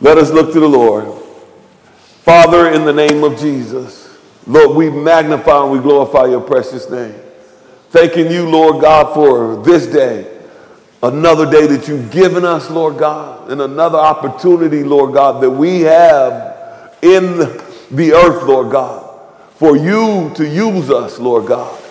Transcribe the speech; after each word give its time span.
Let 0.00 0.16
us 0.16 0.30
look 0.30 0.52
to 0.52 0.60
the 0.60 0.68
Lord. 0.68 1.22
Father, 2.22 2.70
in 2.70 2.84
the 2.84 2.92
name 2.92 3.24
of 3.24 3.38
Jesus, 3.38 4.16
Lord, 4.46 4.76
we 4.76 4.90
magnify 4.90 5.62
and 5.62 5.72
we 5.72 5.80
glorify 5.80 6.26
your 6.26 6.40
precious 6.40 6.88
name. 6.88 7.14
Thanking 7.90 8.30
you, 8.30 8.48
Lord 8.48 8.80
God, 8.80 9.12
for 9.12 9.62
this 9.64 9.86
day, 9.86 10.40
another 11.02 11.50
day 11.50 11.66
that 11.66 11.88
you've 11.88 12.10
given 12.10 12.44
us, 12.44 12.70
Lord 12.70 12.98
God, 12.98 13.50
and 13.50 13.60
another 13.60 13.98
opportunity, 13.98 14.84
Lord 14.84 15.14
God, 15.14 15.42
that 15.42 15.50
we 15.50 15.80
have 15.80 16.94
in 17.02 17.38
the 17.90 18.12
earth, 18.12 18.44
Lord 18.44 18.70
God, 18.70 19.18
for 19.56 19.76
you 19.76 20.30
to 20.36 20.46
use 20.46 20.90
us, 20.90 21.18
Lord 21.18 21.46
God. 21.46 21.82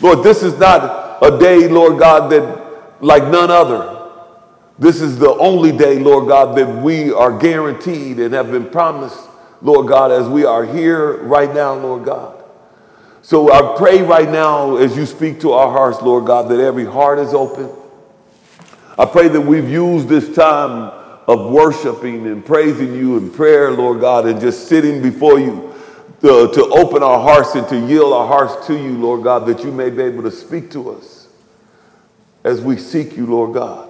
Lord, 0.00 0.22
this 0.22 0.42
is 0.42 0.58
not 0.58 1.22
a 1.22 1.38
day, 1.38 1.68
Lord 1.68 1.98
God, 1.98 2.30
that 2.30 3.02
like 3.02 3.24
none 3.24 3.50
other. 3.50 3.93
This 4.78 5.00
is 5.00 5.18
the 5.18 5.30
only 5.30 5.70
day, 5.70 5.98
Lord 5.98 6.28
God, 6.28 6.56
that 6.58 6.82
we 6.82 7.12
are 7.12 7.38
guaranteed 7.38 8.18
and 8.18 8.34
have 8.34 8.50
been 8.50 8.68
promised, 8.68 9.18
Lord 9.62 9.86
God, 9.86 10.10
as 10.10 10.28
we 10.28 10.44
are 10.44 10.64
here 10.64 11.22
right 11.22 11.52
now, 11.54 11.74
Lord 11.74 12.04
God. 12.04 12.42
So 13.22 13.52
I 13.52 13.76
pray 13.78 14.02
right 14.02 14.28
now 14.28 14.76
as 14.76 14.96
you 14.96 15.06
speak 15.06 15.40
to 15.40 15.52
our 15.52 15.70
hearts, 15.70 16.02
Lord 16.02 16.26
God, 16.26 16.50
that 16.50 16.60
every 16.60 16.84
heart 16.84 17.18
is 17.18 17.32
open. 17.32 17.70
I 18.98 19.06
pray 19.06 19.28
that 19.28 19.40
we've 19.40 19.68
used 19.68 20.08
this 20.08 20.34
time 20.34 20.92
of 21.26 21.50
worshiping 21.50 22.26
and 22.26 22.44
praising 22.44 22.94
you 22.94 23.16
in 23.16 23.30
prayer, 23.30 23.70
Lord 23.70 24.00
God, 24.00 24.26
and 24.26 24.40
just 24.40 24.68
sitting 24.68 25.00
before 25.00 25.38
you 25.38 25.74
to, 26.20 26.50
to 26.52 26.64
open 26.66 27.02
our 27.02 27.20
hearts 27.20 27.54
and 27.54 27.66
to 27.68 27.78
yield 27.78 28.12
our 28.12 28.26
hearts 28.26 28.66
to 28.66 28.74
you, 28.74 28.98
Lord 28.98 29.22
God, 29.22 29.46
that 29.46 29.64
you 29.64 29.72
may 29.72 29.90
be 29.90 30.02
able 30.02 30.22
to 30.24 30.30
speak 30.30 30.70
to 30.72 30.90
us 30.90 31.28
as 32.44 32.60
we 32.60 32.76
seek 32.76 33.16
you, 33.16 33.26
Lord 33.26 33.54
God. 33.54 33.83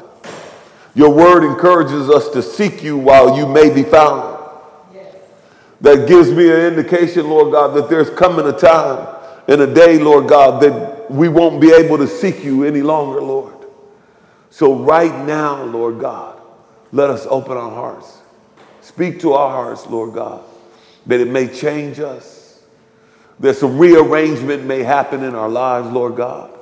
Your 0.94 1.12
word 1.12 1.44
encourages 1.44 2.08
us 2.08 2.28
to 2.30 2.42
seek 2.42 2.82
you 2.82 2.96
while 2.96 3.36
you 3.36 3.46
may 3.46 3.72
be 3.72 3.82
found. 3.82 4.34
That 5.80 6.08
gives 6.08 6.30
me 6.30 6.50
an 6.50 6.60
indication, 6.60 7.28
Lord 7.28 7.52
God, 7.52 7.74
that 7.74 7.90
there's 7.90 8.08
coming 8.10 8.46
a 8.46 8.56
time 8.56 9.06
and 9.48 9.60
a 9.60 9.74
day, 9.74 9.98
Lord 9.98 10.28
God, 10.28 10.62
that 10.62 11.10
we 11.10 11.28
won't 11.28 11.60
be 11.60 11.72
able 11.72 11.98
to 11.98 12.06
seek 12.06 12.44
you 12.44 12.64
any 12.64 12.80
longer, 12.80 13.20
Lord. 13.20 13.54
So, 14.50 14.74
right 14.74 15.26
now, 15.26 15.64
Lord 15.64 15.98
God, 15.98 16.40
let 16.92 17.10
us 17.10 17.26
open 17.28 17.56
our 17.56 17.70
hearts. 17.70 18.20
Speak 18.80 19.20
to 19.20 19.32
our 19.32 19.50
hearts, 19.50 19.86
Lord 19.88 20.14
God, 20.14 20.44
that 21.06 21.20
it 21.20 21.28
may 21.28 21.48
change 21.48 21.98
us. 21.98 22.62
That 23.40 23.56
some 23.56 23.78
rearrangement 23.78 24.64
may 24.64 24.84
happen 24.84 25.24
in 25.24 25.34
our 25.34 25.48
lives, 25.48 25.88
Lord 25.88 26.14
God. 26.14 26.56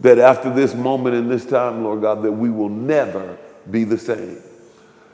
That 0.00 0.18
after 0.18 0.52
this 0.52 0.74
moment 0.74 1.16
and 1.16 1.30
this 1.30 1.44
time, 1.44 1.84
Lord 1.84 2.00
God, 2.00 2.22
that 2.22 2.32
we 2.32 2.48
will 2.48 2.70
never 2.70 3.36
be 3.70 3.84
the 3.84 3.98
same. 3.98 4.42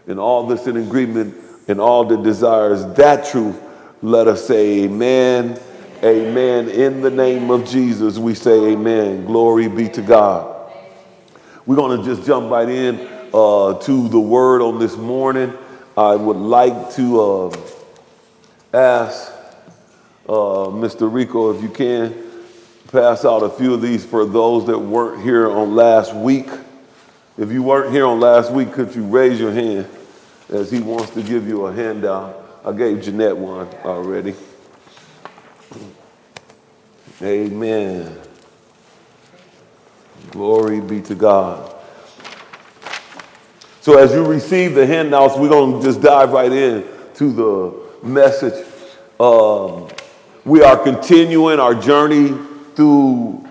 In 0.06 0.18
all 0.18 0.46
this 0.46 0.66
in 0.66 0.76
agreement 0.76 1.34
in 1.66 1.80
all 1.80 2.04
the 2.04 2.16
desires 2.16 2.84
that 2.94 3.26
truth, 3.26 3.60
let 4.02 4.28
us 4.28 4.46
say 4.46 4.84
amen. 4.84 5.58
Amen. 6.02 6.68
In 6.68 7.00
the 7.00 7.10
name 7.10 7.50
of 7.50 7.66
Jesus, 7.66 8.18
we 8.18 8.34
say 8.34 8.72
amen. 8.72 9.24
Glory 9.24 9.68
be 9.68 9.88
to 9.88 10.02
God. 10.02 10.70
We're 11.64 11.76
going 11.76 11.98
to 11.98 12.04
just 12.04 12.26
jump 12.26 12.50
right 12.50 12.68
in 12.68 13.08
uh, 13.32 13.78
to 13.78 14.08
the 14.08 14.20
word 14.20 14.60
on 14.60 14.78
this 14.78 14.96
morning. 14.96 15.54
I 15.96 16.14
would 16.14 16.36
like 16.36 16.92
to 16.96 17.20
uh, 17.20 17.56
ask 18.74 19.32
uh, 20.28 20.68
Mr. 20.68 21.10
Rico 21.10 21.56
if 21.56 21.62
you 21.62 21.70
can 21.70 22.14
pass 22.88 23.24
out 23.24 23.42
a 23.42 23.48
few 23.48 23.72
of 23.72 23.80
these 23.80 24.04
for 24.04 24.26
those 24.26 24.66
that 24.66 24.78
weren't 24.78 25.22
here 25.22 25.50
on 25.50 25.74
last 25.74 26.14
week. 26.14 26.48
If 27.36 27.50
you 27.50 27.64
weren't 27.64 27.92
here 27.92 28.06
on 28.06 28.20
last 28.20 28.52
week, 28.52 28.72
could 28.72 28.94
you 28.94 29.02
raise 29.04 29.40
your 29.40 29.50
hand 29.50 29.88
as 30.50 30.70
he 30.70 30.80
wants 30.80 31.10
to 31.10 31.22
give 31.22 31.48
you 31.48 31.66
a 31.66 31.72
handout? 31.72 32.60
I 32.64 32.70
gave 32.70 33.02
Jeanette 33.02 33.36
one 33.36 33.66
already. 33.84 34.36
Amen. 37.20 38.16
Glory 40.30 40.80
be 40.80 41.00
to 41.02 41.16
God. 41.16 41.74
So 43.80 43.98
as 43.98 44.12
you 44.12 44.24
receive 44.24 44.76
the 44.76 44.86
handouts, 44.86 45.36
we're 45.36 45.48
going 45.48 45.80
to 45.80 45.84
just 45.84 46.00
dive 46.00 46.30
right 46.30 46.52
in 46.52 46.84
to 47.14 47.32
the 47.32 48.06
message. 48.06 48.64
Um, 49.18 49.88
we 50.44 50.62
are 50.62 50.76
continuing 50.76 51.58
our 51.58 51.74
journey 51.74 52.28
through 52.76 53.44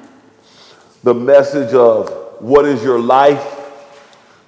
the 1.04 1.14
message 1.14 1.74
of 1.74 2.10
what 2.40 2.66
is 2.66 2.82
your 2.82 3.00
life? 3.00 3.60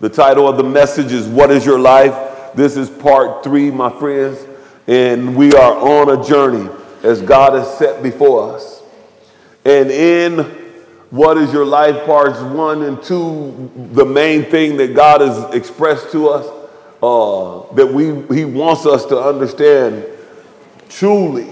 The 0.05 0.11
title 0.11 0.47
of 0.47 0.57
the 0.57 0.63
message 0.63 1.11
is 1.11 1.27
What 1.27 1.49
is 1.49 1.66
Your 1.66 1.79
Life? 1.79 2.53
This 2.53 2.77
is 2.77 2.91
part 2.91 3.43
three, 3.43 3.71
my 3.71 3.89
friends, 3.89 4.38
and 4.85 5.35
we 5.35 5.51
are 5.53 5.75
on 5.75 6.19
a 6.19 6.23
journey 6.23 6.69
as 7.01 7.23
God 7.23 7.53
has 7.53 7.75
set 7.79 8.03
before 8.03 8.53
us. 8.53 8.83
And 9.65 9.89
in 9.89 10.41
What 11.09 11.39
is 11.39 11.51
Your 11.51 11.65
Life, 11.65 12.05
parts 12.05 12.39
one 12.39 12.83
and 12.83 13.01
two, 13.01 13.71
the 13.94 14.05
main 14.05 14.44
thing 14.44 14.77
that 14.77 14.94
God 14.94 15.21
has 15.21 15.55
expressed 15.55 16.11
to 16.11 16.29
us 16.29 16.45
uh, 17.01 17.73
that 17.73 17.88
we, 17.88 18.35
He 18.35 18.45
wants 18.45 18.85
us 18.85 19.07
to 19.07 19.19
understand 19.19 20.05
truly 20.88 21.49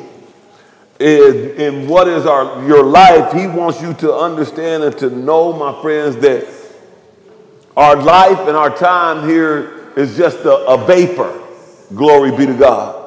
in, 1.00 1.50
in 1.60 1.88
what 1.88 2.08
is 2.08 2.28
our, 2.28 2.64
your 2.68 2.84
life, 2.84 3.34
He 3.34 3.48
wants 3.48 3.82
you 3.82 3.96
to 3.96 4.14
understand 4.14 4.84
and 4.84 4.96
to 5.00 5.10
know, 5.10 5.54
my 5.54 5.82
friends, 5.82 6.18
that 6.18 6.53
our 7.76 7.96
life 7.96 8.40
and 8.40 8.56
our 8.56 8.76
time 8.76 9.28
here 9.28 9.92
is 9.96 10.16
just 10.16 10.40
a, 10.40 10.56
a 10.68 10.86
vapor. 10.86 11.42
Glory 11.96 12.32
be 12.32 12.46
to 12.46 12.54
God. 12.54 13.00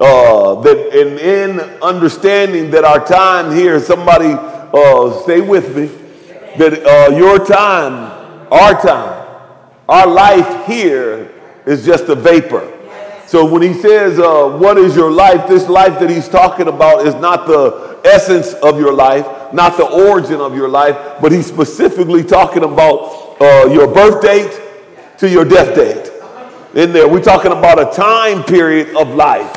Uh, 0.00 0.60
that 0.62 0.76
and 0.92 1.18
in 1.18 1.60
understanding 1.82 2.70
that 2.72 2.84
our 2.84 3.04
time 3.04 3.54
here, 3.54 3.78
somebody 3.78 4.32
uh, 4.32 5.22
stay 5.22 5.40
with 5.40 5.76
me, 5.76 5.86
that 6.56 6.84
uh, 6.84 7.16
your 7.16 7.38
time, 7.44 8.48
our 8.50 8.80
time, 8.80 9.28
our 9.88 10.06
life 10.06 10.66
here 10.66 11.30
is 11.66 11.84
just 11.84 12.04
a 12.04 12.14
vapor. 12.14 12.68
So 13.26 13.46
when 13.46 13.62
he 13.62 13.72
says, 13.72 14.18
uh, 14.18 14.58
What 14.58 14.76
is 14.76 14.94
your 14.94 15.10
life? 15.10 15.48
This 15.48 15.68
life 15.68 15.98
that 16.00 16.10
he's 16.10 16.28
talking 16.28 16.68
about 16.68 17.06
is 17.06 17.14
not 17.14 17.46
the 17.46 18.00
essence 18.04 18.52
of 18.54 18.78
your 18.78 18.92
life, 18.92 19.26
not 19.54 19.76
the 19.76 19.86
origin 19.86 20.40
of 20.40 20.54
your 20.54 20.68
life, 20.68 20.96
but 21.22 21.32
he's 21.32 21.46
specifically 21.46 22.24
talking 22.24 22.64
about 22.64 23.21
uh, 23.42 23.66
your 23.66 23.92
birth 23.92 24.22
date 24.22 24.60
to 25.18 25.28
your 25.28 25.44
death 25.44 25.74
date. 25.74 26.10
In 26.74 26.92
there, 26.92 27.08
we're 27.08 27.22
talking 27.22 27.52
about 27.52 27.80
a 27.80 27.94
time 27.94 28.44
period 28.44 28.96
of 28.96 29.08
life 29.14 29.56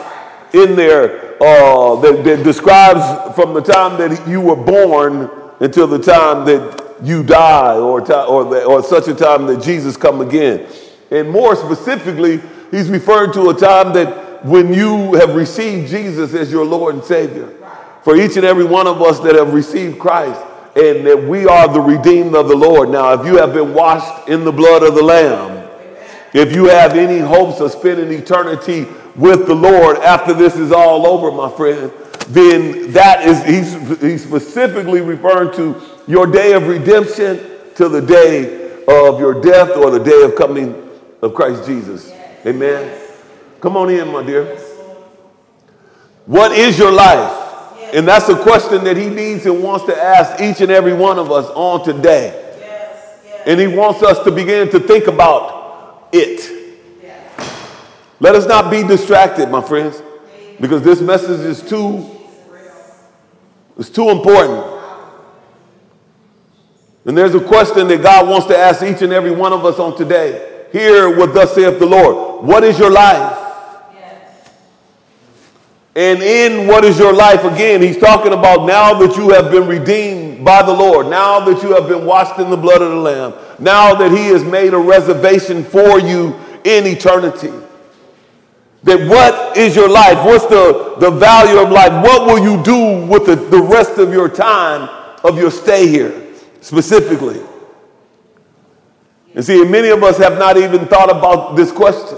in 0.54 0.76
there 0.76 1.36
uh, 1.42 1.96
that, 1.98 2.24
that 2.24 2.44
describes 2.44 3.36
from 3.36 3.54
the 3.54 3.62
time 3.62 3.98
that 4.00 4.28
you 4.28 4.42
were 4.42 4.56
born 4.56 5.30
until 5.60 5.86
the 5.86 6.00
time 6.00 6.46
that 6.46 6.96
you 7.04 7.24
die 7.24 7.76
or, 7.76 8.02
or, 8.02 8.46
the, 8.46 8.64
or 8.66 8.82
such 8.82 9.08
a 9.08 9.14
time 9.14 9.46
that 9.46 9.62
Jesus 9.62 9.96
come 9.96 10.22
again. 10.22 10.68
And 11.12 11.30
more 11.30 11.56
specifically, 11.56 12.42
He's 12.72 12.90
referring 12.90 13.34
to 13.34 13.50
a 13.50 13.54
time 13.54 13.94
that 13.94 14.44
when 14.44 14.74
you 14.74 15.14
have 15.14 15.36
received 15.36 15.90
Jesus 15.90 16.34
as 16.34 16.52
your 16.52 16.66
Lord 16.66 16.96
and 16.96 17.04
Savior. 17.04 17.54
For 18.04 18.16
each 18.16 18.36
and 18.36 18.46
every 18.46 18.66
one 18.66 18.88
of 18.88 19.02
us 19.02 19.20
that 19.22 19.36
have 19.36 19.54
received 19.54 20.00
Christ, 20.00 20.40
and 20.76 21.08
that 21.08 21.24
we 21.28 21.46
are 21.46 21.68
the 21.72 21.80
redeemed 21.80 22.36
of 22.36 22.50
the 22.50 22.56
Lord. 22.56 22.90
Now, 22.90 23.14
if 23.14 23.26
you 23.26 23.38
have 23.38 23.54
been 23.54 23.74
washed 23.74 24.28
in 24.28 24.44
the 24.44 24.52
blood 24.52 24.84
of 24.84 24.94
the 24.94 25.04
Lamb, 25.04 25.70
if 26.34 26.54
you 26.54 26.66
have 26.66 26.96
any 26.96 27.20
hopes 27.20 27.62
of 27.62 27.72
spending 27.72 28.12
eternity 28.12 28.86
with 29.16 29.48
the 29.48 29.56
Lord 29.56 29.98
after 30.00 30.34
this 30.34 30.58
is 30.58 30.74
all 30.74 31.08
over, 31.08 31.32
my 31.32 31.50
friend, 31.56 31.94
then 32.28 32.92
that 32.92 33.26
is, 33.26 33.44
he's, 33.46 34.02
he's 34.02 34.24
specifically 34.26 35.00
referring 35.00 35.56
to 35.56 35.82
your 36.08 36.28
day 36.28 36.54
of 36.54 36.68
redemption 36.68 37.40
to 37.76 37.88
the 37.88 38.02
day 38.02 38.66
of 38.88 39.20
your 39.20 39.42
death 39.42 39.70
or 39.78 39.90
the 39.92 40.04
day 40.04 40.24
of 40.24 40.36
coming 40.36 40.90
of 41.22 41.34
Christ 41.34 41.66
Jesus. 41.66 42.12
Amen. 42.46 43.02
Come 43.62 43.78
on 43.78 43.90
in, 43.90 44.12
my 44.12 44.24
dear. 44.24 44.58
What 46.26 46.52
is 46.52 46.78
your 46.78 46.92
life? 46.92 47.35
And 47.96 48.06
that's 48.06 48.28
a 48.28 48.36
question 48.36 48.84
that 48.84 48.98
he 48.98 49.10
needs 49.10 49.46
and 49.46 49.64
wants 49.64 49.86
to 49.86 49.96
ask 49.96 50.42
each 50.42 50.60
and 50.60 50.70
every 50.70 50.94
one 50.94 51.18
of 51.18 51.32
us 51.32 51.50
on 51.56 51.86
today. 51.86 52.58
Yes. 52.60 53.22
And 53.46 53.58
he 53.58 53.68
wants 53.68 54.04
us 54.04 54.20
to 54.26 54.32
begin 54.32 54.70
to 54.72 54.82
think 54.82 55.08
about 55.08 56.10
it. 56.12 56.74
Yes. 57.02 57.80
Let 58.20 58.36
us 58.36 58.46
not 58.48 58.70
be 58.70 58.84
distracted, 58.84 59.50
my 59.50 59.62
friends, 59.62 60.04
because 60.60 60.82
this 60.82 61.00
message 61.00 61.40
is 61.40 61.62
too 61.62 62.12
it's 63.78 63.90
too 63.90 64.10
important. 64.10 64.74
And 67.06 67.18
there's 67.18 67.36
a 67.36 67.40
question 67.40 67.88
that 67.88 68.02
God 68.02 68.28
wants 68.28 68.48
to 68.48 68.58
ask 68.58 68.84
each 68.84 69.04
and 69.04 69.14
every 69.14 69.32
one 69.32 69.54
of 69.54 69.64
us 69.64 69.80
on 69.80 69.98
today. 69.98 70.66
Hear 70.74 71.16
what 71.16 71.34
thus 71.34 71.56
saith 71.56 71.80
the 71.80 71.86
Lord. 71.86 72.44
What 72.44 72.66
is 72.66 72.78
your 72.78 72.92
life? 72.92 73.45
And 75.96 76.22
in 76.22 76.68
what 76.68 76.84
is 76.84 77.00
your 77.00 77.14
life, 77.14 77.46
again, 77.46 77.82
he's 77.82 77.98
talking 77.98 78.34
about 78.34 78.66
now 78.66 78.94
that 79.00 79.16
you 79.16 79.30
have 79.30 79.50
been 79.50 79.66
redeemed 79.66 80.44
by 80.44 80.62
the 80.62 80.74
Lord, 80.74 81.08
now 81.08 81.40
that 81.40 81.64
you 81.64 81.74
have 81.74 81.88
been 81.88 82.06
washed 82.06 82.38
in 82.38 82.50
the 82.50 82.58
blood 82.58 82.82
of 82.82 82.90
the 82.90 82.98
Lamb, 82.98 83.34
now 83.60 83.96
that 83.96 84.12
he 84.12 84.26
has 84.28 84.44
made 84.44 84.74
a 84.74 84.78
reservation 84.78 85.64
for 85.64 85.98
you 86.00 86.36
in 86.66 86.86
eternity. 86.86 87.54
That 88.84 89.08
what 89.08 89.58
is 89.58 89.74
your 89.74 89.88
life? 89.88 90.18
What's 90.26 90.46
the, 90.48 90.96
the 91.00 91.12
value 91.12 91.60
of 91.60 91.72
life? 91.72 92.04
What 92.04 92.28
will 92.28 92.44
you 92.44 92.62
do 92.62 93.08
with 93.08 93.26
the, 93.26 93.36
the 93.36 93.62
rest 93.62 93.98
of 93.98 94.12
your 94.12 94.28
time 94.28 94.90
of 95.24 95.38
your 95.38 95.50
stay 95.50 95.88
here, 95.88 96.34
specifically? 96.60 97.42
And 99.34 99.46
see, 99.46 99.64
many 99.64 99.90
of 99.90 100.04
us 100.04 100.18
have 100.18 100.38
not 100.38 100.58
even 100.58 100.86
thought 100.88 101.10
about 101.10 101.56
this 101.56 101.72
question. 101.72 102.18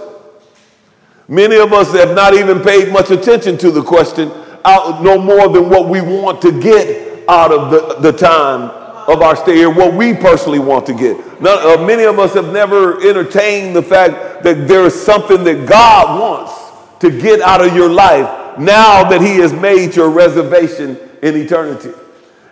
Many 1.28 1.58
of 1.58 1.74
us 1.74 1.92
have 1.94 2.16
not 2.16 2.34
even 2.34 2.62
paid 2.62 2.92
much 2.92 3.12
attention 3.12 3.58
to 3.58 3.72
the 3.72 3.84
question, 3.84 4.32
out 4.64 5.04
no 5.04 5.18
more 5.18 5.50
than 5.50 5.70
what 5.70 5.90
we 5.90 6.02
want 6.02 6.42
to 6.42 6.62
get 6.62 7.28
out 7.30 7.52
of 7.52 7.72
the, 7.72 8.12
the 8.12 8.18
time 8.18 8.70
of 9.10 9.22
our 9.22 9.36
stay 9.36 9.56
here, 9.56 9.70
what 9.70 9.94
we 9.94 10.14
personally 10.14 10.60
want 10.60 10.86
to 10.86 10.94
get. 10.94 11.18
None, 11.42 11.80
uh, 11.80 11.84
many 11.86 12.04
of 12.04 12.20
us 12.20 12.34
have 12.34 12.52
never 12.52 13.02
entertained 13.02 13.76
the 13.76 13.84
fact 13.84 14.44
that 14.44 14.68
there 14.68 14.86
is 14.86 15.00
something 15.00 15.44
that 15.44 15.68
God 15.68 16.20
wants 16.20 17.00
to 17.00 17.10
get 17.10 17.42
out 17.42 17.66
of 17.66 17.76
your 17.76 17.90
life 17.90 18.60
now 18.60 19.10
that 19.10 19.22
He 19.22 19.38
has 19.38 19.54
made 19.54 19.96
your 19.96 20.10
reservation 20.10 20.98
in 21.22 21.36
eternity. 21.36 21.92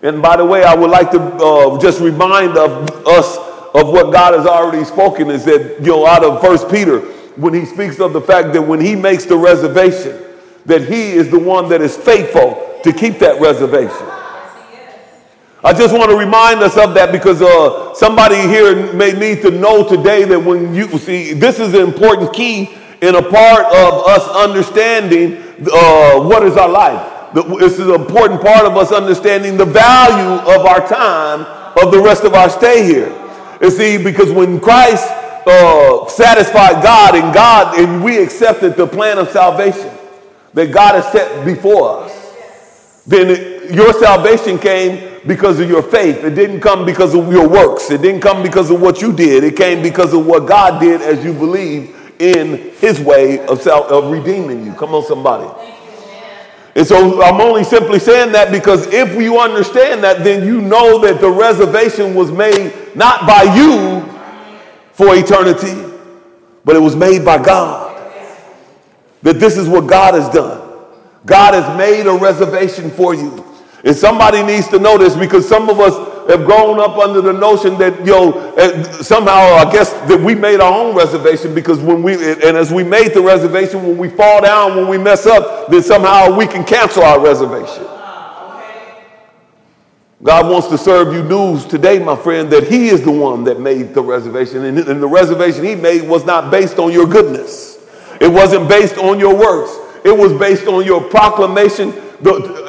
And 0.01 0.21
by 0.21 0.37
the 0.37 0.45
way, 0.45 0.63
I 0.63 0.75
would 0.75 0.91
like 0.91 1.11
to 1.11 1.19
uh, 1.19 1.79
just 1.79 1.99
remind 1.99 2.57
of 2.57 2.89
us 3.07 3.37
of 3.73 3.89
what 3.89 4.13
God 4.13 4.33
has 4.33 4.45
already 4.45 4.85
spoken 4.85 5.29
is 5.29 5.43
that, 5.45 5.79
you 5.79 5.87
know, 5.87 6.05
out 6.05 6.23
of 6.23 6.41
First 6.41 6.69
Peter, 6.69 7.01
when 7.37 7.53
he 7.53 7.65
speaks 7.65 7.99
of 7.99 8.13
the 8.13 8.21
fact 8.21 8.53
that 8.53 8.61
when 8.61 8.79
he 8.79 8.95
makes 8.95 9.25
the 9.25 9.37
reservation, 9.37 10.21
that 10.65 10.87
he 10.87 11.11
is 11.11 11.29
the 11.29 11.39
one 11.39 11.69
that 11.69 11.81
is 11.81 11.95
faithful 11.95 12.79
to 12.83 12.93
keep 12.93 13.19
that 13.19 13.39
reservation. 13.41 14.07
I 15.63 15.73
just 15.73 15.97
want 15.97 16.11
to 16.11 16.17
remind 16.17 16.61
us 16.61 16.77
of 16.77 16.93
that 16.93 17.11
because 17.11 17.41
uh, 17.41 17.93
somebody 17.95 18.35
here 18.35 18.93
may 18.93 19.11
need 19.13 19.41
to 19.41 19.49
know 19.49 19.87
today 19.87 20.23
that 20.23 20.39
when 20.39 20.75
you 20.75 20.87
see, 20.99 21.33
this 21.33 21.59
is 21.59 21.73
an 21.73 21.81
important 21.81 22.33
key 22.33 22.75
in 23.01 23.15
a 23.15 23.21
part 23.21 23.65
of 23.65 24.07
us 24.07 24.27
understanding 24.29 25.37
uh, 25.71 26.19
what 26.21 26.43
is 26.43 26.55
our 26.55 26.69
life. 26.69 27.33
This 27.33 27.79
is 27.79 27.87
an 27.87 27.95
important 27.95 28.41
part 28.41 28.65
of 28.65 28.77
us 28.77 28.91
understanding 28.91 29.57
the 29.57 29.65
value 29.65 30.39
of 30.53 30.65
our 30.65 30.87
time, 30.87 31.41
of 31.83 31.91
the 31.91 31.99
rest 31.99 32.23
of 32.23 32.33
our 32.33 32.49
stay 32.49 32.85
here. 32.85 33.09
You 33.59 33.71
see, 33.71 33.97
because 33.97 34.31
when 34.31 34.59
Christ 34.59 35.09
uh, 35.47 36.07
satisfied 36.07 36.83
God 36.83 37.15
and 37.15 37.33
God, 37.33 37.79
and 37.79 38.03
we 38.03 38.21
accepted 38.21 38.75
the 38.75 38.87
plan 38.87 39.17
of 39.17 39.29
salvation 39.29 39.91
that 40.53 40.71
God 40.71 40.95
has 40.95 41.11
set 41.11 41.45
before 41.45 42.03
us, 42.03 43.03
then 43.05 43.29
it, 43.29 43.71
your 43.71 43.93
salvation 43.93 44.57
came 44.57 45.21
because 45.27 45.59
of 45.59 45.69
your 45.69 45.83
faith. 45.83 46.23
It 46.23 46.33
didn't 46.35 46.61
come 46.61 46.85
because 46.85 47.13
of 47.13 47.31
your 47.31 47.47
works. 47.47 47.91
It 47.91 48.01
didn't 48.01 48.21
come 48.21 48.41
because 48.41 48.71
of 48.71 48.81
what 48.81 49.01
you 49.01 49.13
did. 49.13 49.43
It 49.43 49.57
came 49.57 49.83
because 49.83 50.13
of 50.13 50.25
what 50.25 50.47
God 50.47 50.79
did 50.79 51.01
as 51.01 51.23
you 51.23 51.33
believe 51.33 51.95
in 52.19 52.71
his 52.77 52.99
way 53.01 53.45
of, 53.47 53.65
of 53.67 54.11
redeeming 54.11 54.65
you. 54.65 54.73
Come 54.73 54.93
on, 54.93 55.03
somebody. 55.03 55.49
And 56.75 56.85
so 56.85 57.21
I'm 57.21 57.39
only 57.39 57.63
simply 57.63 57.99
saying 57.99 58.33
that 58.33 58.51
because 58.51 58.87
if 58.87 59.19
you 59.19 59.39
understand 59.39 60.03
that, 60.03 60.23
then 60.23 60.45
you 60.45 60.61
know 60.61 60.99
that 60.99 61.21
the 61.21 61.29
reservation 61.29 62.13
was 62.13 62.31
made 62.31 62.73
not 62.95 63.25
by 63.27 63.43
you 63.43 64.14
for 64.95 65.13
eternity, 65.13 65.93
but 66.63 66.75
it 66.75 66.79
was 66.79 66.95
made 66.95 67.23
by 67.23 67.37
God. 67.41 67.91
That 69.23 69.39
this 69.39 69.57
is 69.57 69.67
what 69.67 69.87
God 69.87 70.13
has 70.13 70.29
done. 70.29 70.61
God 71.25 71.53
has 71.53 71.77
made 71.77 72.07
a 72.07 72.13
reservation 72.13 72.89
for 72.89 73.13
you. 73.13 73.43
And 73.83 73.95
somebody 73.95 74.41
needs 74.41 74.67
to 74.69 74.79
know 74.79 74.97
this 74.97 75.15
because 75.15 75.47
some 75.47 75.69
of 75.69 75.79
us 75.79 75.93
have 76.29 76.45
grown 76.45 76.79
up 76.79 76.97
under 76.97 77.21
the 77.21 77.33
notion 77.33 77.77
that, 77.77 77.99
you 77.99 78.05
know, 78.05 78.55
eh, 78.55 78.83
somehow 79.01 79.55
I 79.55 79.69
guess 79.71 79.91
that 80.07 80.19
we 80.19 80.33
made 80.33 80.59
our 80.59 80.73
own 80.73 80.95
reservation 80.95 81.53
because 81.53 81.79
when 81.79 82.01
we, 82.01 82.13
and 82.13 82.57
as 82.57 82.71
we 82.71 82.83
made 82.83 83.13
the 83.13 83.21
reservation, 83.21 83.83
when 83.83 83.97
we 83.97 84.09
fall 84.09 84.41
down, 84.41 84.77
when 84.77 84.87
we 84.87 84.97
mess 84.97 85.25
up, 85.25 85.67
then 85.69 85.83
somehow 85.83 86.35
we 86.35 86.47
can 86.47 86.63
cancel 86.63 87.03
our 87.03 87.19
reservation. 87.19 87.85
God 90.25 90.51
wants 90.51 90.69
to 90.69 90.77
serve 90.79 91.13
you 91.13 91.21
news 91.21 91.67
today, 91.67 91.99
my 91.99 92.15
friend, 92.15 92.49
that 92.49 92.67
He 92.67 92.87
is 92.87 93.03
the 93.03 93.11
one 93.11 93.43
that 93.43 93.59
made 93.59 93.93
the 93.93 94.01
reservation. 94.01 94.65
And, 94.65 94.77
the 94.79 95.07
reservation 95.07 95.63
He 95.63 95.75
made 95.75 96.01
was 96.01 96.25
not 96.25 96.49
based 96.49 96.79
on 96.79 96.91
your 96.91 97.05
goodness, 97.05 97.77
it 98.19 98.27
wasn't 98.27 98.67
based 98.67 98.97
on 98.97 99.19
your 99.19 99.35
works, 99.35 99.71
it 100.03 100.17
was 100.17 100.33
based 100.33 100.65
on 100.65 100.83
your 100.83 100.99
proclamation 100.99 101.93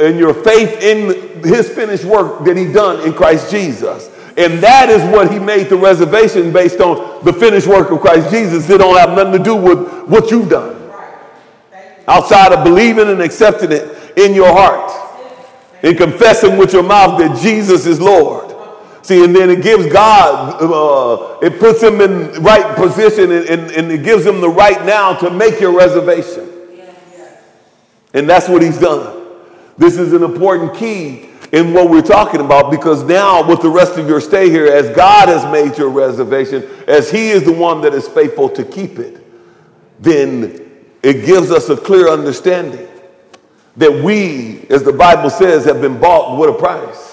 and 0.02 0.18
your 0.18 0.34
faith 0.34 0.82
in 0.82 1.42
his 1.44 1.70
finished 1.70 2.04
work 2.04 2.44
that 2.44 2.56
he 2.56 2.70
done 2.70 3.06
in 3.06 3.14
Christ 3.14 3.50
Jesus. 3.50 4.10
And 4.36 4.58
that 4.58 4.90
is 4.90 5.02
what 5.14 5.32
he 5.32 5.38
made 5.38 5.68
the 5.68 5.76
reservation 5.76 6.52
based 6.52 6.80
on 6.80 7.24
the 7.24 7.32
finished 7.32 7.66
work 7.66 7.90
of 7.90 8.00
Christ 8.00 8.30
Jesus. 8.30 8.68
It 8.68 8.78
don't 8.78 8.98
have 8.98 9.16
nothing 9.16 9.32
to 9.34 9.42
do 9.42 9.56
with 9.56 10.08
what 10.08 10.30
you've 10.30 10.50
done. 10.50 10.92
Outside 12.08 12.52
of 12.52 12.64
believing 12.64 13.08
and 13.08 13.22
accepting 13.22 13.70
it 13.72 14.18
in 14.18 14.34
your 14.34 14.52
heart 14.52 15.05
and 15.86 15.96
confessing 15.96 16.56
with 16.56 16.72
your 16.72 16.82
mouth 16.82 17.16
that 17.20 17.40
Jesus 17.40 17.86
is 17.86 18.00
Lord. 18.00 18.52
See, 19.02 19.22
and 19.22 19.34
then 19.36 19.50
it 19.50 19.62
gives 19.62 19.86
God, 19.86 20.60
uh, 20.60 21.38
it 21.40 21.60
puts 21.60 21.80
him 21.80 22.00
in 22.00 22.42
right 22.42 22.74
position 22.74 23.30
and, 23.30 23.46
and, 23.46 23.70
and 23.70 23.92
it 23.92 24.02
gives 24.02 24.26
him 24.26 24.40
the 24.40 24.48
right 24.48 24.84
now 24.84 25.14
to 25.14 25.30
make 25.30 25.60
your 25.60 25.76
reservation. 25.76 26.50
And 28.12 28.28
that's 28.28 28.48
what 28.48 28.62
he's 28.62 28.78
done. 28.78 29.28
This 29.78 29.96
is 29.96 30.12
an 30.12 30.24
important 30.24 30.74
key 30.74 31.28
in 31.52 31.72
what 31.72 31.88
we're 31.88 32.02
talking 32.02 32.40
about 32.40 32.72
because 32.72 33.04
now, 33.04 33.46
with 33.46 33.62
the 33.62 33.68
rest 33.68 33.96
of 33.96 34.08
your 34.08 34.20
stay 34.20 34.50
here, 34.50 34.66
as 34.66 34.94
God 34.96 35.28
has 35.28 35.44
made 35.52 35.78
your 35.78 35.90
reservation, 35.90 36.68
as 36.88 37.10
He 37.10 37.28
is 37.28 37.44
the 37.44 37.52
one 37.52 37.82
that 37.82 37.94
is 37.94 38.08
faithful 38.08 38.48
to 38.48 38.64
keep 38.64 38.98
it, 38.98 39.24
then 40.00 40.68
it 41.04 41.24
gives 41.24 41.52
us 41.52 41.68
a 41.68 41.76
clear 41.76 42.08
understanding 42.08 42.88
that 43.76 43.92
we, 44.02 44.66
as 44.70 44.82
the 44.82 44.92
Bible 44.92 45.30
says, 45.30 45.64
have 45.64 45.80
been 45.80 46.00
bought 46.00 46.38
with 46.38 46.50
a 46.50 46.58
price. 46.58 47.04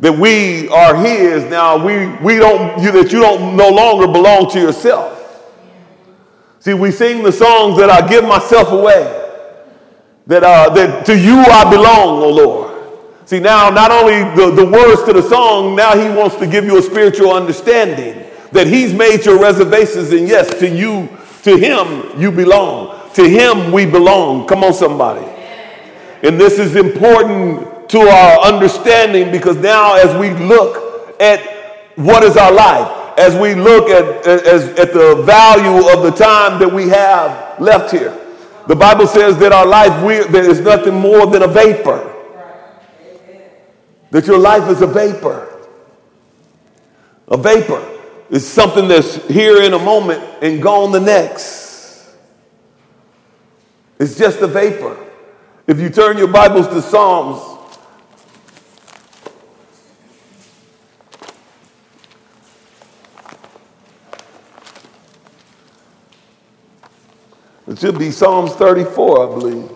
That 0.00 0.18
we 0.18 0.68
are 0.68 0.94
His 0.94 1.44
now. 1.44 1.84
We, 1.84 2.08
we 2.16 2.36
don't, 2.36 2.82
you, 2.82 2.92
that 2.92 3.12
you 3.12 3.20
don't 3.20 3.56
no 3.56 3.70
longer 3.70 4.06
belong 4.06 4.50
to 4.50 4.60
yourself. 4.60 5.12
See, 6.60 6.74
we 6.74 6.90
sing 6.90 7.22
the 7.22 7.32
songs 7.32 7.78
that 7.78 7.90
I 7.90 8.06
give 8.08 8.24
myself 8.24 8.72
away 8.72 9.22
that, 10.26 10.42
uh, 10.42 10.70
that 10.74 11.06
to 11.06 11.18
you 11.18 11.36
I 11.36 11.70
belong, 11.70 12.22
O 12.22 12.30
Lord. 12.30 12.64
See, 13.26 13.40
now 13.40 13.70
not 13.70 13.90
only 13.90 14.22
the, 14.34 14.50
the 14.50 14.66
words 14.66 15.02
to 15.04 15.12
the 15.12 15.22
song, 15.22 15.76
now 15.76 15.96
he 15.96 16.08
wants 16.14 16.36
to 16.36 16.46
give 16.46 16.64
you 16.64 16.78
a 16.78 16.82
spiritual 16.82 17.32
understanding 17.32 18.24
that 18.52 18.66
he's 18.66 18.92
made 18.94 19.24
your 19.24 19.38
reservations, 19.38 20.12
and 20.12 20.28
yes, 20.28 20.58
to 20.58 20.68
you, 20.68 21.08
to 21.42 21.56
him, 21.56 22.20
you 22.20 22.30
belong. 22.30 23.03
To 23.14 23.28
him, 23.28 23.72
we 23.72 23.86
belong. 23.86 24.46
Come 24.46 24.64
on, 24.64 24.72
somebody. 24.72 25.24
And 26.22 26.40
this 26.40 26.58
is 26.58 26.74
important 26.74 27.88
to 27.90 28.00
our 28.00 28.40
understanding 28.40 29.30
because 29.30 29.56
now, 29.56 29.94
as 29.94 30.14
we 30.16 30.30
look 30.30 31.20
at 31.20 31.40
what 31.96 32.24
is 32.24 32.36
our 32.36 32.50
life, 32.50 33.18
as 33.18 33.36
we 33.36 33.54
look 33.54 33.88
at, 33.88 34.26
as, 34.26 34.68
at 34.78 34.92
the 34.92 35.22
value 35.24 35.88
of 35.92 36.02
the 36.02 36.10
time 36.10 36.58
that 36.58 36.72
we 36.72 36.88
have 36.88 37.60
left 37.60 37.92
here, 37.92 38.18
the 38.66 38.74
Bible 38.74 39.06
says 39.06 39.38
that 39.38 39.52
our 39.52 39.66
life, 39.66 40.02
we, 40.02 40.24
there 40.32 40.48
is 40.48 40.60
nothing 40.60 40.94
more 40.94 41.26
than 41.26 41.42
a 41.42 41.48
vapor. 41.48 42.10
That 44.10 44.26
your 44.26 44.38
life 44.38 44.68
is 44.70 44.80
a 44.80 44.86
vapor. 44.86 45.50
A 47.28 47.36
vapor 47.36 47.86
is 48.30 48.46
something 48.46 48.88
that's 48.88 49.24
here 49.28 49.62
in 49.62 49.74
a 49.74 49.78
moment 49.78 50.22
and 50.42 50.62
gone 50.62 50.90
the 50.92 51.00
next. 51.00 51.63
It's 53.98 54.18
just 54.18 54.40
a 54.40 54.46
vapor. 54.46 54.96
If 55.66 55.80
you 55.80 55.88
turn 55.88 56.18
your 56.18 56.28
Bibles 56.28 56.68
to 56.68 56.82
Psalms 56.82 57.54
It 67.74 67.80
should 67.80 67.98
be 67.98 68.12
Psalms 68.12 68.52
34, 68.52 69.22
I 69.22 69.34
believe. 69.34 69.68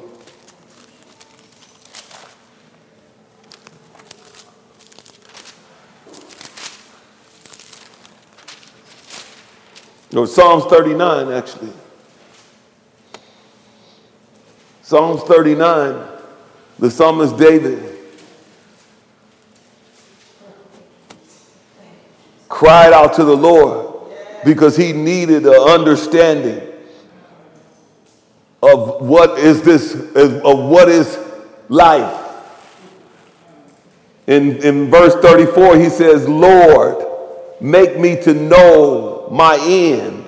No, 10.13 10.27
Psalms 10.27 10.65
39, 10.67 11.33
actually. 11.33 11.73
Psalms 14.89 15.21
39, 15.25 16.09
the 16.79 16.91
psalmist 16.91 17.37
David 17.37 17.95
cried 22.49 22.95
out 22.95 23.13
to 23.13 23.25
the 23.25 23.37
Lord 23.37 24.11
because 24.47 24.79
he 24.79 24.95
needed 24.95 25.45
an 25.45 25.53
understanding 25.53 26.67
of 28.63 29.03
what 29.07 29.39
is 29.39 29.61
this, 29.61 29.93
of 30.17 30.59
what 30.71 30.89
is 30.89 31.19
life. 31.69 32.27
In, 34.27 34.57
in 34.63 34.91
verse 34.91 35.15
34, 35.17 35.77
he 35.77 35.91
says, 35.91 36.27
Lord, 36.27 37.05
make 37.61 37.99
me 37.99 38.17
to 38.23 38.33
know 38.33 39.29
my 39.31 39.59
end 39.63 40.25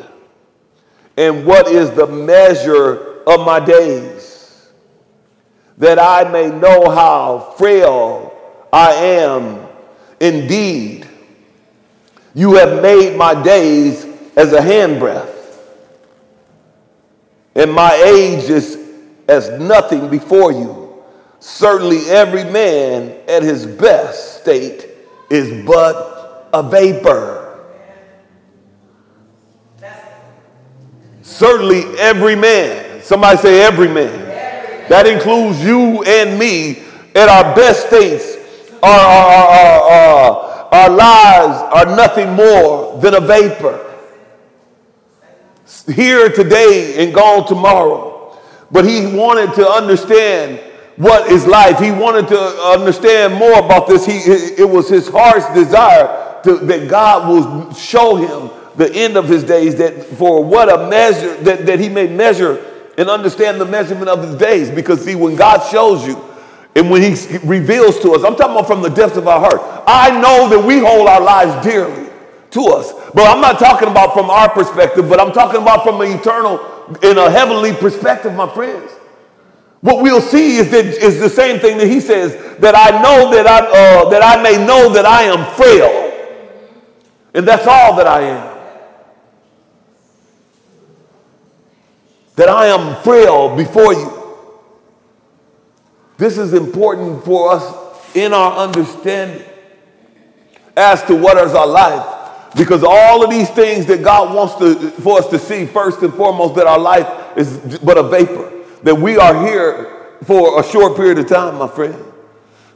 And 1.17 1.45
what 1.45 1.69
is 1.69 1.91
the 1.91 2.07
measure 2.07 3.23
of 3.27 3.45
my 3.45 3.61
days? 3.61 4.20
That 5.81 5.99
I 5.99 6.31
may 6.31 6.51
know 6.51 6.91
how 6.91 7.55
frail 7.57 8.35
I 8.71 8.93
am 8.93 9.67
indeed. 10.21 11.09
You 12.35 12.55
have 12.57 12.83
made 12.83 13.17
my 13.17 13.43
days 13.43 14.05
as 14.37 14.53
a 14.53 14.61
handbreadth, 14.61 15.59
and 17.57 17.73
my 17.73 17.93
age 17.95 18.45
is 18.51 18.79
as 19.27 19.49
nothing 19.59 20.09
before 20.11 20.53
you. 20.53 21.03
Certainly, 21.41 22.11
every 22.11 22.45
man 22.45 23.17
at 23.27 23.43
his 23.43 23.65
best 23.65 24.43
state 24.43 24.87
is 25.31 25.67
but 25.67 26.51
a 26.53 26.63
vapor. 26.63 27.59
Certainly, 31.23 31.99
every 31.99 32.37
man. 32.37 33.03
Somebody 33.03 33.39
say, 33.39 33.63
every 33.63 33.89
man. 33.89 34.30
That 34.91 35.07
includes 35.07 35.63
you 35.65 36.03
and 36.03 36.37
me 36.37 36.83
at 37.15 37.29
our 37.29 37.55
best 37.55 37.87
states. 37.87 38.37
Our, 38.83 38.91
our, 38.91 39.47
our, 39.47 39.83
our, 39.83 40.65
uh, 40.65 40.77
our 40.77 40.91
lives 40.91 41.63
are 41.73 41.97
nothing 41.97 42.33
more 42.33 42.99
than 43.01 43.15
a 43.15 43.21
vapor. 43.21 43.87
Here 45.95 46.29
today 46.29 47.05
and 47.05 47.15
gone 47.15 47.47
tomorrow. 47.47 48.37
But 48.73 48.85
he 48.85 49.07
wanted 49.15 49.55
to 49.55 49.69
understand 49.69 50.59
what 50.97 51.31
is 51.31 51.47
life. 51.47 51.79
He 51.79 51.93
wanted 51.93 52.27
to 52.27 52.41
understand 52.41 53.35
more 53.35 53.65
about 53.65 53.87
this. 53.87 54.05
He, 54.05 54.19
it 54.61 54.69
was 54.69 54.89
his 54.89 55.09
heart's 55.09 55.55
desire 55.55 56.41
to, 56.43 56.57
that 56.67 56.91
God 56.91 57.29
will 57.29 57.73
show 57.75 58.17
him 58.17 58.51
the 58.75 58.93
end 58.93 59.17
of 59.17 59.29
his 59.29 59.45
days, 59.45 59.77
that 59.77 60.03
for 60.03 60.43
what 60.43 60.69
a 60.69 60.89
measure, 60.89 61.37
that, 61.45 61.65
that 61.67 61.79
he 61.79 61.89
may 61.89 62.09
measure 62.09 62.67
and 63.01 63.09
understand 63.09 63.59
the 63.59 63.65
measurement 63.65 64.11
of 64.11 64.23
his 64.23 64.35
days. 64.37 64.71
Because 64.71 65.03
see, 65.03 65.15
when 65.15 65.35
God 65.35 65.67
shows 65.71 66.07
you, 66.07 66.23
and 66.77 66.91
when 66.91 67.01
he 67.01 67.39
reveals 67.39 67.99
to 68.01 68.13
us, 68.13 68.23
I'm 68.23 68.37
talking 68.37 68.55
about 68.55 68.67
from 68.67 68.83
the 68.83 68.91
depths 68.91 69.17
of 69.17 69.27
our 69.27 69.41
heart. 69.41 69.85
I 69.87 70.21
know 70.21 70.51
that 70.51 70.63
we 70.63 70.81
hold 70.81 71.09
our 71.09 71.21
lives 71.21 71.67
dearly 71.67 72.11
to 72.51 72.61
us. 72.67 72.93
But 73.15 73.27
I'm 73.27 73.41
not 73.41 73.59
talking 73.59 73.89
about 73.89 74.13
from 74.13 74.29
our 74.29 74.51
perspective, 74.51 75.09
but 75.09 75.19
I'm 75.19 75.33
talking 75.33 75.63
about 75.63 75.83
from 75.83 75.99
an 76.03 76.13
eternal, 76.13 76.61
in 77.03 77.17
a 77.17 77.31
heavenly 77.31 77.73
perspective, 77.73 78.35
my 78.35 78.53
friends. 78.53 78.93
What 79.81 80.03
we'll 80.03 80.21
see 80.21 80.57
is 80.59 80.71
that 80.71 80.85
is 80.85 81.19
the 81.21 81.31
same 81.31 81.59
thing 81.59 81.79
that 81.79 81.87
he 81.87 82.01
says 82.01 82.35
that 82.59 82.75
I 82.77 83.01
know 83.03 83.31
that 83.33 83.47
I 83.47 83.61
uh, 83.61 84.11
that 84.11 84.23
I 84.23 84.43
may 84.43 84.63
know 84.65 84.93
that 84.93 85.07
I 85.07 85.23
am 85.23 85.55
frail, 85.55 86.39
and 87.33 87.49
that's 87.49 87.67
all 87.67 87.97
that 87.97 88.07
I 88.07 88.21
am. 88.21 88.50
That 92.41 92.49
I 92.49 92.69
am 92.69 92.97
frail 93.03 93.55
before 93.55 93.93
you. 93.93 94.11
This 96.17 96.39
is 96.39 96.55
important 96.55 97.23
for 97.23 97.53
us 97.53 98.17
in 98.17 98.33
our 98.33 98.57
understanding 98.57 99.47
as 100.75 101.03
to 101.03 101.15
what 101.17 101.37
is 101.37 101.53
our 101.55 101.67
life. 101.67 102.55
Because 102.57 102.83
all 102.83 103.23
of 103.23 103.29
these 103.29 103.51
things 103.51 103.85
that 103.85 104.03
God 104.03 104.35
wants 104.35 104.55
to, 104.55 104.91
for 105.03 105.19
us 105.19 105.29
to 105.29 105.39
see, 105.39 105.67
first 105.67 106.01
and 106.01 106.15
foremost, 106.15 106.55
that 106.55 106.67
our 106.67 106.79
life 106.79 107.37
is 107.37 107.79
but 107.81 107.99
a 107.99 108.05
vapor, 108.05 108.51
that 108.85 108.95
we 108.95 109.19
are 109.19 109.47
here 109.47 110.17
for 110.25 110.59
a 110.61 110.65
short 110.65 110.97
period 110.97 111.19
of 111.19 111.29
time, 111.29 111.59
my 111.59 111.69
friend. 111.69 112.03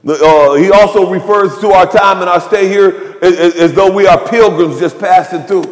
Uh, 0.07 0.57
he 0.57 0.71
also 0.73 1.11
refers 1.11 1.59
to 1.61 1.69
our 1.69 1.91
time 1.91 2.21
and 2.21 2.29
our 2.29 2.43
stay 2.43 2.69
here 2.69 3.17
as, 3.23 3.57
as 3.57 3.73
though 3.73 3.91
we 3.91 4.07
are 4.07 4.29
pilgrims 4.29 4.79
just 4.79 4.99
passing 4.99 5.43
through. 5.45 5.65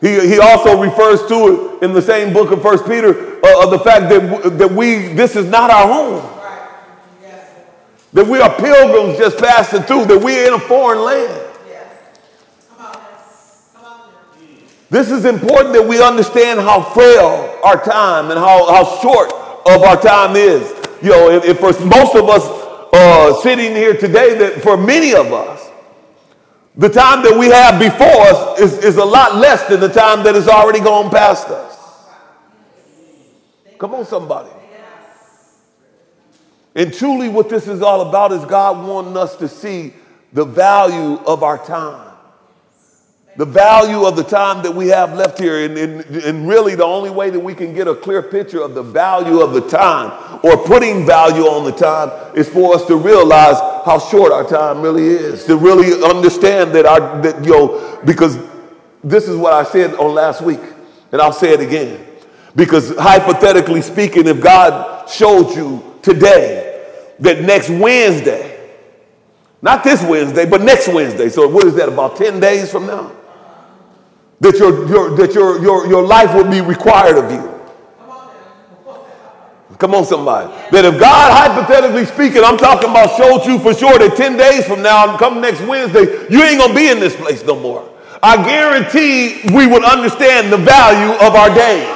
He, 0.00 0.28
he 0.28 0.38
also 0.38 0.80
refers 0.80 1.26
to 1.26 1.78
it 1.80 1.82
in 1.82 1.92
the 1.92 2.02
same 2.02 2.32
book 2.32 2.52
of 2.52 2.62
First 2.62 2.86
Peter 2.86 3.44
uh, 3.44 3.64
of 3.64 3.70
the 3.70 3.78
fact 3.80 4.08
that, 4.10 4.58
that 4.58 4.70
we 4.70 5.08
this 5.14 5.34
is 5.34 5.46
not 5.46 5.70
our 5.70 5.88
home. 5.88 6.34
That 8.12 8.26
we 8.26 8.40
are 8.40 8.54
pilgrims 8.56 9.18
just 9.18 9.38
passing 9.38 9.82
through, 9.82 10.06
that 10.06 10.18
we're 10.18 10.46
in 10.46 10.54
a 10.54 10.58
foreign 10.58 11.00
land. 11.02 11.44
This 14.90 15.10
is 15.10 15.26
important 15.26 15.74
that 15.74 15.86
we 15.86 16.02
understand 16.02 16.60
how 16.60 16.80
frail 16.80 17.58
our 17.62 17.82
time 17.84 18.30
and 18.30 18.38
how, 18.38 18.72
how 18.72 19.00
short 19.02 19.30
of 19.66 19.82
our 19.82 20.00
time 20.00 20.34
is. 20.34 20.74
You 21.02 21.10
know, 21.10 21.30
if, 21.30 21.44
if 21.44 21.58
for 21.58 21.72
most 21.84 22.16
of 22.16 22.28
us 22.30 22.42
uh, 22.94 23.34
sitting 23.42 23.76
here 23.76 23.94
today, 23.94 24.38
that 24.38 24.62
for 24.62 24.78
many 24.78 25.14
of 25.14 25.32
us, 25.32 25.67
the 26.78 26.88
time 26.88 27.24
that 27.24 27.36
we 27.36 27.48
have 27.48 27.80
before 27.80 28.22
us 28.22 28.60
is, 28.60 28.84
is 28.84 28.96
a 28.96 29.04
lot 29.04 29.34
less 29.34 29.68
than 29.68 29.80
the 29.80 29.88
time 29.88 30.22
that 30.22 30.36
has 30.36 30.46
already 30.46 30.78
gone 30.78 31.10
past 31.10 31.48
us. 31.48 31.76
Come 33.78 33.94
on, 33.94 34.06
somebody. 34.06 34.50
And 36.76 36.94
truly, 36.94 37.28
what 37.28 37.48
this 37.48 37.66
is 37.66 37.82
all 37.82 38.08
about 38.08 38.30
is 38.30 38.44
God 38.44 38.86
wanting 38.86 39.16
us 39.16 39.34
to 39.36 39.48
see 39.48 39.92
the 40.32 40.44
value 40.44 41.18
of 41.24 41.42
our 41.42 41.58
time 41.58 42.07
the 43.38 43.44
value 43.44 44.04
of 44.04 44.16
the 44.16 44.24
time 44.24 44.64
that 44.64 44.74
we 44.74 44.88
have 44.88 45.14
left 45.14 45.38
here. 45.38 45.64
And, 45.64 45.78
and, 45.78 46.04
and, 46.16 46.48
really, 46.48 46.74
the 46.74 46.84
only 46.84 47.08
way 47.08 47.30
that 47.30 47.38
we 47.38 47.54
can 47.54 47.72
get 47.72 47.86
a 47.86 47.94
clear 47.94 48.20
picture 48.20 48.60
of 48.60 48.74
the 48.74 48.82
value 48.82 49.40
of 49.40 49.52
the 49.52 49.60
time 49.60 50.40
or 50.42 50.56
putting 50.66 51.06
value 51.06 51.44
on 51.44 51.64
the 51.64 51.70
time 51.70 52.10
is 52.36 52.48
for 52.48 52.74
us 52.74 52.84
to 52.86 52.96
realize 52.96 53.56
how 53.86 54.00
short 54.00 54.32
our 54.32 54.42
time 54.42 54.82
really 54.82 55.06
is. 55.06 55.44
To 55.44 55.56
really 55.56 56.04
understand 56.04 56.72
that 56.74 56.84
our, 56.84 57.22
that, 57.22 57.44
you 57.44 57.52
know, 57.52 58.00
because 58.04 58.36
this 59.04 59.28
is 59.28 59.36
what 59.36 59.52
I 59.52 59.62
said 59.62 59.94
on 59.94 60.16
last 60.16 60.42
week, 60.42 60.60
and 61.12 61.22
I'll 61.22 61.32
say 61.32 61.54
it 61.54 61.60
again. 61.60 62.04
Because 62.56 62.96
hypothetically 62.96 63.82
speaking, 63.82 64.26
if 64.26 64.40
God 64.40 65.08
showed 65.08 65.54
you 65.54 65.96
today 66.02 66.84
that 67.20 67.42
next 67.42 67.70
Wednesday, 67.70 68.68
not 69.62 69.84
this 69.84 70.02
Wednesday, 70.02 70.44
but 70.44 70.60
next 70.60 70.88
Wednesday, 70.88 71.28
so 71.28 71.46
what 71.46 71.68
is 71.68 71.76
that, 71.76 71.88
about 71.88 72.16
10 72.16 72.40
days 72.40 72.72
from 72.72 72.88
now? 72.88 73.12
That 74.40 74.56
your, 74.56 74.88
your, 74.88 75.16
that 75.16 75.34
your, 75.34 75.60
your, 75.60 75.86
your 75.86 76.02
life 76.06 76.34
would 76.34 76.50
be 76.50 76.60
required 76.60 77.18
of 77.18 77.30
you. 77.30 77.58
Come 79.78 79.94
on, 79.94 80.04
somebody. 80.04 80.50
That 80.72 80.84
if 80.84 80.98
God, 80.98 81.30
hypothetically 81.30 82.04
speaking, 82.04 82.42
I'm 82.42 82.58
talking 82.58 82.90
about 82.90 83.16
showed 83.16 83.46
you 83.46 83.60
for 83.60 83.72
sure 83.72 83.96
that 83.98 84.16
10 84.16 84.36
days 84.36 84.66
from 84.66 84.82
now, 84.82 85.16
come 85.16 85.40
next 85.40 85.60
Wednesday, 85.62 86.26
you 86.28 86.42
ain't 86.42 86.58
going 86.58 86.70
to 86.70 86.74
be 86.74 86.90
in 86.90 86.98
this 86.98 87.14
place 87.14 87.44
no 87.44 87.58
more. 87.58 87.88
I 88.20 88.42
guarantee 88.42 89.38
we 89.54 89.66
would 89.70 89.84
understand 89.84 90.52
the 90.52 90.58
value 90.58 91.14
of 91.22 91.34
our 91.38 91.54
days. 91.54 91.86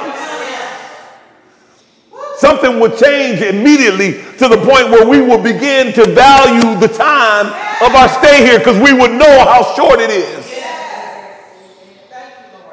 Something 2.37 2.79
would 2.79 2.97
change 2.97 3.41
immediately 3.41 4.13
to 4.39 4.47
the 4.47 4.57
point 4.63 4.87
where 4.91 5.07
we 5.07 5.19
would 5.21 5.43
begin 5.43 5.91
to 5.93 6.07
value 6.11 6.79
the 6.79 6.87
time 6.87 7.47
of 7.83 7.95
our 7.95 8.07
stay 8.07 8.43
here 8.45 8.59
because 8.59 8.79
we 8.79 8.93
would 8.93 9.11
know 9.11 9.43
how 9.43 9.75
short 9.75 9.99
it 9.99 10.09
is 10.09 10.42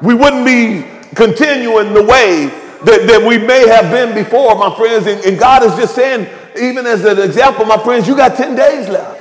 we 0.01 0.13
wouldn't 0.13 0.45
be 0.45 0.85
continuing 1.15 1.93
the 1.93 2.03
way 2.03 2.45
that, 2.85 3.07
that 3.07 3.23
we 3.25 3.37
may 3.37 3.67
have 3.67 3.91
been 3.91 4.15
before, 4.15 4.55
my 4.55 4.75
friends. 4.75 5.05
And, 5.07 5.23
and 5.25 5.39
God 5.39 5.63
is 5.63 5.75
just 5.75 5.93
saying, 5.95 6.27
even 6.59 6.85
as 6.85 7.05
an 7.05 7.19
example, 7.19 7.65
my 7.65 7.77
friends, 7.77 8.07
you 8.07 8.15
got 8.15 8.35
10 8.35 8.55
days 8.55 8.89
left. 8.89 9.19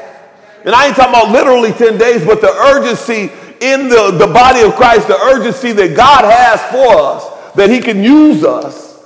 And 0.64 0.74
I 0.74 0.86
ain't 0.86 0.96
talking 0.96 1.14
about 1.14 1.30
literally 1.30 1.72
10 1.72 1.98
days, 1.98 2.24
but 2.24 2.40
the 2.40 2.50
urgency 2.50 3.32
in 3.60 3.88
the, 3.88 4.10
the 4.12 4.26
body 4.32 4.60
of 4.60 4.74
Christ, 4.74 5.08
the 5.08 5.18
urgency 5.18 5.72
that 5.72 5.94
God 5.94 6.24
has 6.24 6.60
for 6.70 6.96
us, 6.96 7.54
that 7.54 7.70
He 7.70 7.80
can 7.80 8.02
use 8.02 8.44
us. 8.44 9.04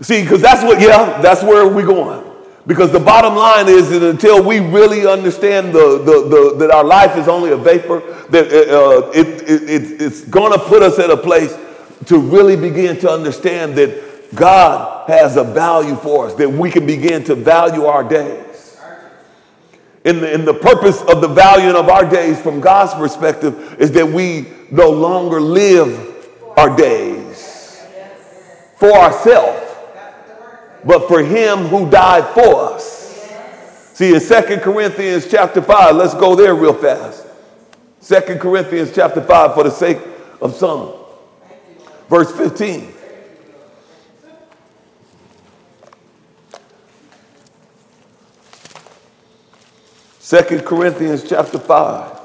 See, 0.00 0.22
because 0.22 0.40
that's 0.40 0.62
what, 0.62 0.80
yeah, 0.80 1.20
that's 1.20 1.42
where 1.42 1.68
we're 1.68 1.86
going. 1.86 2.29
Because 2.70 2.92
the 2.92 3.00
bottom 3.00 3.34
line 3.34 3.66
is 3.68 3.90
that 3.90 4.00
until 4.00 4.44
we 4.44 4.60
really 4.60 5.04
understand 5.04 5.74
the, 5.74 5.98
the, 5.98 6.28
the, 6.28 6.54
that 6.58 6.70
our 6.70 6.84
life 6.84 7.16
is 7.16 7.26
only 7.26 7.50
a 7.50 7.56
vapor, 7.56 7.98
that 8.28 8.46
uh, 8.46 9.10
it, 9.12 9.26
it, 9.42 10.00
it's 10.00 10.20
going 10.26 10.52
to 10.52 10.58
put 10.66 10.80
us 10.80 10.96
at 11.00 11.10
a 11.10 11.16
place 11.16 11.52
to 12.06 12.20
really 12.20 12.54
begin 12.54 12.96
to 13.00 13.10
understand 13.10 13.74
that 13.74 14.36
God 14.36 15.08
has 15.08 15.36
a 15.36 15.42
value 15.42 15.96
for 15.96 16.26
us, 16.28 16.34
that 16.34 16.48
we 16.48 16.70
can 16.70 16.86
begin 16.86 17.24
to 17.24 17.34
value 17.34 17.86
our 17.86 18.04
days. 18.04 18.78
And 20.04 20.18
the, 20.18 20.32
and 20.32 20.46
the 20.46 20.54
purpose 20.54 21.02
of 21.02 21.20
the 21.20 21.26
valuing 21.26 21.74
of 21.74 21.88
our 21.88 22.08
days 22.08 22.40
from 22.40 22.60
God's 22.60 22.94
perspective 22.94 23.80
is 23.80 23.90
that 23.90 24.06
we 24.06 24.46
no 24.70 24.90
longer 24.90 25.40
live 25.40 26.24
our 26.56 26.76
days 26.76 27.84
for 28.76 28.92
ourselves 28.92 29.69
but 30.84 31.08
for 31.08 31.22
him 31.22 31.58
who 31.66 31.90
died 31.90 32.26
for 32.34 32.72
us. 32.72 33.00
See, 33.94 34.14
in 34.14 34.20
Second 34.20 34.60
Corinthians 34.60 35.28
chapter 35.30 35.60
5, 35.60 35.96
let's 35.96 36.14
go 36.14 36.34
there 36.34 36.54
real 36.54 36.74
fast. 36.74 37.26
Second 38.00 38.40
Corinthians 38.40 38.92
chapter 38.94 39.20
5, 39.20 39.54
for 39.54 39.64
the 39.64 39.70
sake 39.70 39.98
of 40.40 40.54
some. 40.54 40.94
Verse 42.08 42.32
15. 42.32 42.94
Second 50.18 50.64
Corinthians 50.64 51.28
chapter 51.28 51.58
5. 51.58 52.19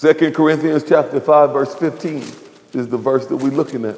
2 0.00 0.14
Corinthians 0.30 0.84
chapter 0.88 1.18
5, 1.18 1.52
verse 1.52 1.74
15 1.74 2.22
is 2.72 2.86
the 2.86 2.96
verse 2.96 3.26
that 3.26 3.36
we're 3.36 3.50
looking 3.50 3.84
at. 3.84 3.96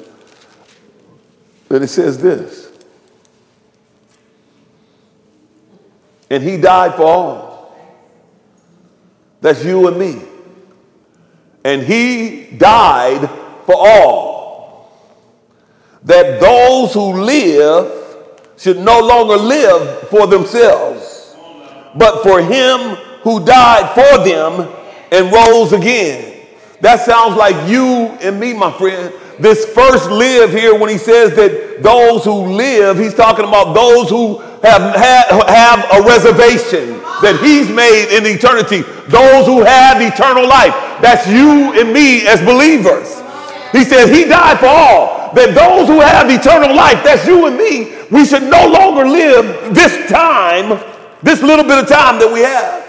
And 1.69 1.83
it 1.83 1.89
says 1.89 2.19
this. 2.19 2.71
And 6.31 6.41
he 6.41 6.57
died 6.57 6.95
for 6.95 7.03
all. 7.03 7.77
That's 9.41 9.63
you 9.63 9.87
and 9.87 9.99
me. 9.99 10.23
And 11.63 11.83
he 11.83 12.45
died 12.57 13.29
for 13.65 13.75
all. 13.77 14.97
That 16.03 16.41
those 16.41 16.95
who 16.95 17.21
live 17.21 18.17
should 18.57 18.79
no 18.79 19.01
longer 19.01 19.37
live 19.37 20.09
for 20.09 20.25
themselves, 20.25 21.35
but 21.95 22.23
for 22.23 22.41
him 22.41 22.95
who 23.21 23.45
died 23.45 23.93
for 23.93 24.23
them 24.27 24.80
and 25.11 25.31
rose 25.31 25.73
again. 25.73 26.39
That 26.81 27.01
sounds 27.01 27.35
like 27.35 27.69
you 27.69 28.07
and 28.21 28.39
me, 28.39 28.53
my 28.53 28.71
friend. 28.77 29.13
This 29.39 29.65
first 29.73 30.09
live 30.09 30.51
here, 30.51 30.77
when 30.77 30.89
he 30.89 30.97
says 30.97 31.35
that 31.35 31.83
those 31.83 32.23
who 32.23 32.53
live, 32.53 32.97
he's 32.97 33.13
talking 33.13 33.45
about 33.45 33.73
those 33.73 34.09
who 34.09 34.39
have, 34.61 34.95
have, 34.95 35.47
have 35.47 35.79
a 35.93 36.01
reservation 36.05 37.01
that 37.21 37.37
he's 37.41 37.69
made 37.69 38.17
in 38.17 38.25
eternity. 38.25 38.81
Those 39.09 39.45
who 39.45 39.61
have 39.61 40.01
eternal 40.01 40.47
life. 40.47 40.73
That's 41.01 41.27
you 41.27 41.73
and 41.79 41.93
me 41.93 42.25
as 42.27 42.41
believers. 42.41 43.21
He 43.71 43.83
says 43.83 44.09
he 44.09 44.25
died 44.25 44.59
for 44.59 44.67
all. 44.67 45.33
That 45.33 45.55
those 45.55 45.87
who 45.87 46.01
have 46.01 46.29
eternal 46.29 46.75
life, 46.75 47.03
that's 47.03 47.25
you 47.25 47.47
and 47.47 47.57
me, 47.57 47.97
we 48.11 48.25
should 48.25 48.43
no 48.43 48.67
longer 48.67 49.07
live 49.07 49.73
this 49.73 50.09
time, 50.11 50.77
this 51.23 51.41
little 51.41 51.63
bit 51.63 51.77
of 51.77 51.87
time 51.87 52.19
that 52.19 52.29
we 52.31 52.41
have. 52.41 52.80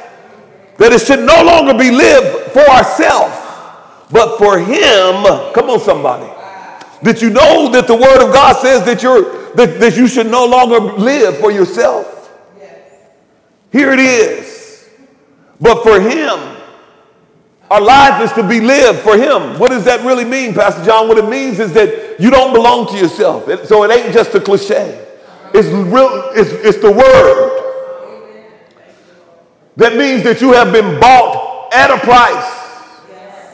That 0.79 0.93
it 0.93 1.01
should 1.01 1.21
no 1.21 1.43
longer 1.45 1.75
be 1.75 1.91
lived 1.91 2.53
for 2.53 2.61
ourselves, 2.61 3.37
but 4.11 4.39
for 4.39 4.59
him. 4.59 5.53
Come 5.55 5.71
on, 5.71 5.81
somebody. 5.81 6.29
Did 7.03 7.21
you 7.21 7.31
know 7.31 7.71
that 7.73 7.87
the 7.87 7.95
word 7.95 8.27
of 8.27 8.33
God 8.33 8.57
says 8.57 8.85
that 8.85 9.03
you're 9.03 9.43
that, 9.55 9.81
that 9.81 9.97
you 9.97 10.07
should 10.07 10.29
no 10.29 10.47
longer 10.47 10.81
live 10.81 11.39
for 11.39 11.51
yourself? 11.51 12.31
Here 13.71 13.93
it 13.93 14.01
is. 14.01 14.89
But 15.61 15.83
for 15.83 16.01
him, 16.01 16.57
our 17.71 17.81
life 17.81 18.23
is 18.23 18.33
to 18.33 18.47
be 18.47 18.61
lived 18.61 18.99
for 18.99 19.17
him. 19.17 19.59
What 19.59 19.71
does 19.71 19.85
that 19.87 20.05
really 20.05 20.25
mean, 20.25 20.53
Pastor 20.55 20.85
John? 20.85 21.09
What 21.09 21.19
it 21.19 21.29
means 21.29 21.59
is 21.59 21.73
that 21.73 22.21
you 22.21 22.31
don't 22.31 22.53
belong 22.53 22.87
to 22.89 22.99
yourself. 22.99 23.45
so 23.67 23.83
it 23.85 23.91
ain't 23.91 24.13
just 24.13 24.35
a 24.35 24.41
cliche. 24.41 25.07
It's 25.55 25.69
real, 25.69 26.31
it's, 26.35 26.51
it's 26.51 26.79
the 26.79 26.91
word. 26.91 27.59
That 29.77 29.97
means 29.97 30.23
that 30.25 30.41
you 30.41 30.53
have 30.53 30.73
been 30.73 31.01
bought 31.01 31.73
at 31.73 31.91
a 31.91 31.99
price. 31.99 32.61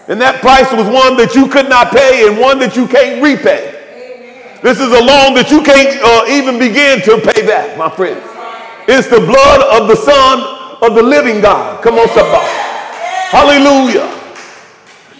And 0.08 0.20
that 0.20 0.40
price 0.40 0.72
was 0.72 0.88
one 0.88 1.16
that 1.18 1.34
you 1.34 1.48
could 1.48 1.68
not 1.68 1.92
pay 1.92 2.26
and 2.26 2.38
one 2.38 2.58
that 2.60 2.74
you 2.76 2.88
can't 2.88 3.22
repay. 3.22 3.76
This 4.62 4.80
is 4.80 4.88
a 4.88 5.02
loan 5.04 5.34
that 5.38 5.52
you 5.52 5.62
can't 5.62 5.94
uh, 6.02 6.26
even 6.26 6.58
begin 6.58 6.98
to 7.06 7.22
pay 7.22 7.46
back, 7.46 7.78
my 7.78 7.88
friend. 7.88 8.18
It's 8.88 9.06
the 9.06 9.20
blood 9.20 9.60
of 9.80 9.86
the 9.86 9.94
Son 9.94 10.40
of 10.82 10.96
the 10.96 11.02
living 11.02 11.40
God. 11.40 11.84
Come 11.84 11.94
on, 11.94 12.08
somebody. 12.08 12.48
Hallelujah. 13.30 14.08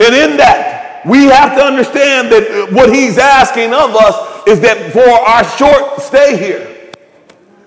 And 0.01 0.15
in 0.17 0.37
that, 0.39 1.03
we 1.07 1.25
have 1.27 1.55
to 1.55 1.63
understand 1.63 2.33
that 2.33 2.73
what 2.73 2.93
he's 2.93 3.19
asking 3.19 3.75
of 3.75 3.95
us 3.95 4.49
is 4.49 4.61
that 4.61 4.93
for 4.93 5.07
our 5.07 5.45
short 5.61 6.01
stay 6.01 6.37
here, 6.37 6.93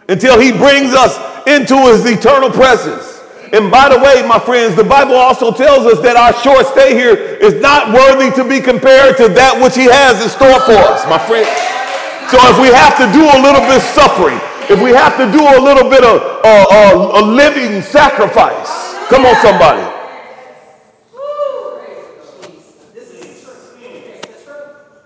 until 0.10 0.40
he 0.40 0.52
brings 0.52 0.94
us 0.94 1.16
into 1.48 1.78
his 1.92 2.06
eternal 2.06 2.50
presence, 2.50 3.11
and 3.52 3.70
by 3.70 3.90
the 3.90 4.00
way, 4.00 4.24
my 4.26 4.40
friends, 4.40 4.76
the 4.76 4.84
Bible 4.84 5.16
also 5.16 5.52
tells 5.52 5.86
us 5.86 6.00
that 6.04 6.16
our 6.16 6.32
short 6.40 6.66
stay 6.68 6.96
here 6.96 7.16
is 7.16 7.60
not 7.60 7.92
worthy 7.92 8.32
to 8.40 8.48
be 8.48 8.64
compared 8.64 9.18
to 9.18 9.28
that 9.28 9.60
which 9.60 9.76
He 9.76 9.92
has 9.92 10.24
in 10.24 10.30
store 10.32 10.60
for 10.64 10.80
us, 10.88 11.04
my 11.12 11.20
friend. 11.20 11.48
So 12.32 12.40
if 12.48 12.56
we 12.64 12.72
have 12.72 12.96
to 12.96 13.12
do 13.12 13.28
a 13.28 13.40
little 13.44 13.60
bit 13.68 13.84
of 13.84 13.86
suffering, 13.92 14.40
if 14.72 14.80
we 14.80 14.96
have 14.96 15.20
to 15.20 15.28
do 15.36 15.44
a 15.44 15.60
little 15.60 15.90
bit 15.92 16.00
of 16.00 16.24
uh, 16.48 16.66
uh, 16.72 17.20
a 17.20 17.22
living 17.28 17.82
sacrifice, 17.84 18.96
come 19.12 19.28
on, 19.28 19.36
somebody. 19.44 19.84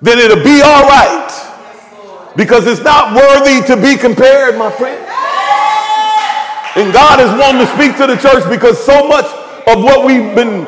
Then 0.01 0.19
it'll 0.19 0.43
be 0.43 0.61
all 0.61 0.85
right 0.85 1.25
because 2.35 2.67
it's 2.67 2.81
not 2.81 3.15
worthy 3.15 3.65
to 3.65 3.75
be 3.81 3.97
compared, 3.97 4.55
my 4.55 4.69
friend. 4.69 5.04
And 6.75 6.91
God 6.93 7.19
is 7.19 7.31
wanting 7.39 7.65
to 7.65 7.71
speak 7.73 7.95
to 7.97 8.07
the 8.07 8.17
church 8.17 8.43
because 8.49 8.83
so 8.83 9.07
much 9.07 9.25
of 9.67 9.83
what 9.83 10.05
we've 10.05 10.35
been 10.35 10.67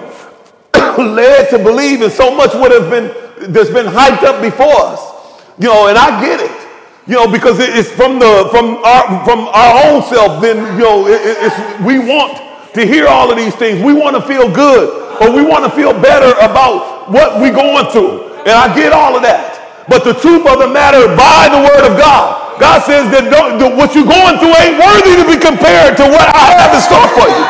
led 1.15 1.49
to 1.49 1.59
believe 1.59 2.01
and 2.01 2.11
so 2.11 2.33
much 2.35 2.53
what 2.53 2.71
has 2.71 2.89
been 2.89 3.53
that's 3.53 3.69
been 3.69 3.85
hyped 3.85 4.23
up 4.23 4.41
before 4.41 4.73
us. 4.87 5.43
You 5.59 5.67
know, 5.67 5.87
and 5.87 5.97
I 5.97 6.21
get 6.21 6.39
it. 6.39 6.67
You 7.07 7.15
know, 7.15 7.31
because 7.31 7.59
it's 7.59 7.91
from 7.91 8.19
the 8.19 8.47
from 8.51 8.83
our 8.83 9.25
from 9.25 9.47
our 9.51 9.73
own 9.87 10.03
self. 10.03 10.41
Then 10.41 10.57
you 10.77 10.83
know, 10.83 11.07
it, 11.07 11.19
it's 11.23 11.55
we 11.83 11.99
want 11.99 12.39
to 12.73 12.85
hear 12.85 13.07
all 13.07 13.31
of 13.31 13.37
these 13.37 13.55
things. 13.55 13.83
We 13.83 13.93
want 13.93 14.15
to 14.15 14.21
feel 14.21 14.51
good, 14.51 15.21
or 15.21 15.31
we 15.31 15.43
want 15.43 15.63
to 15.65 15.71
feel 15.71 15.93
better 15.93 16.31
about 16.39 17.11
what 17.11 17.41
we're 17.41 17.55
going 17.55 17.91
through. 17.91 18.27
And 18.47 18.55
I 18.55 18.73
get 18.75 18.93
all 18.93 19.15
of 19.15 19.23
that. 19.23 19.87
But 19.89 20.03
the 20.03 20.13
truth 20.13 20.45
of 20.47 20.59
the 20.59 20.67
matter, 20.67 21.07
by 21.15 21.47
the 21.47 21.63
word 21.63 21.91
of 21.91 21.97
God, 21.97 22.46
God 22.59 22.81
says 22.81 23.09
that, 23.13 23.29
that 23.29 23.71
what 23.77 23.93
you're 23.93 24.09
going 24.09 24.41
through 24.41 24.53
ain't 24.57 24.81
worthy 24.81 25.13
to 25.21 25.25
be 25.29 25.37
compared 25.37 25.93
to 25.97 26.05
what 26.09 26.25
I 26.25 26.57
have 26.57 26.73
in 26.73 26.81
store 26.81 27.09
for 27.13 27.27
you. 27.29 27.45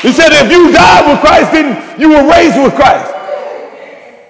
He 0.00 0.12
said, 0.12 0.32
if 0.32 0.50
you 0.50 0.72
died 0.72 1.08
with 1.08 1.20
Christ, 1.20 1.52
then 1.52 2.00
you 2.00 2.10
were 2.10 2.24
raised 2.28 2.56
with 2.56 2.74
Christ. 2.74 3.12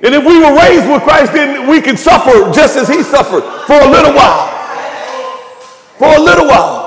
And 0.03 0.15
if 0.15 0.25
we 0.25 0.39
were 0.39 0.55
raised 0.55 0.89
with 0.89 1.03
Christ, 1.03 1.33
then 1.33 1.69
we 1.69 1.81
can 1.81 1.97
suffer 1.97 2.51
just 2.53 2.77
as 2.77 2.89
he 2.89 3.03
suffered 3.03 3.43
for 3.67 3.79
a 3.79 3.89
little 3.91 4.13
while. 4.13 4.49
For 5.99 6.17
a 6.17 6.21
little 6.21 6.47
while. 6.47 6.85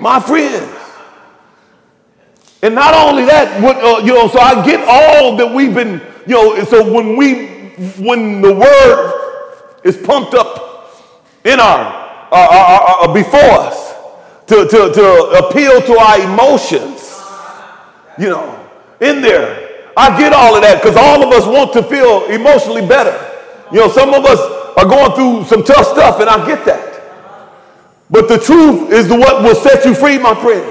My 0.00 0.20
friends. 0.20 0.70
And 2.62 2.74
not 2.74 2.94
only 2.94 3.24
that, 3.26 3.60
what, 3.62 3.76
uh, 3.76 4.04
you 4.04 4.14
know, 4.14 4.28
so 4.28 4.38
I 4.38 4.64
get 4.64 4.80
all 4.88 5.36
that 5.36 5.52
we've 5.54 5.74
been, 5.74 6.00
you 6.26 6.34
know, 6.34 6.64
so 6.64 6.92
when 6.92 7.16
we, 7.16 7.48
when 7.98 8.40
the 8.40 8.54
word 8.54 9.23
is 9.84 9.96
pumped 9.96 10.34
up 10.34 10.74
in 11.44 11.60
our, 11.60 13.12
before 13.14 13.40
us 13.40 13.94
to, 14.46 14.66
to, 14.66 14.92
to 14.92 15.46
appeal 15.46 15.80
to 15.82 15.98
our 15.98 16.20
emotions, 16.20 17.20
you 18.18 18.28
know, 18.28 18.68
in 19.00 19.20
there. 19.20 19.92
I 19.96 20.18
get 20.18 20.32
all 20.32 20.56
of 20.56 20.62
that 20.62 20.82
because 20.82 20.96
all 20.96 21.22
of 21.22 21.32
us 21.32 21.46
want 21.46 21.72
to 21.74 21.82
feel 21.82 22.26
emotionally 22.26 22.84
better. 22.86 23.14
You 23.70 23.80
know, 23.80 23.88
some 23.88 24.12
of 24.12 24.24
us 24.24 24.40
are 24.76 24.86
going 24.86 25.12
through 25.14 25.44
some 25.44 25.64
tough 25.64 25.86
stuff, 25.86 26.20
and 26.20 26.28
I 26.28 26.44
get 26.46 26.64
that. 26.66 26.94
But 28.10 28.28
the 28.28 28.38
truth 28.38 28.90
is 28.90 29.08
what 29.08 29.42
will 29.42 29.54
set 29.54 29.84
you 29.84 29.94
free, 29.94 30.18
my 30.18 30.34
friend. 30.34 30.64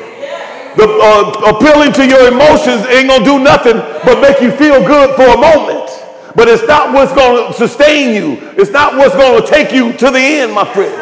The 0.76 0.90
uh, 0.90 1.54
appealing 1.56 1.94
to 1.94 2.08
your 2.08 2.28
emotions 2.28 2.86
ain't 2.88 3.08
gonna 3.08 3.24
do 3.24 3.40
nothing 3.40 3.78
but 4.04 4.20
make 4.22 4.42
you 4.42 4.52
feel 4.52 4.84
good 4.86 5.16
for 5.16 5.24
a 5.24 5.38
moment. 5.38 6.03
But 6.36 6.48
it's 6.48 6.66
not 6.68 6.94
what's 6.94 7.14
going 7.14 7.52
to 7.52 7.54
sustain 7.54 8.16
you. 8.16 8.38
It's 8.58 8.72
not 8.72 8.96
what's 8.96 9.16
going 9.16 9.42
to 9.42 9.48
take 9.48 9.72
you 9.72 9.94
to 9.94 10.12
the 10.12 10.20
end, 10.20 10.54
my 10.54 10.66
friend. 10.74 10.94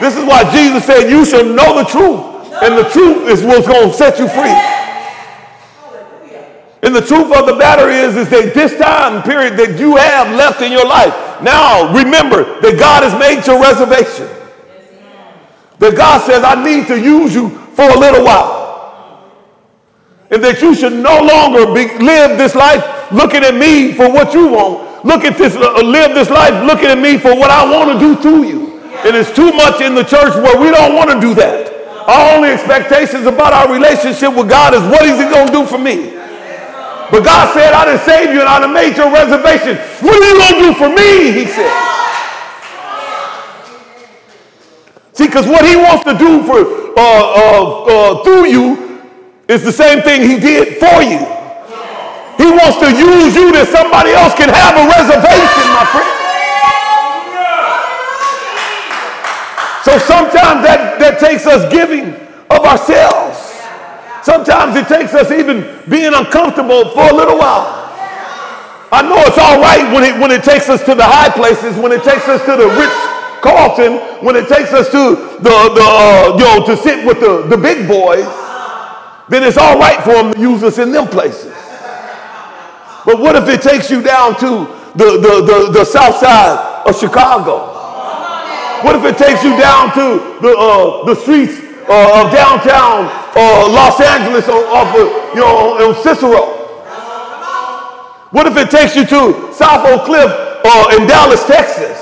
This 0.00 0.16
is 0.16 0.24
why 0.24 0.50
Jesus 0.52 0.84
said, 0.84 1.10
You 1.10 1.24
shall 1.24 1.44
know 1.44 1.82
the 1.82 1.84
truth, 1.84 2.52
and 2.62 2.78
the 2.78 2.88
truth 2.90 3.28
is 3.28 3.42
what's 3.42 3.66
going 3.66 3.90
to 3.90 3.94
set 3.94 4.18
you 4.18 4.28
free. 4.28 4.54
And 6.82 6.94
the 6.94 7.02
truth 7.02 7.36
of 7.36 7.46
the 7.46 7.56
matter 7.56 7.90
is, 7.90 8.16
is 8.16 8.30
that 8.30 8.54
this 8.54 8.74
time 8.78 9.22
period 9.22 9.58
that 9.58 9.78
you 9.78 9.96
have 9.96 10.34
left 10.34 10.62
in 10.62 10.72
your 10.72 10.86
life, 10.86 11.12
now 11.42 11.92
remember 11.92 12.60
that 12.60 12.78
God 12.78 13.02
has 13.02 13.12
made 13.20 13.46
your 13.46 13.60
reservation. 13.60 14.28
That 15.78 15.96
God 15.96 16.24
says, 16.24 16.42
I 16.44 16.62
need 16.62 16.86
to 16.86 16.98
use 16.98 17.34
you 17.34 17.50
for 17.50 17.84
a 17.84 17.98
little 17.98 18.24
while. 18.24 18.59
And 20.30 20.42
that 20.44 20.62
you 20.62 20.74
should 20.74 20.94
no 20.94 21.18
longer 21.22 21.66
be, 21.74 21.90
live 21.98 22.38
this 22.38 22.54
life 22.54 22.82
looking 23.10 23.42
at 23.42 23.54
me 23.54 23.92
for 23.92 24.10
what 24.10 24.32
you 24.32 24.48
want. 24.48 25.04
Look 25.04 25.24
at 25.24 25.36
this, 25.36 25.56
uh, 25.56 25.82
live 25.82 26.14
this 26.14 26.30
life 26.30 26.54
looking 26.64 26.86
at 26.86 26.98
me 26.98 27.18
for 27.18 27.34
what 27.34 27.50
I 27.50 27.66
want 27.66 27.90
to 27.90 27.98
do 27.98 28.14
to 28.22 28.46
you. 28.46 28.78
And 29.02 29.16
it's 29.16 29.32
too 29.34 29.50
much 29.52 29.80
in 29.80 29.94
the 29.94 30.04
church 30.04 30.36
where 30.38 30.60
we 30.60 30.70
don't 30.70 30.94
want 30.94 31.10
to 31.10 31.18
do 31.20 31.34
that. 31.34 31.72
Our 32.06 32.36
only 32.36 32.50
expectations 32.50 33.26
about 33.26 33.52
our 33.52 33.72
relationship 33.72 34.34
with 34.36 34.48
God 34.48 34.74
is 34.74 34.82
what 34.82 35.02
is 35.02 35.18
he 35.18 35.26
going 35.30 35.46
to 35.48 35.52
do 35.52 35.64
for 35.64 35.78
me? 35.78 36.14
But 37.10 37.24
God 37.24 37.52
said, 37.54 37.72
I 37.72 37.84
done 37.86 37.98
saved 38.06 38.32
you 38.32 38.40
and 38.40 38.48
I 38.48 38.60
done 38.60 38.72
made 38.72 38.96
your 38.96 39.10
reservation. 39.10 39.76
What 40.04 40.14
are 40.14 40.26
you 40.26 40.36
going 40.38 40.54
to 40.54 40.62
do 40.62 40.72
for 40.78 40.90
me? 40.94 41.32
He 41.32 41.46
said. 41.50 41.74
See, 45.12 45.26
because 45.26 45.46
what 45.46 45.66
he 45.66 45.76
wants 45.76 46.04
to 46.04 46.16
do 46.16 46.42
for 46.44 46.60
uh, 46.94 47.00
uh, 47.00 47.84
uh, 47.84 48.24
through 48.24 48.46
you 48.46 48.89
is 49.50 49.66
the 49.66 49.74
same 49.74 50.00
thing 50.00 50.22
he 50.22 50.38
did 50.38 50.78
for 50.78 51.02
you. 51.02 51.18
He 52.38 52.48
wants 52.54 52.78
to 52.78 52.88
use 52.88 53.34
you 53.34 53.50
that 53.50 53.66
somebody 53.66 54.14
else 54.14 54.32
can 54.38 54.46
have 54.46 54.78
a 54.78 54.84
reservation, 54.86 55.66
my 55.74 55.84
friend. 55.90 56.20
So 59.82 59.98
sometimes 59.98 60.62
that, 60.62 61.02
that 61.02 61.18
takes 61.18 61.50
us 61.50 61.66
giving 61.72 62.14
of 62.46 62.62
ourselves. 62.62 63.42
Sometimes 64.22 64.76
it 64.76 64.86
takes 64.86 65.12
us 65.18 65.34
even 65.34 65.66
being 65.90 66.14
uncomfortable 66.14 66.94
for 66.94 67.10
a 67.10 67.14
little 67.14 67.36
while. 67.36 67.90
I 68.92 69.02
know 69.02 69.18
it's 69.26 69.38
all 69.38 69.58
right 69.58 69.82
when 69.92 70.04
it, 70.06 70.14
when 70.20 70.30
it 70.30 70.44
takes 70.44 70.68
us 70.70 70.84
to 70.86 70.94
the 70.94 71.04
high 71.04 71.30
places, 71.30 71.76
when 71.76 71.90
it 71.90 72.04
takes 72.04 72.28
us 72.30 72.38
to 72.46 72.54
the 72.54 72.70
rich 72.78 72.96
Carlton, 73.42 73.98
when 74.24 74.36
it 74.36 74.46
takes 74.48 74.72
us 74.72 74.90
to 74.94 75.16
the, 75.42 75.54
the 75.74 75.84
uh, 75.84 76.36
you 76.38 76.44
know, 76.44 76.66
to 76.66 76.76
sit 76.76 77.04
with 77.04 77.18
the, 77.18 77.46
the 77.48 77.56
big 77.56 77.88
boys, 77.88 78.28
then 79.30 79.44
it's 79.44 79.56
all 79.56 79.78
right 79.78 80.02
for 80.02 80.12
them 80.12 80.34
to 80.34 80.40
use 80.40 80.62
us 80.62 80.78
in 80.78 80.90
them 80.92 81.06
places. 81.06 81.54
But 83.06 83.18
what 83.18 83.36
if 83.36 83.48
it 83.48 83.62
takes 83.62 83.90
you 83.90 84.02
down 84.02 84.34
to 84.40 84.66
the, 84.94 85.18
the, 85.22 85.34
the, 85.46 85.70
the 85.72 85.84
south 85.84 86.16
side 86.16 86.84
of 86.86 86.98
Chicago? 86.98 87.78
What 88.84 88.96
if 88.96 89.04
it 89.04 89.16
takes 89.18 89.44
you 89.44 89.56
down 89.56 89.94
to 89.94 90.38
the, 90.42 90.56
uh, 90.56 91.04
the 91.04 91.14
streets 91.14 91.60
uh, 91.88 92.24
of 92.24 92.32
downtown 92.32 93.06
uh, 93.36 93.68
Los 93.70 94.00
Angeles 94.00 94.48
off 94.48 94.94
of, 94.96 95.34
you 95.34 95.40
know, 95.40 95.92
Cicero? 96.02 96.58
What 98.30 98.46
if 98.46 98.56
it 98.56 98.70
takes 98.70 98.96
you 98.96 99.04
to 99.06 99.52
South 99.52 99.86
Oak 99.86 100.06
Cliff 100.06 100.30
uh, 100.64 100.96
in 100.98 101.06
Dallas, 101.06 101.44
Texas, 101.44 101.98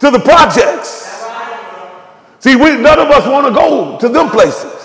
to 0.00 0.10
the 0.10 0.18
projects? 0.18 1.24
See, 2.40 2.56
we, 2.56 2.76
none 2.76 2.98
of 2.98 3.08
us 3.08 3.26
want 3.26 3.46
to 3.46 3.52
go 3.52 3.98
to 3.98 4.08
them 4.08 4.30
places. 4.30 4.79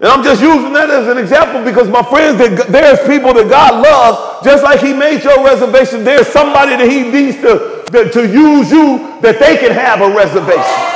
And 0.00 0.08
I'm 0.08 0.24
just 0.24 0.42
using 0.42 0.72
that 0.72 0.90
as 0.90 1.08
an 1.08 1.18
example 1.18 1.64
because 1.64 1.88
my 1.88 2.02
friends, 2.02 2.38
there's 2.38 2.98
people 3.06 3.32
that 3.34 3.48
God 3.48 3.82
loves, 3.82 4.44
just 4.44 4.64
like 4.64 4.80
He 4.80 4.92
made 4.92 5.22
your 5.22 5.44
reservation. 5.44 6.04
There's 6.04 6.26
somebody 6.26 6.76
that 6.76 6.88
He 6.88 7.02
needs 7.02 7.36
to, 7.38 8.10
to, 8.10 8.26
use 8.26 8.70
you 8.70 8.98
that 9.20 9.38
they 9.38 9.56
can 9.56 9.70
have 9.70 10.00
a 10.00 10.14
reservation. 10.14 10.90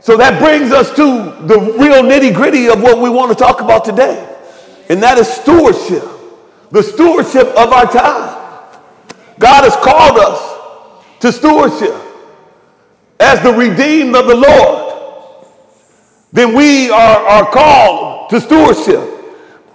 So 0.00 0.18
that 0.18 0.38
brings 0.38 0.70
us 0.70 0.90
to 0.96 1.46
the 1.46 1.58
real 1.78 2.02
nitty 2.02 2.34
gritty 2.34 2.68
of 2.68 2.82
what 2.82 2.98
we 2.98 3.08
want 3.08 3.30
to 3.30 3.34
talk 3.34 3.62
about 3.62 3.86
today, 3.86 4.36
and 4.90 5.02
that 5.02 5.16
is 5.16 5.26
stewardship 5.26 6.04
the 6.74 6.82
stewardship 6.82 7.46
of 7.56 7.72
our 7.72 7.86
time. 7.86 8.34
God 9.38 9.62
has 9.62 9.76
called 9.76 10.18
us 10.18 11.20
to 11.20 11.30
stewardship 11.30 11.94
as 13.20 13.40
the 13.42 13.52
redeemed 13.52 14.16
of 14.16 14.26
the 14.26 14.34
Lord. 14.34 14.84
Then 16.32 16.54
we 16.54 16.90
are, 16.90 17.18
are 17.18 17.50
called 17.50 18.30
to 18.30 18.40
stewardship. 18.40 19.10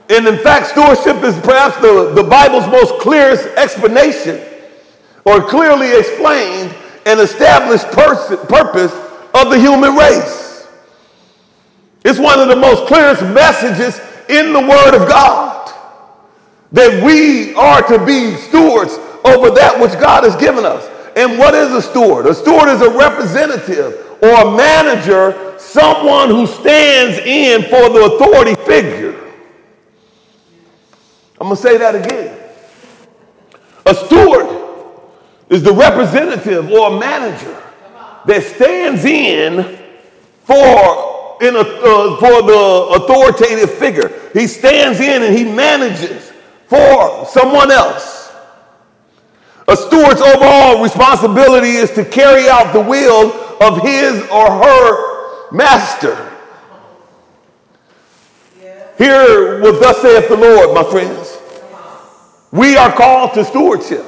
And 0.10 0.28
in 0.28 0.40
fact, 0.40 0.68
stewardship 0.68 1.24
is 1.24 1.40
perhaps 1.40 1.78
the, 1.78 2.12
the 2.14 2.24
Bible's 2.24 2.68
most 2.68 3.00
clearest 3.00 3.46
explanation 3.58 4.42
or 5.24 5.42
clearly 5.42 5.98
explained 5.98 6.76
and 7.06 7.20
established 7.20 7.86
person, 7.92 8.38
purpose 8.48 8.92
of 9.34 9.52
the 9.52 9.60
human 9.60 9.96
race. 9.96 10.68
It's 12.04 12.20
one 12.20 12.40
of 12.40 12.48
the 12.48 12.56
most 12.56 12.88
clearest 12.88 13.22
messages 13.22 14.00
in 14.30 14.54
the 14.54 14.60
Word 14.60 14.96
of 14.96 15.08
God 15.08 15.74
that 16.72 17.04
we 17.04 17.54
are 17.56 17.82
to 17.84 18.04
be 18.06 18.36
stewards 18.36 18.98
over 19.26 19.50
that 19.52 19.80
which 19.80 19.94
God 19.94 20.24
has 20.24 20.36
given 20.36 20.66
us. 20.66 20.88
And 21.20 21.38
what 21.38 21.54
is 21.54 21.74
a 21.74 21.82
steward? 21.82 22.28
A 22.28 22.34
steward 22.34 22.70
is 22.70 22.82
a 22.82 22.90
representative 22.90 24.18
or 24.22 24.30
a 24.30 24.56
manager, 24.56 25.60
someone 25.60 26.30
who 26.30 26.48
stands 26.48 27.20
in 27.20 27.64
for 27.64 27.90
the 27.90 28.16
authority 28.16 28.56
figure. 28.64 29.20
I'm 31.42 31.48
going 31.48 31.58
to 31.58 31.62
say 31.62 31.78
that 31.78 31.94
again. 31.94 32.40
A 33.86 33.94
steward 33.94 34.96
is 35.50 35.62
the 35.62 35.74
representative 35.74 36.72
or 36.72 36.96
a 36.96 37.00
manager 37.00 37.64
that 38.26 38.42
stands 38.42 39.04
in 39.04 39.78
for, 40.46 41.38
in 41.42 41.54
a, 41.54 41.60
uh, 41.60 42.16
for 42.16 42.44
the 42.44 42.92
authoritative 42.96 43.72
figure. 43.74 44.10
He 44.32 44.48
stands 44.48 45.02
in 45.02 45.22
and 45.24 45.38
he 45.38 45.44
manages 45.44 46.32
for 46.68 47.26
someone 47.26 47.72
else. 47.72 48.19
A 49.70 49.78
steward's 49.78 50.20
overall 50.20 50.82
responsibility 50.82 51.74
is 51.74 51.92
to 51.92 52.04
carry 52.04 52.50
out 52.50 52.74
the 52.74 52.82
will 52.82 53.32
of 53.62 53.84
his 53.84 54.20
or 54.30 54.50
her 54.50 55.52
master. 55.52 56.16
Hear 58.98 59.62
what 59.62 59.80
thus 59.80 60.02
saith 60.02 60.28
the 60.28 60.38
Lord, 60.38 60.74
my 60.74 60.84
friends. 60.90 61.38
We 62.52 62.78
are 62.78 62.92
called 62.92 63.36
to 63.36 63.46
stewardship 63.46 64.06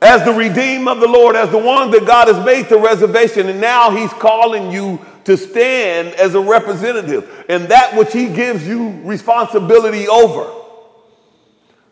as 0.00 0.24
the 0.24 0.32
redeemed 0.32 0.88
of 0.88 1.00
the 1.00 1.08
Lord, 1.08 1.36
as 1.36 1.50
the 1.50 1.58
one 1.58 1.90
that 1.90 2.06
God 2.06 2.26
has 2.26 2.42
made 2.44 2.70
the 2.70 2.78
reservation, 2.78 3.50
and 3.50 3.60
now 3.60 3.90
He's 3.90 4.12
calling 4.14 4.72
you 4.72 4.98
to 5.24 5.36
stand 5.36 6.08
as 6.14 6.34
a 6.34 6.40
representative, 6.40 7.44
and 7.50 7.68
that 7.68 7.96
which 7.96 8.14
He 8.14 8.28
gives 8.28 8.66
you 8.66 8.98
responsibility 9.02 10.08
over. 10.08 10.61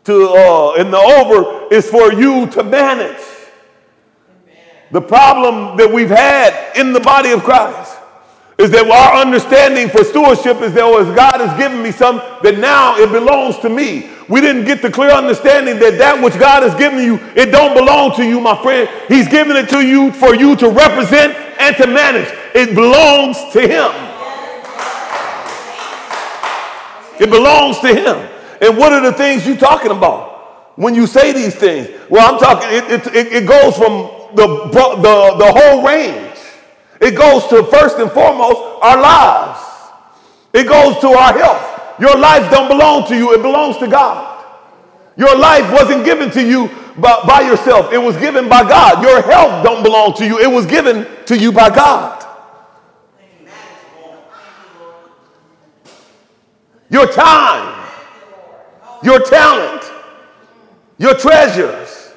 To 0.05 0.29
uh, 0.29 0.73
and 0.75 0.91
the 0.91 0.97
over 0.97 1.73
is 1.73 1.89
for 1.89 2.11
you 2.13 2.47
to 2.47 2.63
manage. 2.63 3.21
The 4.91 5.01
problem 5.01 5.77
that 5.77 5.91
we've 5.91 6.09
had 6.09 6.77
in 6.77 6.91
the 6.91 6.99
body 6.99 7.31
of 7.31 7.43
Christ 7.43 7.97
is 8.57 8.71
that 8.71 8.89
our 8.89 9.21
understanding 9.21 9.89
for 9.89 10.03
stewardship 10.03 10.61
is 10.61 10.73
that 10.73 10.83
as 10.83 11.15
God 11.15 11.39
has 11.39 11.57
given 11.57 11.81
me 11.81 11.91
some, 11.91 12.17
that 12.43 12.57
now 12.57 12.97
it 12.97 13.11
belongs 13.11 13.57
to 13.59 13.69
me 13.69 14.09
we 14.31 14.39
didn't 14.39 14.63
get 14.63 14.81
the 14.81 14.89
clear 14.89 15.11
understanding 15.11 15.77
that 15.79 15.97
that 15.97 16.23
which 16.23 16.39
God 16.39 16.63
has 16.63 16.73
given 16.75 17.03
you, 17.03 17.19
it 17.35 17.51
don't 17.51 17.75
belong 17.75 18.15
to 18.15 18.23
you, 18.23 18.39
my 18.39 18.55
friend. 18.63 18.89
He's 19.09 19.27
given 19.27 19.57
it 19.57 19.67
to 19.67 19.85
you 19.85 20.13
for 20.13 20.33
you 20.33 20.55
to 20.55 20.69
represent 20.69 21.35
and 21.59 21.75
to 21.75 21.85
manage. 21.85 22.29
It 22.55 22.73
belongs 22.73 23.35
to 23.51 23.59
him. 23.59 23.91
It 27.19 27.29
belongs 27.29 27.79
to 27.79 27.93
him. 27.93 28.30
And 28.61 28.77
what 28.77 28.93
are 28.93 29.01
the 29.01 29.11
things 29.11 29.45
you 29.45 29.57
talking 29.57 29.91
about 29.91 30.77
when 30.77 30.93
you 30.93 31.07
say 31.07 31.33
these 31.33 31.55
things? 31.55 31.89
Well, 32.09 32.33
I'm 32.33 32.39
talking, 32.39 32.69
it, 32.71 33.07
it, 33.07 33.33
it 33.33 33.47
goes 33.47 33.75
from 33.75 34.35
the, 34.35 34.47
the, 34.71 35.35
the 35.37 35.51
whole 35.51 35.85
range. 35.85 36.37
It 37.01 37.17
goes 37.17 37.47
to 37.47 37.63
first 37.63 37.97
and 37.97 38.11
foremost 38.11 38.61
our 38.83 39.01
lives. 39.01 39.59
It 40.53 40.67
goes 40.67 40.99
to 40.99 41.07
our 41.07 41.37
health. 41.37 41.99
Your 41.99 42.17
life 42.17 42.49
don't 42.51 42.67
belong 42.67 43.07
to 43.07 43.15
you, 43.15 43.33
it 43.33 43.41
belongs 43.41 43.77
to 43.77 43.87
God. 43.87 44.45
Your 45.17 45.35
life 45.37 45.71
wasn't 45.73 46.05
given 46.05 46.29
to 46.31 46.47
you 46.47 46.69
by, 46.97 47.21
by 47.27 47.41
yourself. 47.41 47.91
It 47.91 47.97
was 47.97 48.15
given 48.17 48.47
by 48.47 48.61
God. 48.61 49.03
Your 49.03 49.21
health 49.21 49.63
don't 49.63 49.83
belong 49.83 50.13
to 50.15 50.25
you. 50.25 50.39
It 50.39 50.49
was 50.49 50.65
given 50.65 51.07
to 51.25 51.37
you 51.37 51.51
by 51.51 51.69
God. 51.69 52.19
Your 56.89 57.07
time, 57.07 57.80
your 59.03 59.19
talent, 59.21 59.83
your 60.97 61.15
treasures, 61.15 62.13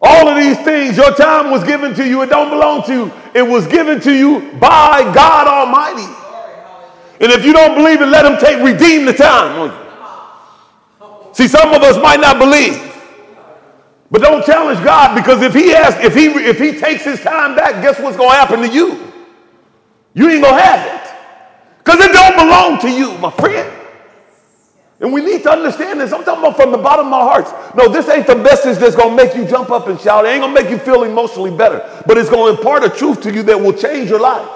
all 0.00 0.28
of 0.28 0.36
these 0.36 0.58
things, 0.58 0.96
your 0.96 1.12
time 1.14 1.50
was 1.50 1.64
given 1.64 1.94
to 1.94 2.06
you. 2.06 2.22
It 2.22 2.28
don't 2.28 2.50
belong 2.50 2.82
to 2.84 2.92
you. 2.92 3.12
It 3.34 3.42
was 3.42 3.66
given 3.66 4.00
to 4.02 4.12
you 4.12 4.52
by 4.60 5.10
God 5.14 5.48
Almighty. 5.48 6.06
And 7.20 7.32
if 7.32 7.44
you 7.44 7.52
don't 7.52 7.74
believe 7.74 8.02
it, 8.02 8.06
let 8.06 8.26
him 8.26 8.38
take, 8.38 8.62
redeem 8.62 9.06
the 9.06 9.14
time. 9.14 9.72
See, 11.32 11.48
some 11.48 11.72
of 11.72 11.82
us 11.82 11.96
might 12.02 12.20
not 12.20 12.38
believe. 12.38 12.82
But 14.10 14.22
don't 14.22 14.44
challenge 14.44 14.84
God 14.84 15.16
because 15.16 15.42
if 15.42 15.52
he 15.52 15.70
has, 15.70 15.94
if 15.96 16.14
he 16.14 16.26
if 16.26 16.58
he 16.58 16.78
takes 16.78 17.04
his 17.04 17.20
time 17.20 17.56
back, 17.56 17.82
guess 17.82 17.98
what's 17.98 18.16
gonna 18.16 18.30
happen 18.34 18.60
to 18.60 18.68
you? 18.68 19.12
You 20.14 20.30
ain't 20.30 20.42
gonna 20.42 20.62
have 20.62 20.86
it. 20.86 21.14
Because 21.78 22.00
it 22.00 22.12
don't 22.12 22.36
belong 22.36 22.78
to 22.80 22.90
you, 22.90 23.18
my 23.18 23.30
friend. 23.32 23.85
And 24.98 25.12
we 25.12 25.20
need 25.20 25.42
to 25.42 25.50
understand 25.50 26.00
this. 26.00 26.12
I'm 26.12 26.24
talking 26.24 26.42
about 26.42 26.56
from 26.56 26.72
the 26.72 26.78
bottom 26.78 27.06
of 27.06 27.10
my 27.10 27.20
heart. 27.20 27.76
No, 27.76 27.88
this 27.88 28.08
ain't 28.08 28.26
the 28.26 28.34
message 28.34 28.78
that's 28.78 28.96
gonna 28.96 29.14
make 29.14 29.34
you 29.34 29.44
jump 29.44 29.70
up 29.70 29.88
and 29.88 30.00
shout. 30.00 30.24
It 30.24 30.28
ain't 30.28 30.40
gonna 30.40 30.54
make 30.54 30.70
you 30.70 30.78
feel 30.78 31.02
emotionally 31.02 31.54
better, 31.54 32.02
but 32.06 32.16
it's 32.16 32.30
gonna 32.30 32.52
impart 32.52 32.82
a 32.82 32.88
truth 32.88 33.20
to 33.22 33.32
you 33.32 33.42
that 33.42 33.60
will 33.60 33.74
change 33.74 34.08
your 34.08 34.20
life. 34.20 34.48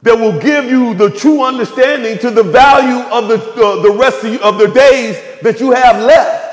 that 0.00 0.16
will 0.16 0.40
give 0.40 0.64
you 0.66 0.94
the 0.94 1.10
true 1.10 1.42
understanding 1.42 2.16
to 2.18 2.30
the 2.30 2.42
value 2.42 3.04
of 3.10 3.26
the, 3.26 3.34
uh, 3.34 3.82
the 3.82 3.90
rest 3.90 4.22
of, 4.22 4.32
you, 4.32 4.38
of 4.40 4.56
the 4.56 4.68
days 4.68 5.20
that 5.42 5.58
you 5.58 5.72
have 5.72 6.00
left. 6.00 6.46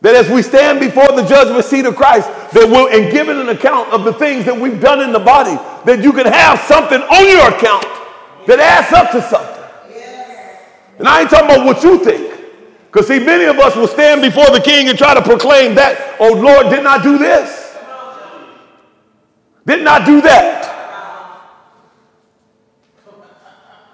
That 0.00 0.14
as 0.14 0.30
we 0.30 0.40
stand 0.40 0.80
before 0.80 1.12
the 1.12 1.22
judgment 1.22 1.62
seat 1.66 1.84
of 1.84 1.96
Christ, 1.96 2.28
that 2.52 2.66
we'll, 2.66 2.88
and 2.88 3.12
giving 3.12 3.38
an 3.38 3.50
account 3.50 3.90
of 3.90 4.04
the 4.04 4.14
things 4.14 4.46
that 4.46 4.58
we've 4.58 4.80
done 4.80 5.02
in 5.02 5.12
the 5.12 5.20
body, 5.20 5.54
that 5.84 6.02
you 6.02 6.12
can 6.14 6.24
have 6.24 6.58
something 6.60 6.98
on 6.98 7.28
your 7.28 7.54
account 7.54 7.99
that 8.46 8.58
adds 8.60 8.92
up 8.92 9.10
to 9.12 9.22
something. 9.22 9.64
And 10.98 11.08
I 11.08 11.22
ain't 11.22 11.30
talking 11.30 11.46
about 11.46 11.64
what 11.64 11.82
you 11.82 12.04
think. 12.04 12.30
Because 12.86 13.06
see, 13.06 13.18
many 13.18 13.44
of 13.44 13.58
us 13.58 13.76
will 13.76 13.88
stand 13.88 14.20
before 14.20 14.50
the 14.50 14.60
king 14.60 14.88
and 14.88 14.98
try 14.98 15.14
to 15.14 15.22
proclaim 15.22 15.74
that, 15.76 16.16
oh 16.20 16.32
Lord, 16.32 16.68
didn't 16.70 16.86
I 16.86 17.02
do 17.02 17.18
this? 17.18 17.76
Didn't 19.66 19.86
I 19.86 20.04
do 20.04 20.20
that? 20.22 20.60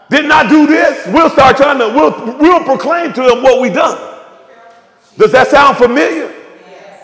Didn't 0.09 0.33
I 0.33 0.49
do 0.49 0.67
this? 0.67 1.07
We'll 1.09 1.31
start 1.31 1.57
trying 1.57 1.79
to, 1.79 1.89
we'll, 1.89 2.39
we'll 2.39 2.65
proclaim 2.65 3.13
to 3.13 3.23
them 3.23 3.43
what 3.43 3.61
we 3.61 3.71
done. 3.71 3.99
Does 5.19 5.33
that 5.33 5.49
sound 5.49 5.77
familiar? 5.77 6.33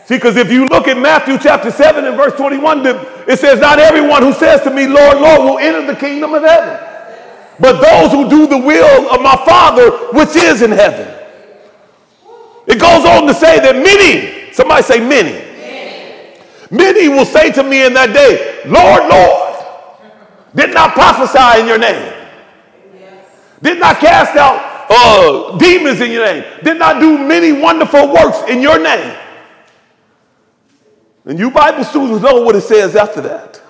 See, 0.05 0.17
because 0.17 0.37
if 0.37 0.51
you 0.51 0.67
look 0.67 0.89
at 0.89 0.99
Matthew 0.99 1.39
chapter 1.39 1.71
7 1.71 2.05
and 2.05 2.17
verse 2.17 2.35
21, 2.35 2.83
it 3.29 3.39
says, 3.39 3.61
Not 3.61 3.79
everyone 3.79 4.23
who 4.23 4.33
says 4.33 4.63
to 4.63 4.71
me, 4.71 4.87
Lord, 4.87 5.19
Lord, 5.19 5.41
will 5.41 5.59
enter 5.59 5.87
the 5.87 5.99
kingdom 5.99 6.35
of 6.35 6.43
heaven, 6.43 6.92
but 7.63 7.81
those 7.81 8.11
who 8.11 8.29
do 8.29 8.49
the 8.49 8.59
will 8.59 9.09
of 9.15 9.23
my 9.23 9.37
Father 9.47 9.93
which 10.13 10.35
is 10.35 10.63
in 10.63 10.73
heaven. 10.73 11.07
It 12.67 12.81
goes 12.81 13.07
on 13.07 13.25
to 13.29 13.35
say 13.35 13.61
that 13.61 13.77
many, 13.77 14.53
somebody 14.53 14.83
say 14.83 14.99
many, 14.99 15.31
many, 15.31 16.41
many 16.73 17.09
will 17.09 17.25
say 17.25 17.53
to 17.53 17.63
me 17.63 17.87
in 17.87 17.95
that 17.95 18.13
day, 18.13 18.63
Lord, 18.67 19.09
Lord, 19.09 19.65
did 20.57 20.75
not 20.75 20.95
prophesy 20.95 21.61
in 21.61 21.69
your 21.69 21.79
name, 21.79 22.13
did 23.63 23.79
not 23.79 24.01
cast 24.01 24.37
out 24.37 24.87
uh, 24.91 25.57
demons 25.57 26.01
in 26.01 26.11
your 26.11 26.25
name, 26.25 26.45
did 26.65 26.81
not 26.81 26.99
do 26.99 27.17
many 27.17 27.53
wonderful 27.53 28.13
works 28.13 28.43
in 28.51 28.61
your 28.61 28.83
name. 28.83 29.17
And 31.27 31.39
you 31.39 31.53
Bible 31.53 31.85
students 31.85 32.25
know 32.25 32.43
what 32.43 32.57
it 32.57 32.63
says 32.63 32.97
after 32.97 33.21
that. 33.21 33.63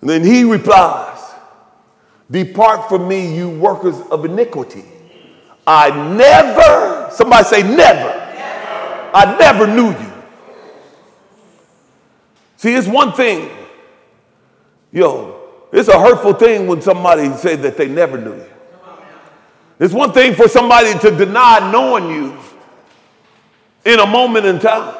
And 0.00 0.08
then 0.08 0.22
he 0.22 0.44
replies, 0.44 1.15
Depart 2.30 2.88
from 2.88 3.06
me, 3.06 3.34
you 3.36 3.48
workers 3.50 4.00
of 4.10 4.24
iniquity. 4.24 4.84
I 5.66 5.90
never, 6.14 7.10
somebody 7.10 7.44
say 7.44 7.62
never. 7.62 8.08
never. 8.08 9.10
I 9.14 9.36
never 9.38 9.66
knew 9.66 9.90
you. 9.90 10.12
See, 12.56 12.74
it's 12.74 12.88
one 12.88 13.12
thing, 13.12 13.50
yo, 14.92 15.40
it's 15.72 15.88
a 15.88 16.00
hurtful 16.00 16.32
thing 16.34 16.66
when 16.66 16.80
somebody 16.80 17.32
say 17.34 17.56
that 17.56 17.76
they 17.76 17.88
never 17.88 18.18
knew 18.18 18.34
you. 18.34 18.46
It's 19.78 19.92
one 19.92 20.12
thing 20.12 20.34
for 20.34 20.48
somebody 20.48 20.98
to 21.00 21.10
deny 21.10 21.70
knowing 21.70 22.08
you 22.10 22.36
in 23.84 24.00
a 24.00 24.06
moment 24.06 24.46
in 24.46 24.58
time. 24.58 24.94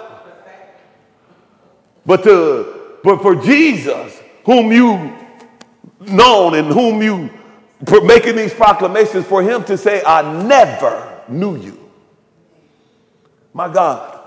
But 2.04 2.22
to 2.24 2.98
but 3.02 3.22
for 3.22 3.36
Jesus, 3.36 4.20
whom 4.44 4.70
you 4.70 5.16
known 6.00 6.54
and 6.54 6.68
whom 6.68 7.02
you 7.02 7.30
making 8.02 8.36
these 8.36 8.54
proclamations, 8.54 9.26
for 9.26 9.42
him 9.42 9.62
to 9.64 9.76
say, 9.76 10.02
I 10.04 10.42
never 10.44 11.22
knew 11.28 11.56
you. 11.56 11.78
My 13.52 13.72
God, 13.72 14.18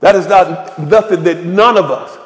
that 0.00 0.14
is 0.14 0.26
not 0.26 0.78
nothing 0.78 1.22
that 1.24 1.44
none 1.44 1.76
of 1.76 1.90
us 1.90 2.18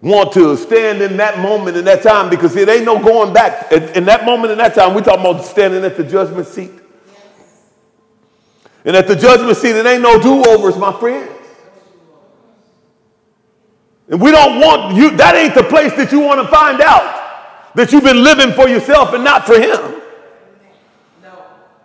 want 0.00 0.32
to 0.32 0.56
stand 0.56 1.02
in 1.02 1.16
that 1.16 1.38
moment 1.38 1.76
in 1.76 1.84
that 1.86 2.02
time 2.02 2.30
because 2.30 2.54
it 2.56 2.68
ain't 2.68 2.84
no 2.84 3.02
going 3.02 3.32
back. 3.32 3.72
In 3.72 4.04
that 4.04 4.24
moment 4.24 4.52
in 4.52 4.58
that 4.58 4.74
time, 4.74 4.94
we 4.94 5.02
talking 5.02 5.20
about 5.20 5.44
standing 5.44 5.82
at 5.82 5.96
the 5.96 6.04
judgment 6.04 6.46
seat. 6.46 6.70
And 8.84 8.94
at 8.94 9.08
the 9.08 9.16
judgment 9.16 9.56
seat, 9.56 9.76
it 9.76 9.86
ain't 9.86 10.02
no 10.02 10.20
do-overs, 10.20 10.76
my 10.76 10.92
friends. 10.98 11.32
And 14.08 14.20
we 14.20 14.30
don't 14.30 14.60
want 14.60 14.94
you, 14.94 15.16
that 15.16 15.34
ain't 15.34 15.54
the 15.54 15.64
place 15.64 15.94
that 15.96 16.12
you 16.12 16.20
want 16.20 16.40
to 16.40 16.48
find 16.48 16.80
out 16.80 17.17
that 17.74 17.92
you've 17.92 18.04
been 18.04 18.22
living 18.22 18.52
for 18.52 18.68
yourself 18.68 19.12
and 19.12 19.24
not 19.24 19.46
for 19.46 19.58
him. 19.58 20.02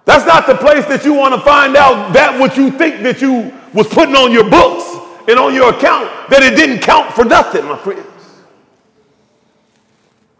That's 0.05 0.25
not 0.25 0.47
the 0.47 0.55
place 0.55 0.85
that 0.85 1.05
you 1.05 1.13
want 1.13 1.33
to 1.33 1.41
find 1.41 1.75
out 1.75 2.13
that 2.13 2.39
what 2.39 2.57
you 2.57 2.71
think 2.71 3.03
that 3.03 3.21
you 3.21 3.53
was 3.73 3.87
putting 3.87 4.15
on 4.15 4.31
your 4.31 4.49
books 4.49 4.89
and 5.29 5.39
on 5.39 5.53
your 5.53 5.73
account, 5.73 6.09
that 6.29 6.43
it 6.43 6.55
didn't 6.55 6.79
count 6.79 7.13
for 7.13 7.23
nothing, 7.23 7.65
my 7.65 7.77
friends. 7.77 8.07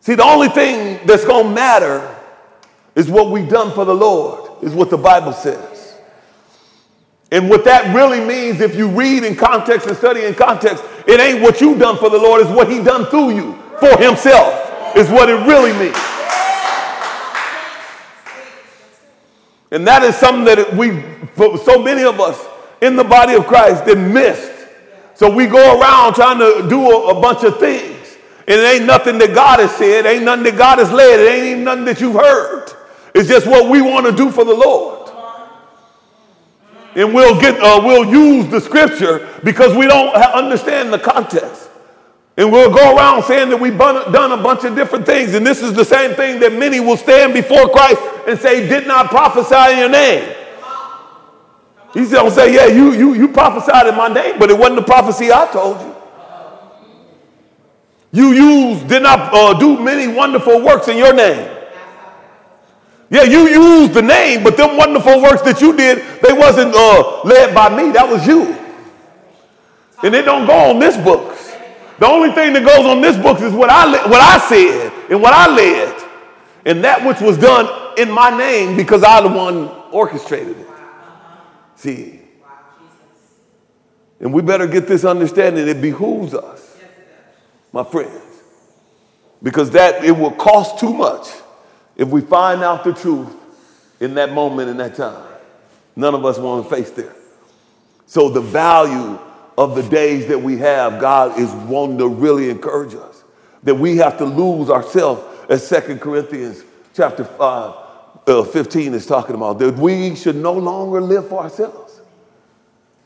See, 0.02 0.16
the 0.16 0.24
only 0.24 0.50
thing 0.50 1.00
that's 1.06 1.24
going 1.24 1.48
to 1.48 1.54
matter 1.54 2.14
is 2.94 3.10
what 3.10 3.32
we've 3.32 3.48
done 3.48 3.72
for 3.72 3.86
the 3.86 3.96
Lord, 3.96 4.62
is 4.62 4.74
what 4.74 4.90
the 4.90 4.98
Bible 4.98 5.32
says. 5.32 5.98
And 7.32 7.50
what 7.50 7.64
that 7.64 7.96
really 7.96 8.20
means, 8.20 8.60
if 8.60 8.76
you 8.76 8.90
read 8.90 9.24
in 9.24 9.36
context 9.36 9.88
and 9.88 9.96
study 9.98 10.26
in 10.26 10.36
context, 10.36 10.84
it 11.08 11.20
ain't 11.20 11.42
what 11.42 11.62
you've 11.62 11.80
done 11.80 11.98
for 11.98 12.10
the 12.10 12.18
Lord, 12.18 12.42
it's 12.42 12.50
what 12.52 12.70
he 12.70 12.84
done 12.84 13.06
through 13.06 13.36
you 13.36 13.58
for 13.80 13.98
himself, 13.98 14.54
is 14.96 15.10
what 15.10 15.30
it 15.30 15.36
really 15.48 15.74
means. 15.74 15.98
And 19.72 19.88
that 19.88 20.04
is 20.04 20.16
something 20.16 20.46
that 20.46 20.76
we, 20.76 21.02
so 21.64 21.82
many 21.82 22.04
of 22.04 22.20
us 22.20 22.40
in 22.82 22.96
the 22.96 23.04
body 23.04 23.34
of 23.34 23.48
Christ, 23.48 23.86
that 23.86 23.98
missed. 23.98 24.52
So 25.16 25.34
we 25.34 25.48
go 25.48 25.80
around 25.80 26.14
trying 26.14 26.38
to 26.40 26.68
do 26.70 26.82
a, 26.82 27.18
a 27.18 27.22
bunch 27.22 27.44
of 27.44 27.60
things. 27.60 28.18
And 28.48 28.60
it 28.60 28.76
ain't 28.76 28.86
nothing 28.86 29.18
that 29.20 29.34
God 29.34 29.60
has 29.60 29.72
said, 29.76 30.06
it 30.06 30.10
ain't 30.10 30.26
nothing 30.26 30.44
that 30.44 30.58
God 30.58 30.80
has 30.80 30.92
led, 30.92 31.20
it 31.20 31.32
ain't 31.32 31.46
even 31.46 31.64
nothing 31.64 31.86
that 31.86 32.02
you've 32.02 32.16
heard. 32.16 32.70
It's 33.16 33.30
just 33.30 33.48
what 33.48 33.70
we 33.70 33.82
want 33.82 34.06
to 34.06 34.12
do 34.12 34.30
for 34.30 34.44
the 34.44 34.54
Lord 34.54 35.04
and 36.96 37.14
we'll 37.14 37.40
get 37.40 37.60
uh, 37.60 37.82
we'll 37.84 38.06
use 38.06 38.48
the 38.48 38.60
scripture 38.60 39.30
because 39.44 39.76
we 39.76 39.88
don't 39.88 40.14
understand 40.16 40.94
the 40.94 41.00
context 41.00 41.70
and 42.36 42.52
we'll 42.52 42.74
go 42.74 42.96
around 42.96 43.24
saying 43.24 43.50
that 43.50 43.60
we've 43.60 43.78
done 43.78 44.32
a 44.32 44.42
bunch 44.42 44.64
of 44.64 44.76
different 44.76 45.06
things 45.06 45.34
and 45.34 45.46
this 45.46 45.62
is 45.62 45.74
the 45.74 45.86
same 45.86 46.16
thing 46.16 46.40
that 46.40 46.54
many 46.54 46.80
will 46.80 46.98
stand 46.98 47.34
before 47.34 47.70
christ 47.70 48.02
and 48.28 48.40
say 48.40 48.68
did 48.68 48.88
not 48.88 49.08
prophesy 49.08 49.74
in 49.74 49.80
your 49.80 49.90
name 49.90 50.36
he's 51.94 52.12
going 52.12 52.30
to 52.30 52.32
say 52.32 52.54
yeah 52.54 52.66
you, 52.66 52.94
you, 52.94 53.14
you 53.14 53.28
prophesied 53.28 53.88
in 53.88 53.96
my 53.96 54.08
name 54.08 54.38
but 54.40 54.50
it 54.50 54.58
wasn't 54.58 54.76
the 54.76 54.84
prophecy 54.84 55.32
i 55.32 55.48
told 55.52 55.80
you 55.80 55.94
you 58.12 58.32
used 58.32 58.88
did 58.88 59.04
not 59.04 59.34
uh, 59.34 59.54
do 59.60 59.80
many 59.80 60.08
wonderful 60.08 60.62
works 60.62 60.88
in 60.88 60.98
your 60.98 61.14
name 61.14 61.54
yeah, 63.14 63.22
you 63.22 63.48
used 63.48 63.94
the 63.94 64.02
name, 64.02 64.44
but 64.44 64.58
them 64.58 64.76
wonderful 64.76 65.22
works 65.22 65.44
that 65.44 65.62
you 65.62 65.78
did, 65.78 66.00
they 66.24 66.34
wasn't 66.34 66.74
uh, 66.74 67.22
led 67.22 67.54
by 67.54 67.70
me. 67.70 67.92
That 67.92 68.10
was 68.10 68.26
you. 68.26 68.58
And 70.02 70.16
it 70.16 70.26
don't 70.26 70.48
go 70.48 70.72
on 70.72 70.80
this 70.80 70.98
books. 70.98 71.33
The 72.00 72.08
only 72.08 72.32
thing 72.32 72.54
that 72.54 72.66
goes 72.66 72.86
on 72.86 73.02
this 73.02 73.18
book 73.18 73.40
is 73.42 73.54
what 73.54 73.70
I 73.70 73.86
what 74.08 74.22
I 74.22 74.38
said 74.40 74.92
and 75.10 75.22
what 75.22 75.34
I 75.34 75.54
led, 75.54 76.10
and 76.66 76.84
that 76.84 77.06
which 77.06 77.22
was 77.22 77.38
done 77.38 77.98
in 77.98 78.10
my 78.12 78.36
name 78.36 78.76
because 78.76 79.04
I 79.04 79.22
the 79.22 79.28
one 79.28 79.68
orchestrated 79.92 80.58
it. 80.58 80.68
See, 81.76 82.22
and 84.20 84.34
we 84.34 84.42
better 84.42 84.68
get 84.68 84.88
this 84.88 85.06
understanding. 85.06 85.68
It 85.68 85.82
behooves 85.82 86.34
us, 86.34 86.78
my 87.72 87.84
friends, 87.84 88.24
because 89.42 89.72
that 89.72 90.04
it 90.04 90.12
will 90.12 90.32
cost 90.32 90.80
too 90.80 90.94
much 90.94 91.28
if 91.96 92.08
we 92.08 92.22
find 92.22 92.64
out 92.64 92.84
the 92.84 92.94
truth 92.94 93.34
in 94.00 94.16
that 94.16 94.32
moment, 94.34 94.70
in 94.70 94.78
that 94.78 94.96
time, 94.96 95.28
none 95.96 96.16
of 96.16 96.26
us 96.26 96.40
want 96.40 96.68
to 96.68 96.76
face 96.76 96.90
there. 96.92 97.16
So, 98.06 98.30
the 98.30 98.42
value 98.42 99.20
of 99.58 99.76
the 99.76 99.84
days 99.84 100.28
that 100.28 100.42
we 100.42 100.58
have, 100.58 101.00
God 101.00 101.40
is 101.40 101.52
wanting 101.52 101.98
to 102.00 102.08
really 102.08 102.50
encourage 102.50 102.96
us 102.96 103.24
that 103.64 103.76
we 103.76 103.98
have 103.98 104.18
to 104.18 104.26
lose 104.26 104.70
ourselves, 104.70 105.22
as 105.50 105.66
Second 105.66 106.00
Corinthians 106.00 106.64
chapter 106.94 107.24
5, 107.24 107.76
uh, 108.28 108.44
15 108.44 108.94
is 108.94 109.06
talking 109.06 109.36
about, 109.36 109.60
that 109.60 109.76
we 109.76 110.16
should 110.16 110.36
no 110.36 110.54
longer 110.54 111.02
live 111.02 111.28
for 111.28 111.44
ourselves. 111.44 112.02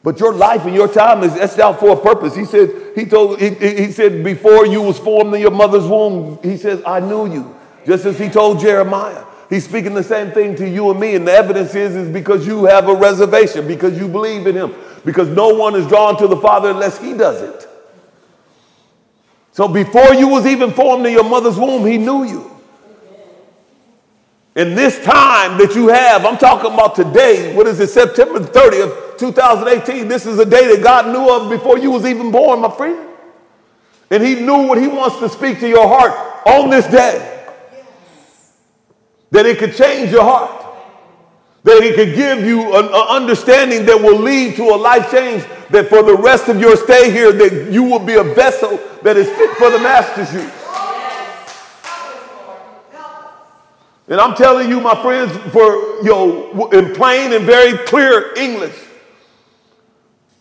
But 0.04 0.20
your 0.20 0.34
life 0.34 0.66
and 0.66 0.76
your 0.76 0.88
time 0.88 1.24
is 1.24 1.34
etched 1.34 1.60
out 1.60 1.80
for 1.80 1.98
a 1.98 2.02
purpose. 2.02 2.36
He 2.36 2.46
said, 2.46 2.94
he 2.96 3.06
told, 3.06 3.40
he, 3.40 3.50
he 3.50 3.92
said, 3.92 4.24
before 4.24 4.66
you 4.66 4.82
was 4.82 4.98
formed 5.00 5.34
in 5.34 5.42
your 5.42 5.52
mother's 5.52 5.86
womb, 5.86 6.40
he 6.44 6.58
says, 6.58 6.82
I 6.86 7.00
knew 7.00 7.32
you. 7.32 7.56
Just 7.86 8.06
as 8.06 8.18
he 8.18 8.30
told 8.30 8.60
Jeremiah. 8.60 9.26
He's 9.50 9.64
speaking 9.64 9.94
the 9.94 10.04
same 10.04 10.32
thing 10.32 10.56
to 10.58 10.68
you 10.68 10.92
and 10.92 11.00
me. 11.00 11.16
And 11.16 11.28
the 11.28 11.32
evidence 11.32 11.74
is, 11.74 11.96
is 11.96 12.10
because 12.10 12.46
you 12.46 12.66
have 12.66 12.90
a 12.90 12.94
reservation, 12.94 13.68
because 13.68 13.98
you 13.98 14.08
believe 14.08 14.46
in 14.46 14.56
him, 14.56 14.76
because 15.06 15.30
no 15.30 15.50
one 15.50 15.76
is 15.76 15.88
drawn 15.88 16.18
to 16.18 16.28
the 16.28 16.38
Father 16.38 16.70
unless 16.72 17.00
he 17.00 17.14
does 17.14 17.42
it. 17.42 17.70
So 19.54 19.68
before 19.68 20.14
you 20.14 20.28
was 20.28 20.46
even 20.46 20.72
formed 20.72 21.06
in 21.06 21.14
your 21.14 21.24
mother's 21.24 21.58
womb, 21.58 21.86
he 21.86 21.98
knew 21.98 22.26
you. 22.26 22.52
In 24.56 24.76
this 24.76 25.04
time 25.04 25.58
that 25.60 25.76
you 25.76 25.88
have, 25.88 26.26
I'm 26.26 26.38
talking 26.38 26.74
about 26.74 26.96
today, 26.96 27.56
what 27.56 27.68
is 27.68 27.80
it, 27.80 27.90
September 27.90 28.40
30th, 28.40 29.18
2018. 29.18 30.08
This 30.08 30.26
is 30.26 30.40
a 30.40 30.46
day 30.46 30.76
that 30.76 30.84
God 30.84 31.08
knew 31.08 31.30
of 31.30 31.50
before 31.50 31.78
you 31.78 31.92
was 31.92 32.06
even 32.06 32.32
born, 32.32 32.60
my 32.60 32.72
friend. 32.72 33.08
And 34.10 34.24
he 34.24 34.36
knew 34.36 34.68
what 34.68 34.80
he 34.80 34.88
wants 34.88 35.20
to 35.20 35.30
speak 35.30 35.60
to 35.60 35.68
your 35.68 35.88
heart 35.88 36.12
on 36.48 36.70
this 36.70 36.88
day 36.88 37.37
that 39.32 39.46
it 39.46 39.58
could 39.58 39.76
change 39.76 40.12
your 40.12 40.24
heart, 40.24 40.66
that 41.64 41.84
it 41.84 41.96
could 41.96 42.16
give 42.16 42.46
you 42.46 42.76
an, 42.78 42.86
understanding 42.86 43.86
that 43.86 44.02
will 44.02 44.20
lead 44.20 44.56
to 44.56 44.64
a 44.64 44.78
life 44.78 45.12
change, 45.12 45.44
that 45.70 45.90
for 45.90 46.02
the 46.02 46.16
rest 46.16 46.48
of 46.48 46.60
your 46.60 46.78
stay 46.78 47.12
here, 47.12 47.32
that 47.32 47.72
you 47.72 47.84
will 47.84 48.00
be 48.00 48.16
a 48.16 48.24
vessel 48.24 48.80
that 49.04 49.18
is 49.18 49.28
fit 49.30 49.52
for 49.58 49.70
the 49.70 49.80
master's 49.80 50.34
use. 50.34 50.54
And 54.10 54.22
I'm 54.22 54.36
telling 54.36 54.70
you, 54.70 54.80
my 54.80 55.00
friends, 55.02 55.36
for 55.52 55.66
you 56.02 56.10
know, 56.10 56.70
in 56.70 56.94
plain 56.94 57.34
and 57.34 57.46
very 57.46 57.78
clear 57.86 58.34
English, 58.36 58.78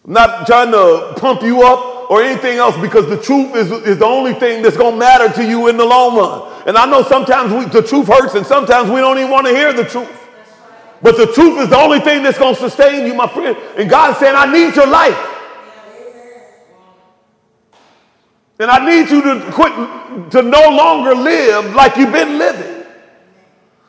I'm 0.05 0.13
not 0.13 0.47
trying 0.47 0.71
to 0.71 1.15
pump 1.17 1.43
you 1.43 1.63
up 1.63 1.96
or 2.09 2.23
anything 2.23 2.59
else 2.59 2.77
because 2.79 3.09
the 3.09 3.21
truth 3.21 3.55
is, 3.55 3.71
is 3.71 3.99
the 3.99 4.07
only 4.07 4.35
thing 4.35 4.63
that's 4.63 4.77
going 4.77 4.95
to 4.95 4.99
matter 4.99 5.33
to 5.35 5.45
you 5.47 5.69
in 5.69 5.77
the 5.77 5.85
long 5.85 6.17
run. 6.17 6.63
And 6.67 6.77
I 6.77 6.87
know 6.87 7.03
sometimes 7.03 7.53
we, 7.53 7.65
the 7.67 7.87
truth 7.87 8.09
hurts 8.09 8.35
and 8.35 8.47
sometimes 8.47 8.91
we 8.91 9.01
don't 9.01 9.19
even 9.19 9.31
want 9.31 9.47
to 9.47 9.53
hear 9.53 9.73
the 9.73 9.85
truth. 9.85 10.27
But 11.03 11.17
the 11.17 11.27
truth 11.27 11.59
is 11.61 11.69
the 11.69 11.77
only 11.77 12.01
thing 12.01 12.23
that's 12.23 12.39
going 12.39 12.55
to 12.55 12.61
sustain 12.61 13.07
you, 13.07 13.15
my 13.15 13.29
friend. 13.29 13.57
And 13.77 13.89
God 13.89 14.13
is 14.13 14.19
saying, 14.19 14.35
I 14.37 14.51
need 14.51 14.75
your 14.75 14.87
life. 14.87 15.33
And 18.59 18.71
I 18.71 18.85
need 18.85 19.11
you 19.11 19.23
to 19.23 19.53
quit 19.53 20.31
to 20.31 20.43
no 20.43 20.71
longer 20.71 21.15
live 21.15 21.75
like 21.75 21.97
you've 21.97 22.13
been 22.13 22.39
living. 22.39 22.87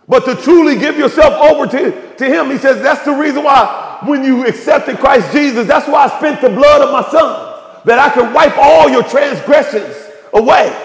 But 0.10 0.25
to 0.25 0.36
truly 0.36 0.77
give 0.77 0.97
yourself 0.97 1.34
over 1.51 1.67
to, 1.67 2.15
to 2.17 2.25
Him. 2.25 2.49
He 2.49 2.58
says, 2.58 2.82
that's 2.82 3.03
the 3.06 3.13
reason 3.13 3.43
why 3.43 3.99
when 4.06 4.23
you 4.23 4.45
accepted 4.45 4.97
Christ 4.97 5.32
Jesus, 5.32 5.67
that's 5.67 5.88
why 5.88 6.06
I 6.06 6.17
spent 6.17 6.41
the 6.41 6.49
blood 6.49 6.82
of 6.82 6.91
my 6.91 7.10
son, 7.10 7.47
that 7.88 8.00
I 8.00 8.10
could 8.10 8.34
wipe 8.34 8.58
all 8.58 8.89
your 8.89 9.02
transgressions 9.02 9.95
away. 10.34 10.76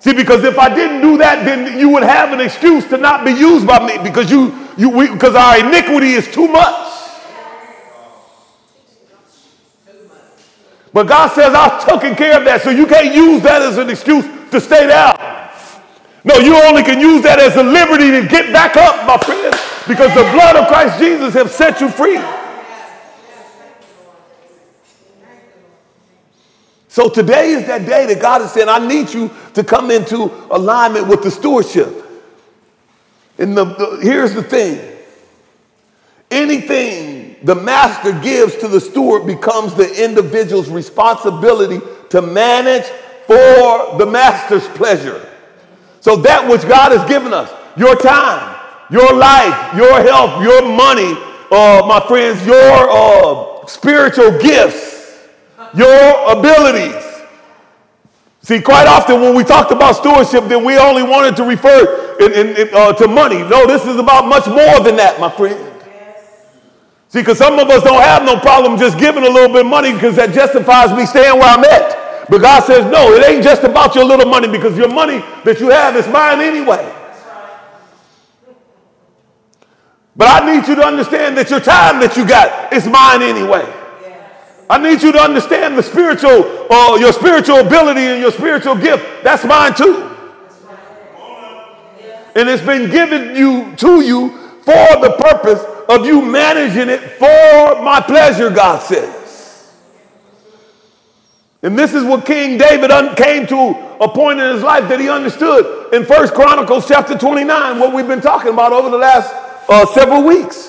See, 0.00 0.12
because 0.12 0.42
if 0.42 0.58
I 0.58 0.74
didn't 0.74 1.00
do 1.00 1.16
that, 1.18 1.44
then 1.44 1.78
you 1.78 1.88
would 1.90 2.02
have 2.02 2.32
an 2.32 2.40
excuse 2.40 2.84
to 2.88 2.98
not 2.98 3.24
be 3.24 3.30
used 3.30 3.64
by 3.64 3.78
me 3.86 4.02
because 4.02 4.28
you, 4.28 4.52
you, 4.76 4.90
because 5.12 5.36
our 5.36 5.60
iniquity 5.60 6.10
is 6.10 6.26
too 6.30 6.48
much. 6.48 6.90
But 10.92 11.06
God 11.06 11.30
says, 11.30 11.54
I've 11.54 11.86
taken 11.86 12.16
care 12.16 12.38
of 12.38 12.44
that, 12.44 12.62
so 12.62 12.70
you 12.70 12.86
can't 12.86 13.14
use 13.14 13.42
that 13.42 13.62
as 13.62 13.78
an 13.78 13.88
excuse 13.88 14.26
to 14.50 14.60
stay 14.60 14.88
down. 14.88 15.16
No, 16.24 16.38
you 16.38 16.56
only 16.64 16.82
can 16.82 16.98
use 16.98 17.22
that 17.22 17.38
as 17.38 17.54
a 17.56 17.62
liberty 17.62 18.10
to 18.10 18.26
get 18.26 18.52
back 18.52 18.76
up, 18.76 19.06
my 19.06 19.16
friend, 19.18 19.54
because 19.86 20.10
the 20.14 20.26
blood 20.34 20.56
of 20.56 20.66
Christ 20.66 20.98
Jesus 20.98 21.34
has 21.34 21.54
set 21.54 21.80
you 21.80 21.88
free. 21.88 22.18
So 26.94 27.08
today 27.08 27.48
is 27.48 27.66
that 27.66 27.86
day 27.86 28.06
that 28.06 28.22
God 28.22 28.40
has 28.40 28.52
said, 28.52 28.68
I 28.68 28.78
need 28.86 29.12
you 29.12 29.28
to 29.54 29.64
come 29.64 29.90
into 29.90 30.30
alignment 30.52 31.08
with 31.08 31.24
the 31.24 31.30
stewardship. 31.32 31.88
And 33.36 33.56
the, 33.56 33.64
the, 33.64 33.98
here's 34.00 34.32
the 34.32 34.44
thing 34.44 34.96
anything 36.30 37.34
the 37.42 37.56
master 37.56 38.12
gives 38.20 38.54
to 38.58 38.68
the 38.68 38.80
steward 38.80 39.26
becomes 39.26 39.74
the 39.74 40.04
individual's 40.04 40.68
responsibility 40.68 41.84
to 42.10 42.22
manage 42.22 42.84
for 43.26 43.98
the 43.98 44.06
master's 44.08 44.68
pleasure. 44.68 45.28
So 45.98 46.14
that 46.14 46.48
which 46.48 46.62
God 46.62 46.96
has 46.96 47.08
given 47.08 47.32
us, 47.34 47.50
your 47.76 47.96
time, 47.96 48.56
your 48.88 49.12
life, 49.16 49.74
your 49.74 50.00
health, 50.00 50.40
your 50.44 50.62
money, 50.62 51.12
uh, 51.50 51.84
my 51.88 52.04
friends, 52.06 52.46
your 52.46 52.88
uh, 52.88 53.66
spiritual 53.66 54.38
gifts, 54.38 54.93
your 55.76 56.38
abilities. 56.38 57.04
See, 58.42 58.60
quite 58.60 58.86
often 58.86 59.22
when 59.22 59.34
we 59.34 59.42
talked 59.42 59.72
about 59.72 59.96
stewardship, 59.96 60.44
then 60.48 60.64
we 60.64 60.76
only 60.76 61.02
wanted 61.02 61.34
to 61.36 61.44
refer 61.44 62.16
in, 62.20 62.32
in, 62.32 62.56
in, 62.56 62.74
uh, 62.74 62.92
to 62.92 63.08
money. 63.08 63.42
No, 63.42 63.66
this 63.66 63.86
is 63.86 63.96
about 63.96 64.28
much 64.28 64.46
more 64.46 64.80
than 64.80 64.96
that, 64.96 65.18
my 65.18 65.30
friend. 65.30 65.72
See, 67.08 67.20
because 67.20 67.38
some 67.38 67.58
of 67.58 67.70
us 67.70 67.82
don't 67.82 68.02
have 68.02 68.24
no 68.24 68.38
problem 68.38 68.78
just 68.78 68.98
giving 68.98 69.24
a 69.24 69.30
little 69.30 69.48
bit 69.48 69.64
of 69.64 69.70
money 69.70 69.92
because 69.92 70.16
that 70.16 70.34
justifies 70.34 70.92
me 70.92 71.06
staying 71.06 71.38
where 71.38 71.48
I'm 71.48 71.64
at. 71.64 72.28
But 72.28 72.42
God 72.42 72.64
says, 72.64 72.84
no, 72.90 73.12
it 73.14 73.24
ain't 73.24 73.42
just 73.42 73.62
about 73.64 73.94
your 73.94 74.04
little 74.04 74.28
money 74.28 74.48
because 74.48 74.76
your 74.76 74.88
money 74.88 75.24
that 75.44 75.60
you 75.60 75.70
have 75.70 75.96
is 75.96 76.06
mine 76.08 76.40
anyway. 76.40 76.92
But 80.16 80.42
I 80.42 80.54
need 80.54 80.68
you 80.68 80.74
to 80.74 80.84
understand 80.84 81.36
that 81.38 81.50
your 81.50 81.60
time 81.60 82.00
that 82.00 82.16
you 82.16 82.26
got 82.26 82.72
is 82.72 82.86
mine 82.86 83.22
anyway. 83.22 83.83
I 84.68 84.78
need 84.78 85.02
you 85.02 85.12
to 85.12 85.20
understand 85.20 85.76
the 85.76 85.82
spiritual, 85.82 86.72
uh, 86.72 86.96
your 86.96 87.12
spiritual 87.12 87.58
ability 87.58 88.00
and 88.00 88.20
your 88.20 88.32
spiritual 88.32 88.76
gift. 88.76 89.22
That's 89.22 89.44
mine 89.44 89.74
too. 89.74 90.10
And 92.34 92.48
it's 92.48 92.62
been 92.62 92.90
given 92.90 93.36
you 93.36 93.76
to 93.76 94.00
you 94.00 94.30
for 94.62 95.00
the 95.00 95.14
purpose 95.18 95.62
of 95.88 96.06
you 96.06 96.22
managing 96.22 96.88
it 96.88 97.00
for 97.00 97.82
my 97.82 98.02
pleasure, 98.04 98.50
God 98.50 98.80
says. 98.80 99.72
And 101.62 101.78
this 101.78 101.94
is 101.94 102.02
what 102.04 102.26
King 102.26 102.58
David 102.58 102.90
un- 102.90 103.14
came 103.14 103.46
to 103.46 103.56
a 104.00 104.08
point 104.08 104.40
in 104.40 104.54
his 104.54 104.62
life 104.62 104.88
that 104.88 105.00
he 105.00 105.08
understood 105.08 105.94
in 105.94 106.04
First 106.04 106.34
Chronicles 106.34 106.88
chapter 106.88 107.16
29, 107.16 107.78
what 107.78 107.94
we've 107.94 108.08
been 108.08 108.20
talking 108.20 108.52
about 108.52 108.72
over 108.72 108.90
the 108.90 108.98
last 108.98 109.32
uh, 109.68 109.86
several 109.86 110.22
weeks. 110.24 110.63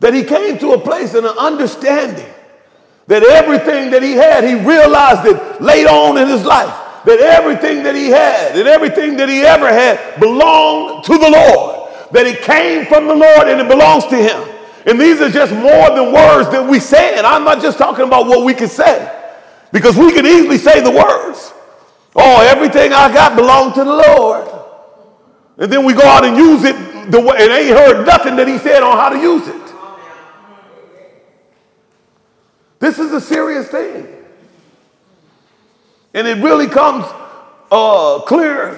That 0.00 0.14
he 0.14 0.24
came 0.24 0.58
to 0.58 0.72
a 0.72 0.78
place 0.78 1.14
and 1.14 1.26
an 1.26 1.36
understanding 1.38 2.32
that 3.06 3.22
everything 3.22 3.90
that 3.90 4.02
he 4.02 4.12
had, 4.12 4.44
he 4.44 4.54
realized 4.54 5.26
it 5.26 5.62
late 5.62 5.86
on 5.86 6.18
in 6.18 6.28
his 6.28 6.44
life. 6.44 6.74
That 7.04 7.20
everything 7.20 7.84
that 7.84 7.94
he 7.94 8.08
had 8.08 8.56
and 8.56 8.66
everything 8.66 9.16
that 9.18 9.28
he 9.28 9.42
ever 9.42 9.68
had 9.68 10.18
belonged 10.18 11.04
to 11.04 11.16
the 11.16 11.30
Lord 11.30 11.76
that 12.12 12.26
it 12.26 12.42
came 12.42 12.86
from 12.86 13.06
the 13.06 13.14
Lord 13.14 13.48
and 13.48 13.60
it 13.60 13.68
belongs 13.68 14.06
to 14.06 14.16
Him. 14.16 14.40
And 14.86 15.00
these 15.00 15.20
are 15.20 15.30
just 15.30 15.52
more 15.52 15.90
than 15.90 16.12
words 16.12 16.50
that 16.50 16.66
we 16.68 16.78
say. 16.78 17.16
And 17.16 17.26
I'm 17.26 17.44
not 17.44 17.60
just 17.60 17.78
talking 17.78 18.06
about 18.06 18.26
what 18.26 18.44
we 18.44 18.54
can 18.54 18.68
say, 18.68 19.10
because 19.72 19.96
we 19.96 20.12
can 20.12 20.26
easily 20.26 20.58
say 20.58 20.80
the 20.80 20.90
words. 20.90 21.52
Oh, 22.14 22.46
everything 22.48 22.92
I 22.92 23.12
got 23.12 23.36
belongs 23.36 23.74
to 23.74 23.84
the 23.84 23.92
Lord. 24.08 24.48
And 25.58 25.72
then 25.72 25.84
we 25.84 25.92
go 25.92 26.02
out 26.02 26.24
and 26.24 26.36
use 26.36 26.64
it 26.64 27.10
the 27.10 27.20
way, 27.20 27.36
and 27.38 27.50
ain't 27.50 27.76
heard 27.76 28.06
nothing 28.06 28.36
that 28.36 28.46
He 28.46 28.58
said 28.58 28.82
on 28.82 28.96
how 28.96 29.08
to 29.08 29.18
use 29.18 29.48
it. 29.48 29.65
This 32.78 32.98
is 32.98 33.12
a 33.12 33.20
serious 33.20 33.68
thing. 33.68 34.06
And 36.14 36.26
it 36.26 36.42
really 36.42 36.66
comes 36.66 37.04
uh, 37.70 38.20
clear 38.26 38.74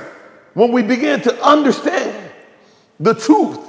when 0.55 0.73
we 0.73 0.83
begin 0.83 1.21
to 1.23 1.45
understand 1.45 2.33
the 2.99 3.15
truth. 3.15 3.61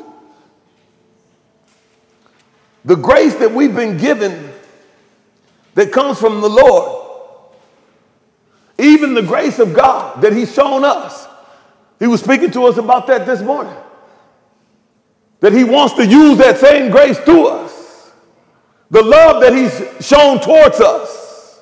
The 2.85 2.95
grace 2.95 3.35
that 3.35 3.51
we've 3.51 3.75
been 3.75 3.97
given 3.97 4.51
that 5.75 5.91
comes 5.91 6.19
from 6.19 6.41
the 6.41 6.49
Lord. 6.49 6.95
Even 8.79 9.13
the 9.13 9.21
grace 9.21 9.59
of 9.59 9.73
God 9.73 10.21
that 10.21 10.33
He's 10.33 10.53
shown 10.53 10.83
us. 10.83 11.27
He 11.99 12.07
was 12.07 12.21
speaking 12.21 12.49
to 12.51 12.65
us 12.65 12.77
about 12.77 13.07
that 13.07 13.25
this 13.25 13.41
morning. 13.41 13.75
That 15.41 15.53
He 15.53 15.63
wants 15.63 15.93
to 15.95 16.05
use 16.05 16.37
that 16.37 16.57
same 16.57 16.89
grace 16.89 17.17
to 17.25 17.43
us. 17.43 17.68
The 18.91 19.03
love 19.03 19.41
that 19.41 19.53
He's 19.53 20.05
shown 20.05 20.39
towards 20.39 20.79
us. 20.79 21.61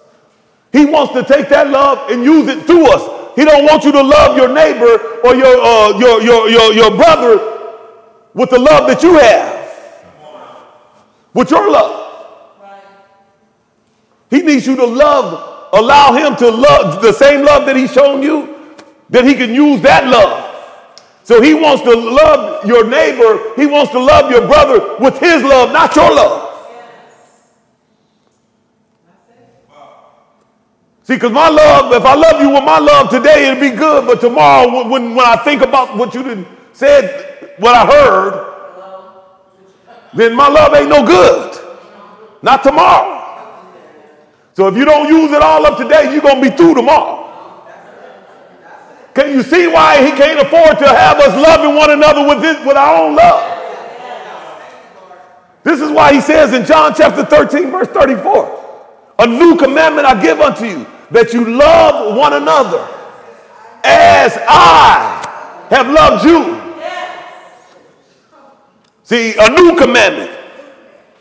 He 0.72 0.86
wants 0.86 1.14
to 1.14 1.24
take 1.24 1.50
that 1.50 1.70
love 1.70 2.10
and 2.12 2.24
use 2.24 2.48
it 2.48 2.66
through 2.66 2.92
us. 2.92 3.36
He 3.36 3.46
don't 3.46 3.66
want 3.66 3.84
you 3.84 3.92
to 3.92 4.02
love 4.02 4.38
your 4.38 4.54
neighbor 4.54 5.22
or 5.24 5.36
your, 5.36 5.62
uh, 5.62 5.98
your, 5.98 6.22
your, 6.22 6.50
your, 6.50 6.74
your 6.74 6.92
brother 6.92 7.58
with 8.34 8.50
the 8.50 8.60
love 8.60 8.88
that 8.88 9.02
you 9.04 9.18
have, 9.18 10.06
with 11.34 11.50
your 11.52 11.70
love. 11.72 12.08
He 14.30 14.42
needs 14.42 14.68
you 14.68 14.76
to 14.76 14.86
love, 14.86 15.70
allow 15.74 16.14
him 16.14 16.36
to 16.38 16.50
love 16.50 17.02
the 17.02 17.14
same 17.14 17.46
love 17.46 17.66
that 17.66 17.76
he's 17.76 17.94
shown 17.94 18.22
you, 18.22 18.76
that 19.10 19.26
he 19.26 19.34
can 19.36 19.54
use 19.54 19.82
that 19.82 20.06
love. 20.08 20.46
So 21.24 21.42
he 21.42 21.54
wants 21.54 21.84
to 21.84 21.96
love 21.96 22.66
your 22.66 22.88
neighbor, 22.88 23.54
he 23.56 23.66
wants 23.66 23.92
to 23.92 24.00
love 24.00 24.32
your 24.32 24.48
brother 24.48 24.98
with 25.00 25.18
his 25.20 25.44
love, 25.44 25.72
not 25.72 25.96
your 25.96 26.14
love. 26.14 26.47
See, 31.08 31.14
because 31.14 31.32
my 31.32 31.48
love, 31.48 31.94
if 31.94 32.04
I 32.04 32.16
love 32.16 32.42
you 32.42 32.50
with 32.50 32.66
my 32.66 32.80
love 32.80 33.10
today, 33.10 33.48
it'll 33.48 33.62
be 33.62 33.70
good. 33.70 34.06
But 34.06 34.20
tomorrow, 34.20 34.90
when, 34.90 35.16
when 35.16 35.26
I 35.26 35.38
think 35.38 35.62
about 35.62 35.96
what 35.96 36.14
you 36.14 36.46
said 36.74 37.56
what 37.60 37.74
I 37.74 37.86
heard, 37.86 38.54
then 40.14 40.36
my 40.36 40.50
love 40.50 40.74
ain't 40.74 40.90
no 40.90 41.08
good. 41.08 41.58
Not 42.42 42.62
tomorrow. 42.62 43.64
So 44.54 44.68
if 44.68 44.76
you 44.76 44.84
don't 44.84 45.08
use 45.08 45.32
it 45.32 45.42
all 45.42 45.66
up 45.66 45.78
today, 45.78 46.12
you're 46.12 46.22
going 46.22 46.44
to 46.44 46.50
be 46.50 46.54
through 46.58 46.76
tomorrow. 46.76 47.24
Can 49.14 49.32
you 49.32 49.44
see 49.44 49.68
why 49.68 50.04
he 50.04 50.12
can't 50.12 50.46
afford 50.46 50.78
to 50.80 50.88
have 50.90 51.20
us 51.20 51.34
loving 51.42 51.74
one 51.74 51.90
another 51.90 52.28
with, 52.28 52.42
this, 52.42 52.58
with 52.66 52.76
our 52.76 53.02
own 53.02 53.16
love? 53.16 53.54
This 55.64 55.80
is 55.80 55.90
why 55.90 56.14
he 56.14 56.20
says 56.20 56.54
in 56.54 56.66
John 56.66 56.94
chapter 56.94 57.24
13, 57.24 57.72
verse 57.72 57.88
34, 57.88 59.14
a 59.20 59.26
new 59.26 59.56
commandment 59.56 60.06
I 60.06 60.22
give 60.22 60.42
unto 60.42 60.66
you, 60.66 60.86
that 61.12 61.34
you 61.34 61.46
love 61.46 62.16
one 62.16 62.34
another 62.34 62.88
as 63.84 64.38
I 64.48 65.66
have 65.70 65.88
loved 65.90 66.26
you. 66.26 66.58
See, 69.04 69.36
a 69.40 69.50
new 69.50 69.78
commandment. 69.78 70.32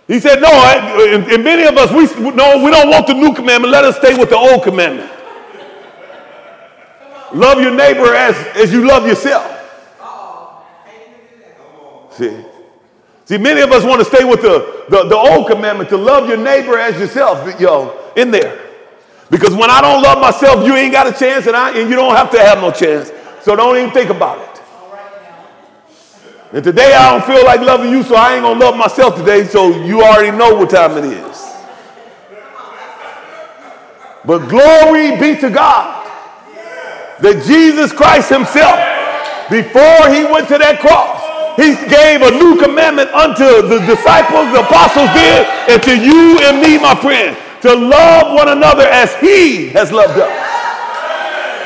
He 0.08 0.18
said, 0.20 0.40
no, 0.40 0.48
and, 0.50 1.24
and 1.30 1.44
many 1.44 1.64
of 1.64 1.76
us, 1.76 1.90
we, 1.92 2.06
no, 2.32 2.64
we 2.64 2.70
don't 2.70 2.90
want 2.90 3.06
the 3.06 3.14
new 3.14 3.32
commandment. 3.34 3.72
Let 3.72 3.84
us 3.84 3.96
stay 3.96 4.16
with 4.18 4.30
the 4.30 4.36
old 4.36 4.62
commandment. 4.62 5.10
Love 7.32 7.60
your 7.60 7.74
neighbor 7.74 8.14
as, 8.14 8.36
as 8.56 8.72
you 8.72 8.86
love 8.86 9.06
yourself. 9.06 9.52
See, 12.12 12.44
see, 13.26 13.36
many 13.36 13.60
of 13.60 13.70
us 13.72 13.84
want 13.84 13.98
to 13.98 14.04
stay 14.04 14.24
with 14.24 14.42
the, 14.42 14.84
the, 14.88 15.04
the 15.04 15.16
old 15.16 15.48
commandment 15.48 15.90
to 15.90 15.96
love 15.96 16.28
your 16.28 16.38
neighbor 16.38 16.78
as 16.78 16.98
yourself, 16.98 17.60
yo, 17.60 18.12
in 18.16 18.30
there. 18.30 18.65
Because 19.30 19.54
when 19.54 19.70
I 19.70 19.80
don't 19.80 20.02
love 20.02 20.20
myself, 20.20 20.64
you 20.64 20.74
ain't 20.74 20.92
got 20.92 21.06
a 21.06 21.12
chance, 21.12 21.46
and, 21.46 21.56
I, 21.56 21.76
and 21.76 21.90
you 21.90 21.96
don't 21.96 22.14
have 22.14 22.30
to 22.30 22.38
have 22.38 22.58
no 22.58 22.70
chance. 22.70 23.10
So 23.42 23.56
don't 23.56 23.76
even 23.76 23.90
think 23.90 24.10
about 24.10 24.38
it. 24.38 24.56
And 26.52 26.62
today 26.62 26.94
I 26.94 27.10
don't 27.10 27.24
feel 27.24 27.44
like 27.44 27.60
loving 27.60 27.90
you, 27.90 28.02
so 28.02 28.14
I 28.14 28.34
ain't 28.34 28.42
gonna 28.42 28.58
love 28.58 28.76
myself 28.76 29.16
today, 29.16 29.44
so 29.44 29.84
you 29.84 30.02
already 30.02 30.36
know 30.36 30.54
what 30.54 30.70
time 30.70 30.96
it 30.98 31.04
is. 31.04 31.44
But 34.24 34.48
glory 34.48 35.18
be 35.18 35.38
to 35.40 35.50
God 35.50 36.06
that 37.20 37.42
Jesus 37.46 37.92
Christ 37.92 38.30
Himself, 38.30 38.78
before 39.50 40.10
He 40.10 40.26
went 40.26 40.46
to 40.48 40.58
that 40.58 40.78
cross, 40.78 41.22
He 41.58 41.74
gave 41.86 42.22
a 42.22 42.30
new 42.30 42.58
commandment 42.58 43.10
unto 43.10 43.66
the 43.66 43.78
disciples, 43.86 44.50
the 44.54 44.66
apostles 44.66 45.10
did, 45.14 45.46
and 45.70 45.82
to 45.82 45.94
you 45.98 46.38
and 46.46 46.62
me, 46.62 46.78
my 46.78 46.94
friend, 46.94 47.36
to 47.66 47.74
love 47.74 48.34
one 48.34 48.48
another 48.48 48.84
as 48.84 49.14
He 49.16 49.68
has 49.70 49.92
loved 49.92 50.18
us. 50.18 50.30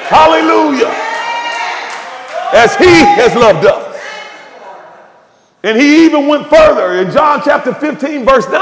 Hallelujah. 0.09 0.91
As 2.53 2.75
He 2.77 3.05
has 3.17 3.35
loved 3.35 3.67
us. 3.67 3.91
And 5.63 5.79
he 5.79 6.07
even 6.07 6.27
went 6.27 6.47
further 6.47 7.01
in 7.03 7.13
John 7.13 7.43
chapter 7.45 7.75
15, 7.75 8.25
verse 8.25 8.47
9. 8.49 8.55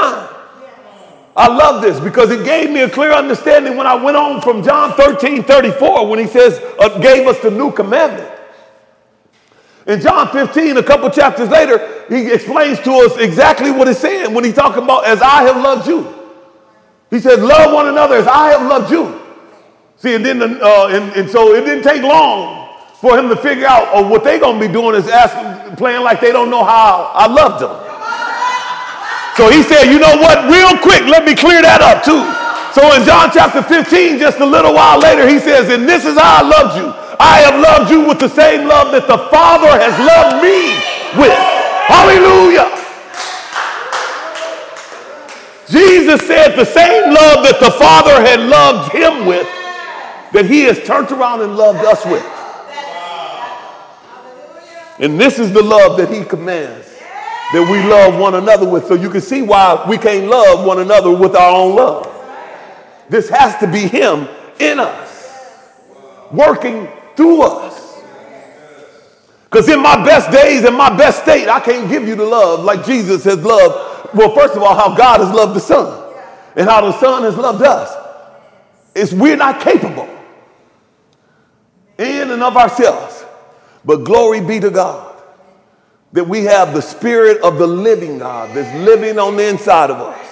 I 1.35 1.47
love 1.47 1.81
this 1.81 1.99
because 1.99 2.29
it 2.31 2.43
gave 2.43 2.69
me 2.69 2.81
a 2.81 2.89
clear 2.89 3.13
understanding 3.13 3.77
when 3.77 3.87
I 3.87 3.95
went 3.95 4.17
on 4.17 4.41
from 4.41 4.63
John 4.63 4.91
13, 4.93 5.43
34, 5.43 6.07
when 6.07 6.19
he 6.19 6.27
says, 6.27 6.59
uh, 6.79 6.99
gave 6.99 7.25
us 7.27 7.39
the 7.39 7.51
new 7.51 7.71
commandment. 7.71 8.29
In 9.87 10.01
John 10.01 10.29
15, 10.29 10.77
a 10.77 10.83
couple 10.83 11.09
chapters 11.09 11.49
later, 11.49 12.05
he 12.09 12.31
explains 12.31 12.79
to 12.81 12.91
us 12.91 13.15
exactly 13.17 13.71
what 13.71 13.87
he's 13.87 13.97
saying 13.97 14.33
when 14.33 14.43
he's 14.43 14.53
talking 14.53 14.83
about, 14.83 15.05
as 15.05 15.21
I 15.21 15.43
have 15.43 15.55
loved 15.55 15.87
you. 15.87 16.18
He 17.09 17.19
says, 17.19 17.39
love 17.39 17.73
one 17.73 17.87
another 17.87 18.15
as 18.15 18.27
I 18.27 18.51
have 18.51 18.67
loved 18.69 18.91
you. 18.91 19.19
See, 19.97 20.15
and 20.15 20.25
then, 20.25 20.41
uh, 20.41 20.87
and, 20.87 21.11
and 21.13 21.29
so 21.29 21.53
it 21.55 21.65
didn't 21.65 21.83
take 21.83 22.03
long 22.03 22.69
for 23.01 23.17
him 23.17 23.29
to 23.29 23.35
figure 23.35 23.65
out, 23.65 23.87
or 23.89 24.05
oh, 24.05 24.07
what 24.07 24.23
they're 24.23 24.39
going 24.39 24.59
to 24.59 24.67
be 24.67 24.71
doing 24.71 24.95
is 24.95 25.07
asking, 25.07 25.75
playing 25.75 26.03
like 26.03 26.21
they 26.21 26.31
don't 26.31 26.49
know 26.49 26.63
how 26.63 27.11
I 27.13 27.27
loved 27.27 27.63
them. 27.63 27.75
So 29.35 29.49
he 29.49 29.63
said, 29.63 29.91
you 29.91 29.99
know 29.99 30.19
what, 30.19 30.51
real 30.51 30.75
quick, 30.83 31.07
let 31.07 31.23
me 31.23 31.33
clear 31.33 31.61
that 31.63 31.79
up 31.79 32.03
too. 32.03 32.19
So 32.75 32.83
in 32.95 33.03
John 33.07 33.31
chapter 33.31 33.63
15, 33.63 34.19
just 34.19 34.39
a 34.39 34.45
little 34.45 34.75
while 34.75 34.99
later, 34.99 35.27
he 35.27 35.39
says, 35.39 35.71
and 35.71 35.87
this 35.87 36.05
is 36.05 36.19
how 36.19 36.39
I 36.39 36.47
loved 36.47 36.75
you. 36.77 36.87
I 37.19 37.43
have 37.43 37.59
loved 37.59 37.91
you 37.91 38.07
with 38.07 38.19
the 38.19 38.29
same 38.29 38.67
love 38.67 38.91
that 38.91 39.07
the 39.07 39.17
Father 39.27 39.71
has 39.75 39.95
loved 39.99 40.43
me 40.43 40.75
with. 41.19 41.35
Hallelujah. 41.87 42.78
Jesus 45.69 46.25
said 46.25 46.55
the 46.55 46.65
same 46.65 47.13
love 47.13 47.43
that 47.45 47.59
the 47.59 47.71
Father 47.71 48.21
had 48.21 48.39
loved 48.39 48.91
him 48.91 49.27
with, 49.27 49.47
that 50.33 50.45
he 50.45 50.61
has 50.63 50.83
turned 50.83 51.11
around 51.11 51.41
and 51.41 51.55
loved 51.55 51.85
us 51.85 52.03
with. 52.05 52.25
And 54.99 55.19
this 55.19 55.39
is 55.39 55.53
the 55.53 55.61
love 55.61 55.97
that 55.97 56.11
he 56.11 56.25
commands 56.25 56.87
that 57.53 57.67
we 57.71 57.81
love 57.89 58.19
one 58.19 58.35
another 58.35 58.67
with. 58.67 58.87
So 58.87 58.93
you 58.93 59.09
can 59.09 59.21
see 59.21 59.41
why 59.41 59.85
we 59.87 59.97
can't 59.97 60.27
love 60.27 60.65
one 60.65 60.79
another 60.79 61.11
with 61.11 61.35
our 61.35 61.55
own 61.55 61.75
love. 61.75 62.05
This 63.09 63.29
has 63.29 63.57
to 63.59 63.67
be 63.67 63.87
him 63.87 64.27
in 64.59 64.79
us, 64.79 65.73
working 66.31 66.87
through 67.15 67.41
us. 67.41 68.01
Because 69.45 69.67
in 69.67 69.81
my 69.81 70.03
best 70.05 70.31
days, 70.31 70.63
in 70.63 70.75
my 70.75 70.95
best 70.95 71.23
state, 71.23 71.47
I 71.47 71.59
can't 71.59 71.89
give 71.89 72.07
you 72.07 72.15
the 72.15 72.25
love 72.25 72.63
like 72.63 72.85
Jesus 72.85 73.23
has 73.23 73.43
loved. 73.43 73.88
Well, 74.13 74.33
first 74.33 74.55
of 74.55 74.63
all, 74.63 74.75
how 74.75 74.95
God 74.95 75.19
has 75.19 75.33
loved 75.33 75.55
the 75.55 75.59
Son 75.59 76.13
and 76.55 76.67
how 76.67 76.81
the 76.81 76.99
Son 76.99 77.23
has 77.23 77.37
loved 77.37 77.63
us. 77.63 77.95
It's 78.95 79.13
we're 79.13 79.37
not 79.37 79.61
capable 79.61 80.09
in 81.97 82.31
and 82.31 82.41
of 82.41 82.57
ourselves. 82.57 83.25
But 83.85 84.03
glory 84.03 84.41
be 84.41 84.59
to 84.59 84.69
God 84.69 85.21
that 86.13 86.27
we 86.27 86.43
have 86.45 86.73
the 86.73 86.81
Spirit 86.81 87.41
of 87.41 87.57
the 87.57 87.67
living 87.67 88.17
God 88.17 88.55
that's 88.55 88.75
living 88.83 89.19
on 89.19 89.35
the 89.35 89.47
inside 89.47 89.91
of 89.91 89.97
us. 89.97 90.25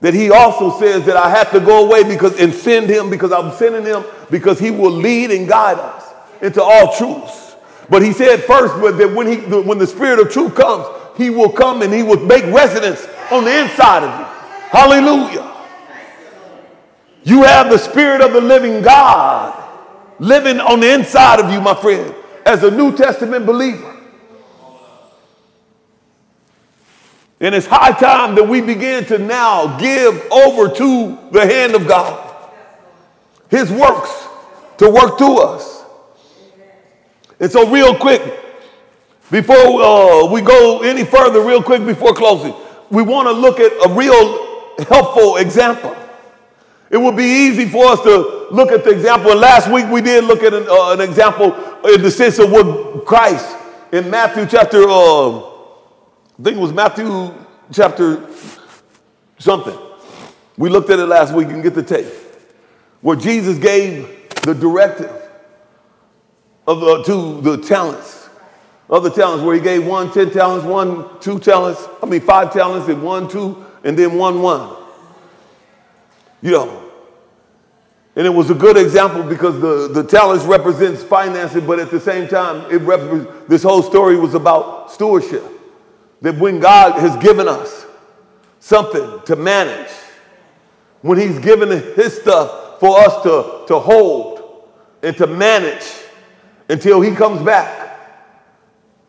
That 0.00 0.14
he 0.14 0.30
also 0.30 0.78
says 0.78 1.04
that 1.06 1.16
I 1.16 1.28
have 1.28 1.50
to 1.52 1.60
go 1.60 1.86
away 1.86 2.04
because 2.04 2.38
and 2.40 2.52
send 2.52 2.88
him 2.88 3.10
because 3.10 3.32
I'm 3.32 3.52
sending 3.52 3.84
him 3.84 4.04
because 4.30 4.58
he 4.58 4.70
will 4.70 4.90
lead 4.90 5.30
and 5.30 5.48
guide 5.48 5.78
us 5.78 6.04
into 6.40 6.62
all 6.62 6.94
truths. 6.96 7.54
But 7.88 8.02
he 8.02 8.12
said 8.12 8.44
first 8.44 8.74
that 8.98 9.12
when 9.14 9.26
he 9.26 9.36
when 9.38 9.78
the 9.78 9.86
spirit 9.86 10.18
of 10.20 10.30
truth 10.32 10.54
comes, 10.54 10.86
he 11.16 11.30
will 11.30 11.50
come 11.50 11.82
and 11.82 11.92
he 11.92 12.02
will 12.02 12.20
make 12.20 12.44
residence 12.46 13.06
on 13.30 13.44
the 13.44 13.62
inside 13.62 14.02
of 14.02 14.18
you. 14.18 14.26
Hallelujah. 14.70 15.46
You 17.22 17.42
have 17.42 17.70
the 17.70 17.78
spirit 17.78 18.20
of 18.20 18.32
the 18.32 18.40
living 18.40 18.82
God 18.82 19.56
living 20.18 20.60
on 20.60 20.80
the 20.80 20.92
inside 20.92 21.40
of 21.40 21.50
you, 21.50 21.60
my 21.60 21.74
friend 21.74 22.14
as 22.44 22.62
a 22.64 22.70
New 22.70 22.96
Testament 22.96 23.46
believer. 23.46 23.96
And 27.40 27.54
it's 27.54 27.66
high 27.66 27.92
time 27.92 28.34
that 28.34 28.46
we 28.46 28.60
begin 28.60 29.04
to 29.06 29.18
now 29.18 29.78
give 29.78 30.30
over 30.30 30.68
to 30.74 31.18
the 31.30 31.46
hand 31.46 31.74
of 31.74 31.88
God 31.88 32.26
his 33.48 33.70
works 33.70 34.26
to 34.78 34.90
work 34.90 35.16
through 35.16 35.38
us. 35.38 35.84
And 37.40 37.50
so, 37.50 37.70
real 37.70 37.94
quick, 37.94 38.22
before 39.30 39.56
uh, 39.56 40.26
we 40.26 40.40
go 40.42 40.82
any 40.82 41.04
further, 41.04 41.40
real 41.40 41.62
quick 41.62 41.84
before 41.84 42.12
closing, 42.14 42.54
we 42.90 43.02
want 43.02 43.28
to 43.28 43.32
look 43.32 43.60
at 43.60 43.72
a 43.88 43.94
real 43.94 44.74
helpful 44.84 45.36
example. 45.36 45.96
It 46.90 46.98
would 46.98 47.16
be 47.16 47.24
easy 47.24 47.66
for 47.66 47.86
us 47.86 48.00
to 48.02 48.48
look 48.50 48.72
at 48.72 48.82
the 48.82 48.90
example. 48.90 49.30
And 49.30 49.40
last 49.40 49.70
week 49.70 49.86
we 49.88 50.00
did 50.00 50.24
look 50.24 50.42
at 50.42 50.52
an, 50.52 50.66
uh, 50.68 50.92
an 50.92 51.00
example 51.00 51.54
in 51.84 52.02
the 52.02 52.10
sense 52.10 52.38
of 52.38 52.50
what 52.50 53.04
Christ 53.06 53.56
in 53.92 54.10
Matthew 54.10 54.46
chapter, 54.46 54.88
uh, 54.88 55.38
I 55.38 56.42
think 56.42 56.56
it 56.56 56.60
was 56.60 56.72
Matthew 56.72 57.34
chapter 57.72 58.28
something. 59.38 59.76
We 60.56 60.68
looked 60.68 60.90
at 60.90 60.98
it 60.98 61.06
last 61.06 61.32
week. 61.32 61.48
You 61.48 61.54
can 61.54 61.62
get 61.62 61.74
the 61.74 61.82
tape. 61.82 62.06
Where 63.00 63.16
Jesus 63.16 63.58
gave 63.58 64.28
the 64.42 64.54
directive 64.54 65.10
of 66.66 67.06
to 67.06 67.40
the 67.40 67.56
talents, 67.56 68.19
of 68.90 69.04
the 69.04 69.10
talents, 69.10 69.44
where 69.44 69.54
he 69.54 69.60
gave 69.60 69.86
one 69.86 70.12
ten 70.12 70.30
talents, 70.30 70.66
one 70.66 71.20
two 71.20 71.38
talents, 71.38 71.86
I 72.02 72.06
mean 72.06 72.20
five 72.20 72.52
talents, 72.52 72.88
and 72.88 73.02
one 73.02 73.28
two, 73.28 73.64
and 73.84 73.96
then 73.96 74.18
one 74.18 74.42
one. 74.42 74.76
You 76.42 76.50
know, 76.52 76.90
and 78.16 78.26
it 78.26 78.30
was 78.30 78.50
a 78.50 78.54
good 78.54 78.76
example 78.76 79.22
because 79.22 79.60
the, 79.60 79.88
the 79.88 80.02
talents 80.02 80.44
represents 80.44 81.02
finances, 81.02 81.62
but 81.62 81.78
at 81.78 81.90
the 81.90 82.00
same 82.00 82.26
time, 82.28 82.70
it 82.70 83.48
this 83.48 83.62
whole 83.62 83.82
story 83.82 84.16
was 84.16 84.34
about 84.34 84.90
stewardship. 84.90 85.44
That 86.22 86.36
when 86.36 86.60
God 86.60 86.98
has 86.98 87.16
given 87.22 87.48
us 87.48 87.86
something 88.58 89.20
to 89.24 89.36
manage, 89.36 89.90
when 91.02 91.18
He's 91.18 91.38
given 91.38 91.70
His 91.70 92.20
stuff 92.20 92.80
for 92.80 92.98
us 92.98 93.22
to, 93.22 93.64
to 93.68 93.78
hold 93.78 94.68
and 95.02 95.16
to 95.16 95.26
manage 95.26 95.84
until 96.68 97.00
He 97.00 97.14
comes 97.14 97.40
back, 97.42 97.79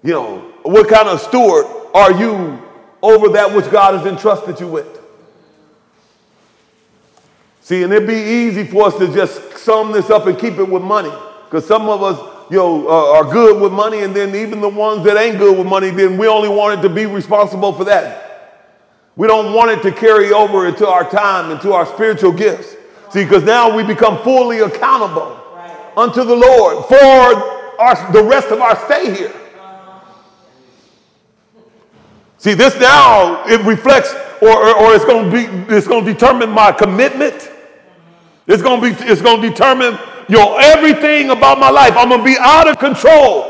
you 0.03 0.13
know, 0.13 0.39
what 0.63 0.87
kind 0.89 1.07
of 1.07 1.21
steward 1.21 1.65
are 1.93 2.11
you 2.11 2.61
over 3.01 3.29
that 3.29 3.53
which 3.53 3.69
God 3.69 3.95
has 3.95 4.05
entrusted 4.05 4.59
you 4.59 4.67
with? 4.67 4.99
See, 7.61 7.83
and 7.83 7.93
it'd 7.93 8.07
be 8.07 8.15
easy 8.15 8.65
for 8.65 8.87
us 8.87 8.97
to 8.97 9.13
just 9.13 9.57
sum 9.57 9.91
this 9.91 10.09
up 10.09 10.25
and 10.25 10.37
keep 10.37 10.55
it 10.55 10.67
with 10.67 10.81
money. 10.81 11.11
Because 11.45 11.65
some 11.67 11.87
of 11.87 12.01
us, 12.01 12.17
you 12.49 12.57
know, 12.57 12.87
uh, 12.87 13.17
are 13.17 13.23
good 13.31 13.61
with 13.61 13.71
money, 13.71 13.99
and 13.99 14.15
then 14.15 14.35
even 14.35 14.59
the 14.61 14.69
ones 14.69 15.05
that 15.05 15.17
ain't 15.17 15.37
good 15.37 15.57
with 15.57 15.67
money, 15.67 15.91
then 15.91 16.17
we 16.17 16.27
only 16.27 16.49
want 16.49 16.79
it 16.79 16.81
to 16.81 16.93
be 16.93 17.05
responsible 17.05 17.71
for 17.73 17.83
that. 17.85 18.31
We 19.15 19.27
don't 19.27 19.53
want 19.53 19.71
it 19.71 19.83
to 19.83 19.91
carry 19.91 20.31
over 20.31 20.65
into 20.65 20.87
our 20.87 21.07
time, 21.09 21.51
into 21.51 21.73
our 21.73 21.85
spiritual 21.85 22.31
gifts. 22.31 22.75
See, 23.11 23.23
because 23.23 23.43
now 23.43 23.75
we 23.75 23.83
become 23.83 24.23
fully 24.23 24.61
accountable 24.61 25.37
right. 25.53 25.93
unto 25.97 26.23
the 26.23 26.35
Lord 26.35 26.85
for 26.85 26.95
our, 27.79 28.11
the 28.11 28.23
rest 28.23 28.47
of 28.47 28.61
our 28.61 28.77
stay 28.85 29.13
here. 29.13 29.33
See, 32.41 32.55
this 32.55 32.75
now, 32.79 33.45
it 33.45 33.61
reflects 33.65 34.13
or, 34.41 34.49
or, 34.49 34.75
or 34.77 34.95
it's 34.95 35.05
going 35.05 35.29
to 35.29 35.31
be, 35.31 35.73
it's 35.73 35.87
going 35.87 36.03
to 36.03 36.11
determine 36.11 36.49
my 36.49 36.71
commitment 36.71 37.51
it's 38.51 38.61
gonna 38.61 38.81
be, 38.81 38.89
it's 39.05 39.21
gonna 39.21 39.41
determine 39.41 39.97
your 40.27 40.59
everything 40.59 41.29
about 41.29 41.57
my 41.57 41.69
life. 41.69 41.93
I'm 41.95 42.09
gonna 42.09 42.23
be 42.23 42.35
out 42.39 42.67
of 42.67 42.79
control. 42.79 43.47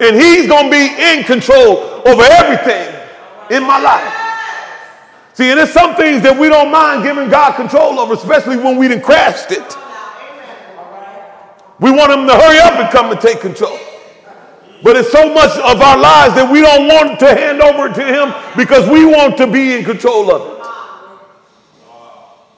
And 0.00 0.14
he's 0.16 0.46
gonna 0.48 0.70
be 0.70 0.88
in 0.98 1.24
control 1.24 2.02
over 2.06 2.22
everything 2.22 2.94
in 3.50 3.62
my 3.62 3.80
life. 3.80 4.12
See, 5.34 5.50
and 5.50 5.58
there's 5.58 5.70
some 5.70 5.94
things 5.94 6.22
that 6.22 6.36
we 6.36 6.48
don't 6.48 6.72
mind 6.72 7.04
giving 7.04 7.28
God 7.28 7.54
control 7.54 8.00
over, 8.00 8.14
especially 8.14 8.56
when 8.56 8.76
we 8.76 8.88
done 8.88 9.00
crashed 9.00 9.52
it. 9.52 9.76
We 11.78 11.92
want 11.92 12.10
him 12.10 12.26
to 12.26 12.34
hurry 12.34 12.58
up 12.58 12.80
and 12.80 12.90
come 12.90 13.12
and 13.12 13.20
take 13.20 13.40
control. 13.40 13.78
But 14.82 14.96
it's 14.96 15.10
so 15.10 15.32
much 15.32 15.56
of 15.56 15.80
our 15.80 15.98
lives 15.98 16.34
that 16.34 16.48
we 16.50 16.60
don't 16.60 16.86
want 16.86 17.18
to 17.20 17.26
hand 17.34 17.60
over 17.60 17.88
to 17.88 18.04
him 18.04 18.34
because 18.56 18.88
we 18.88 19.04
want 19.04 19.36
to 19.38 19.46
be 19.46 19.74
in 19.74 19.84
control 19.84 20.30
of 20.30 20.40
it. 20.42 20.56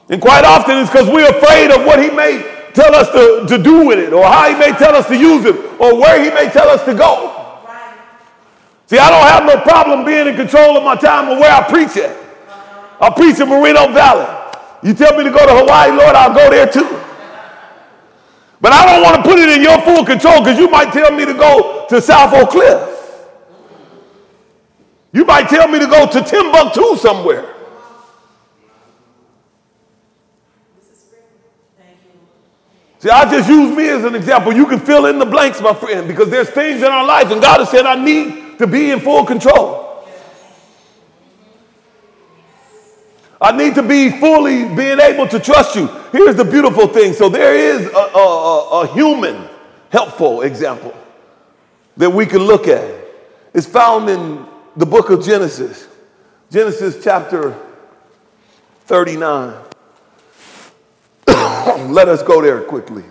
And 0.09 0.21
quite 0.21 0.43
often 0.43 0.77
it's 0.77 0.89
because 0.89 1.07
we're 1.07 1.29
afraid 1.29 1.71
of 1.71 1.85
what 1.85 2.01
he 2.01 2.09
may 2.09 2.43
tell 2.73 2.93
us 2.95 3.09
to, 3.11 3.45
to 3.55 3.61
do 3.61 3.87
with 3.87 3.99
it, 3.99 4.13
or 4.13 4.23
how 4.25 4.49
he 4.49 4.55
may 4.55 4.71
tell 4.77 4.95
us 4.95 5.07
to 5.07 5.17
use 5.17 5.45
it, 5.45 5.55
or 5.79 5.95
where 5.95 6.23
he 6.23 6.29
may 6.29 6.49
tell 6.51 6.69
us 6.69 6.83
to 6.85 6.93
go. 6.93 7.35
See, 8.87 8.97
I 8.97 9.09
don't 9.09 9.27
have 9.27 9.45
no 9.45 9.61
problem 9.61 10.03
being 10.03 10.27
in 10.27 10.35
control 10.35 10.75
of 10.75 10.83
my 10.83 10.95
time 10.95 11.29
or 11.29 11.39
where 11.39 11.51
I 11.51 11.61
preach 11.69 11.95
at. 11.97 12.17
I 12.99 13.11
preach 13.11 13.39
in 13.39 13.47
Moreno 13.47 13.93
Valley. 13.93 14.25
You 14.81 14.95
tell 14.95 15.15
me 15.15 15.23
to 15.23 15.29
go 15.29 15.45
to 15.45 15.53
Hawaii, 15.53 15.91
Lord, 15.91 16.15
I'll 16.15 16.33
go 16.33 16.49
there 16.49 16.65
too. 16.67 16.87
But 18.61 18.73
I 18.73 18.85
don't 18.85 19.03
want 19.03 19.15
to 19.17 19.23
put 19.23 19.39
it 19.39 19.49
in 19.49 19.61
your 19.61 19.79
full 19.81 20.05
control 20.05 20.39
because 20.39 20.57
you 20.57 20.69
might 20.69 20.91
tell 20.91 21.11
me 21.11 21.25
to 21.25 21.33
go 21.33 21.85
to 21.87 22.01
South 22.01 22.33
Oak 22.33 22.49
Cliff. 22.49 22.97
You 25.11 25.25
might 25.25 25.47
tell 25.47 25.67
me 25.67 25.79
to 25.79 25.87
go 25.87 26.05
to 26.05 26.21
Timbuktu 26.21 26.97
somewhere. 26.97 27.55
See, 32.99 33.09
I 33.09 33.31
just 33.31 33.49
use 33.49 33.75
me 33.75 33.87
as 33.87 34.03
an 34.03 34.13
example. 34.13 34.53
You 34.53 34.65
can 34.65 34.79
fill 34.79 35.05
in 35.05 35.19
the 35.19 35.25
blanks, 35.25 35.61
my 35.61 35.73
friend, 35.73 36.05
because 36.05 36.29
there's 36.29 36.49
things 36.49 36.81
in 36.81 36.87
our 36.87 37.05
life, 37.05 37.31
and 37.31 37.41
God 37.41 37.59
has 37.61 37.69
said, 37.69 37.85
I 37.85 37.95
need 37.95 38.57
to 38.59 38.67
be 38.67 38.91
in 38.91 38.99
full 38.99 39.25
control. 39.25 39.88
I 43.41 43.55
need 43.55 43.75
to 43.75 43.83
be 43.83 44.09
fully 44.19 44.65
being 44.75 44.99
able 44.99 45.27
to 45.27 45.39
trust 45.39 45.75
you. 45.75 45.87
Here's 46.11 46.35
the 46.35 46.43
beautiful 46.43 46.87
thing. 46.87 47.13
So 47.13 47.29
there 47.29 47.55
is 47.55 47.85
a, 47.85 48.17
a, 48.17 48.81
a, 48.81 48.87
human, 48.87 49.47
helpful 49.89 50.41
example 50.41 50.93
that 51.95 52.09
we 52.09 52.25
can 52.25 52.39
look 52.39 52.67
at. 52.67 52.83
It's 53.53 53.65
found 53.65 54.09
in 54.09 54.45
the 54.75 54.85
book 54.85 55.09
of 55.09 55.23
Genesis, 55.23 55.87
Genesis 56.51 57.01
chapter 57.03 57.57
39. 58.85 59.63
Let 61.27 62.09
us 62.09 62.21
go 62.23 62.41
there 62.41 62.61
quickly. 62.63 63.05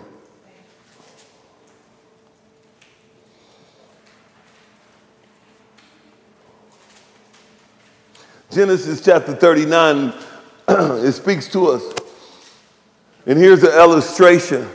Genesis 8.51 8.99
chapter 9.05 9.35
39, 9.35 10.11
it 10.69 11.11
speaks 11.11 11.47
to 11.49 11.67
us. 11.67 11.83
And 13.27 13.37
here's 13.37 13.61
an 13.61 13.73
illustration, 13.73 14.67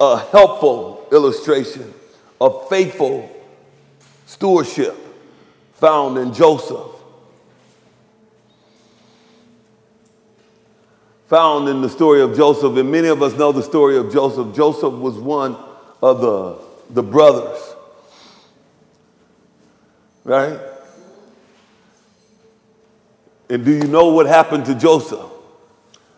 a 0.00 0.18
helpful 0.30 1.06
illustration 1.12 1.92
of 2.40 2.66
faithful 2.70 3.30
stewardship 4.24 4.96
found 5.74 6.16
in 6.16 6.32
Joseph. 6.32 6.94
Found 11.26 11.68
in 11.68 11.82
the 11.82 11.90
story 11.90 12.22
of 12.22 12.34
Joseph, 12.34 12.74
and 12.74 12.90
many 12.90 13.08
of 13.08 13.22
us 13.22 13.34
know 13.34 13.52
the 13.52 13.62
story 13.62 13.98
of 13.98 14.10
Joseph. 14.10 14.56
Joseph 14.56 14.94
was 14.94 15.16
one 15.16 15.58
of 16.02 16.22
the, 16.22 16.58
the 16.94 17.02
brothers 17.02 17.74
Right? 20.28 20.60
And 23.48 23.64
do 23.64 23.72
you 23.72 23.84
know 23.84 24.08
what 24.08 24.26
happened 24.26 24.66
to 24.66 24.74
Joseph? 24.74 25.24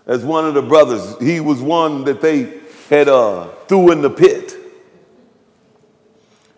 As 0.05 0.25
one 0.25 0.49
of 0.49 0.55
the 0.55 0.63
brothers, 0.63 1.17
he 1.21 1.39
was 1.39 1.63
one 1.63 2.03
that 2.07 2.21
they 2.21 2.61
had 2.89 3.09
uh, 3.09 3.47
threw 3.69 3.93
in 3.93 4.03
the 4.03 4.11
pit. 4.11 4.57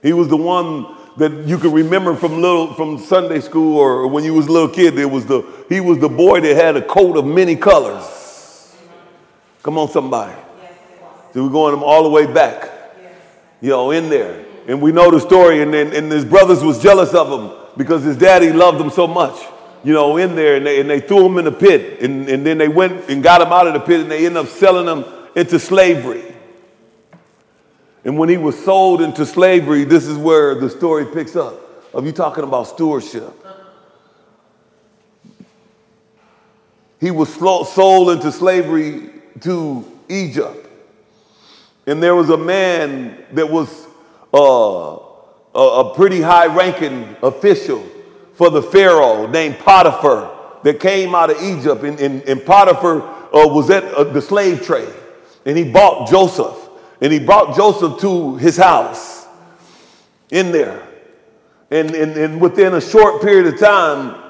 He 0.03 0.15
was 0.15 0.29
the 0.29 0.37
one 0.39 0.97
that 1.19 1.47
you 1.47 1.59
can 1.59 1.73
remember 1.73 2.17
from 2.17 2.41
little 2.41 2.73
from 2.73 2.97
Sunday 2.99 3.41
school 3.41 3.77
or 3.77 4.07
when 4.07 4.25
you 4.25 4.33
was 4.33 4.47
a 4.47 4.51
little 4.51 4.71
kid. 4.71 4.97
There 4.97 5.07
was 5.07 5.27
the 5.27 5.43
he 5.69 5.79
was 5.79 5.99
the 5.99 6.09
boy 6.09 6.41
that 6.41 6.57
had 6.57 6.77
a 6.79 6.83
coat 6.83 7.19
of 7.19 7.27
many 7.27 7.55
colors. 7.55 8.75
Come 9.63 9.77
on, 9.77 9.91
somebody. 9.91 10.35
So 11.35 11.45
we're 11.45 11.51
going 11.53 11.75
them 11.75 11.85
all 11.85 12.03
the 12.03 12.09
way 12.09 12.25
back, 12.25 12.71
you 13.61 13.69
know, 13.69 13.91
in 13.91 14.09
there. 14.09 14.47
And 14.67 14.81
we 14.81 14.93
know 14.93 15.11
the 15.11 15.21
story, 15.21 15.63
and, 15.63 15.75
then, 15.75 15.93
and 15.93 16.11
his 16.11 16.25
brothers 16.25 16.63
was 16.63 16.81
jealous 16.81 17.15
of 17.15 17.29
him 17.29 17.59
because 17.77 18.05
his 18.05 18.17
daddy 18.17 18.53
loved 18.53 18.81
him 18.81 18.91
so 18.91 19.07
much, 19.07 19.37
you 19.83 19.93
know, 19.93 20.17
in 20.17 20.37
there, 20.37 20.57
and 20.57 20.67
they, 20.67 20.81
and 20.81 20.89
they 20.89 21.01
threw 21.01 21.27
him 21.27 21.39
in 21.39 21.47
the 21.47 21.53
pit, 21.53 22.01
and, 22.01 22.29
and 22.29 22.47
then 22.47 22.59
they 22.59 22.69
went 22.69 23.09
and 23.09 23.23
got 23.23 23.41
him 23.41 23.49
out 23.49 23.67
of 23.67 23.75
the 23.75 23.81
pit, 23.81 24.01
and 24.01 24.11
they 24.11 24.25
ended 24.25 24.45
up 24.45 24.47
selling 24.47 24.87
him 24.87 25.05
into 25.35 25.59
slavery. 25.59 26.33
And 28.05 28.19
when 28.19 28.29
he 28.29 28.37
was 28.37 28.63
sold 28.65 29.01
into 29.01 29.25
slavery, 29.25 29.85
this 29.85 30.07
is 30.07 30.17
where 30.17 30.55
the 30.55 30.69
story 30.69 31.07
picks 31.07 31.37
up 31.37 31.55
of 31.95 32.07
you 32.07 32.13
talking 32.13 32.45
about 32.45 32.65
stewardship. 32.65 33.33
He 37.01 37.11
was 37.11 37.33
sold 37.35 38.11
into 38.11 38.31
slavery 38.31 39.11
to 39.41 40.01
Egypt. 40.09 40.69
And 41.87 42.01
there 42.01 42.15
was 42.15 42.31
a 42.31 42.37
man 42.37 43.25
that 43.33 43.51
was 43.51 43.89
uh, 44.33 44.99
a, 45.55 45.59
a 45.59 45.95
pretty 45.95 46.21
high 46.21 46.47
ranking 46.47 47.17
official 47.23 47.87
for 48.35 48.51
the 48.51 48.63
Pharaoh 48.63 49.27
named 49.27 49.59
Potiphar 49.59 50.61
that 50.63 50.81
came 50.81 51.15
out 51.15 51.31
of 51.31 51.43
Egypt. 51.43 51.83
And, 51.85 52.01
and, 52.01 52.23
and 52.23 52.45
Potiphar 52.45 53.03
uh, 53.03 53.49
was 53.49 53.71
at 53.71 53.85
uh, 53.85 54.05
the 54.05 54.23
slave 54.23 54.63
trade. 54.65 54.95
And 55.45 55.57
he 55.57 55.65
bought 55.71 56.09
Joseph. 56.09 56.57
And 57.01 57.13
he 57.13 57.19
brought 57.19 57.57
Joseph 57.57 58.01
to 58.01 58.37
his 58.37 58.57
house 58.57 59.27
in 60.31 60.53
there. 60.53 60.87
And, 61.71 61.95
and, 61.95 62.17
and 62.17 62.41
within 62.41 62.75
a 62.75 62.81
short 62.81 63.23
period 63.23 63.53
of 63.53 63.59
time, 63.59 64.23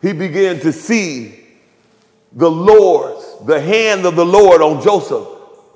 he 0.00 0.12
began 0.12 0.58
to 0.60 0.72
see 0.72 1.38
the 2.32 2.50
Lord's, 2.50 3.46
the 3.46 3.60
hand 3.60 4.04
of 4.04 4.16
the 4.16 4.24
Lord 4.24 4.62
on 4.62 4.82
Joseph 4.82 5.28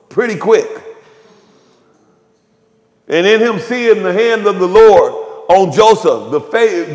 pretty 0.08 0.36
quick. 0.36 0.68
And 3.08 3.26
in 3.26 3.40
him 3.40 3.58
seeing 3.60 4.02
the 4.02 4.12
hand 4.12 4.46
of 4.46 4.58
the 4.58 4.66
Lord 4.66 5.12
on 5.48 5.72
Joseph, 5.72 6.32
the 6.32 6.40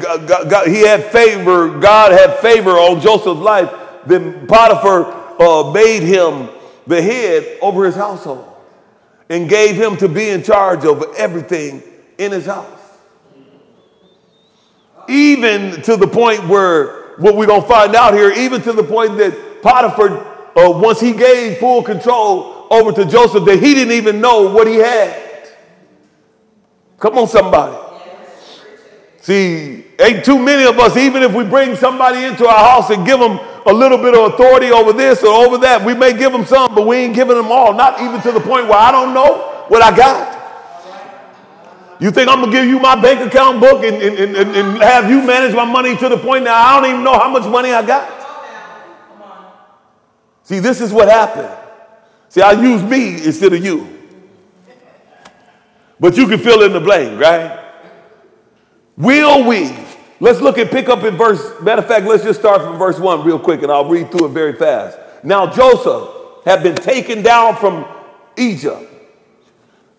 God, 0.01 0.49
God, 0.49 0.67
he 0.67 0.81
had 0.81 1.05
favor, 1.05 1.79
God 1.79 2.11
had 2.11 2.39
favor 2.39 2.71
on 2.71 2.99
Joseph's 2.99 3.39
life, 3.39 3.71
then 4.05 4.45
Potiphar 4.45 5.41
uh, 5.41 5.71
made 5.71 6.03
him 6.03 6.49
the 6.85 7.01
head 7.01 7.59
over 7.61 7.85
his 7.85 7.95
household 7.95 8.47
and 9.29 9.47
gave 9.47 9.75
him 9.75 9.95
to 9.97 10.09
be 10.09 10.29
in 10.29 10.43
charge 10.43 10.83
of 10.83 11.03
everything 11.17 11.81
in 12.17 12.33
his 12.33 12.45
house. 12.45 12.79
Even 15.07 15.81
to 15.83 15.95
the 15.95 16.07
point 16.07 16.45
where, 16.47 17.15
what 17.17 17.35
we're 17.35 17.45
going 17.45 17.61
to 17.61 17.67
find 17.67 17.95
out 17.95 18.13
here, 18.13 18.31
even 18.31 18.61
to 18.61 18.73
the 18.73 18.83
point 18.83 19.17
that 19.17 19.61
Potiphar, 19.61 20.27
uh, 20.57 20.71
once 20.77 20.99
he 20.99 21.13
gave 21.13 21.57
full 21.59 21.81
control 21.81 22.67
over 22.69 22.91
to 22.91 23.05
Joseph, 23.05 23.45
that 23.45 23.59
he 23.59 23.73
didn't 23.73 23.93
even 23.93 24.19
know 24.19 24.53
what 24.53 24.67
he 24.67 24.75
had. 24.75 25.20
Come 27.01 27.17
on, 27.17 27.27
somebody. 27.27 27.75
See, 29.21 29.85
ain't 29.99 30.23
too 30.23 30.37
many 30.37 30.65
of 30.65 30.79
us, 30.79 30.95
even 30.95 31.23
if 31.23 31.33
we 31.33 31.43
bring 31.43 31.75
somebody 31.75 32.23
into 32.23 32.47
our 32.47 32.57
house 32.57 32.91
and 32.91 33.05
give 33.05 33.19
them 33.19 33.39
a 33.65 33.73
little 33.73 33.97
bit 33.97 34.13
of 34.13 34.33
authority 34.33 34.71
over 34.71 34.93
this 34.93 35.23
or 35.23 35.45
over 35.45 35.57
that, 35.59 35.83
we 35.83 35.95
may 35.95 36.13
give 36.13 36.31
them 36.31 36.45
some, 36.45 36.73
but 36.75 36.85
we 36.85 36.97
ain't 36.97 37.15
giving 37.15 37.35
them 37.35 37.51
all. 37.51 37.73
Not 37.73 37.99
even 38.01 38.21
to 38.21 38.31
the 38.31 38.39
point 38.39 38.67
where 38.67 38.77
I 38.77 38.91
don't 38.91 39.15
know 39.15 39.65
what 39.67 39.81
I 39.81 39.95
got. 39.95 40.37
You 41.99 42.11
think 42.11 42.29
I'm 42.29 42.39
gonna 42.39 42.51
give 42.51 42.65
you 42.65 42.79
my 42.79 42.99
bank 42.99 43.21
account 43.21 43.59
book 43.59 43.83
and, 43.83 43.95
and, 44.01 44.35
and, 44.35 44.55
and 44.55 44.81
have 44.81 45.09
you 45.09 45.21
manage 45.23 45.55
my 45.55 45.65
money 45.65 45.95
to 45.97 46.09
the 46.09 46.17
point 46.17 46.43
now 46.43 46.55
I 46.55 46.79
don't 46.81 46.89
even 46.89 47.03
know 47.03 47.17
how 47.17 47.29
much 47.29 47.47
money 47.49 47.71
I 47.71 47.85
got? 47.85 48.09
See, 50.43 50.59
this 50.59 50.81
is 50.81 50.91
what 50.91 51.09
happened. 51.09 51.49
See, 52.29 52.41
I 52.41 52.53
use 52.53 52.83
me 52.83 53.23
instead 53.23 53.53
of 53.53 53.63
you. 53.63 54.00
But 56.01 56.17
you 56.17 56.27
can 56.27 56.39
fill 56.39 56.63
in 56.63 56.73
the 56.73 56.79
blank, 56.79 57.21
right? 57.21 57.59
Will 58.97 59.47
we? 59.47 59.71
Let's 60.19 60.41
look 60.41 60.57
and 60.57 60.67
pick 60.67 60.89
up 60.89 61.03
in 61.03 61.15
verse. 61.15 61.61
Matter 61.61 61.83
of 61.83 61.87
fact, 61.87 62.07
let's 62.07 62.23
just 62.23 62.39
start 62.39 62.63
from 62.63 62.79
verse 62.79 62.99
one 62.99 63.23
real 63.23 63.37
quick 63.37 63.61
and 63.61 63.71
I'll 63.71 63.87
read 63.87 64.11
through 64.11 64.25
it 64.25 64.31
very 64.31 64.53
fast. 64.53 64.97
Now, 65.23 65.45
Joseph 65.45 66.09
had 66.43 66.63
been 66.63 66.75
taken 66.75 67.21
down 67.21 67.55
from 67.55 67.85
Egypt. 68.35 68.81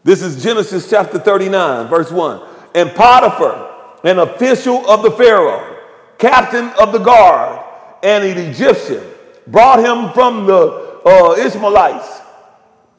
This 0.03 0.23
is 0.23 0.43
Genesis 0.43 0.91
chapter 0.91 1.21
39, 1.21 1.87
verse 1.87 2.11
1. 2.11 2.49
And 2.75 2.91
Potiphar, 2.91 4.01
an 4.03 4.19
official 4.19 4.85
of 4.91 5.05
the 5.05 5.11
Pharaoh, 5.13 5.79
captain 6.19 6.71
of 6.81 6.91
the 6.91 6.99
guard, 6.99 7.65
and 8.03 8.25
an 8.25 8.39
Egyptian, 8.39 9.05
brought 9.47 9.79
him 9.79 10.13
from 10.13 10.47
the 10.47 11.01
uh, 11.07 11.37
Ishmaelites 11.39 12.23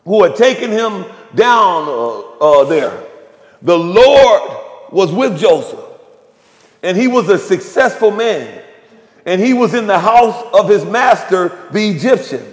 who 0.05 0.23
had 0.23 0.37
taken 0.37 0.71
him 0.71 1.05
down 1.35 1.87
uh, 1.87 2.19
uh, 2.39 2.63
there. 2.65 3.03
The 3.61 3.77
Lord 3.77 4.91
was 4.91 5.11
with 5.11 5.39
Joseph, 5.39 5.79
and 6.81 6.97
he 6.97 7.07
was 7.07 7.29
a 7.29 7.37
successful 7.37 8.11
man. 8.11 8.61
And 9.25 9.39
he 9.39 9.53
was 9.53 9.73
in 9.73 9.87
the 9.87 9.99
house 9.99 10.45
of 10.53 10.67
his 10.67 10.83
master, 10.83 11.69
the 11.71 11.89
Egyptian. 11.89 12.45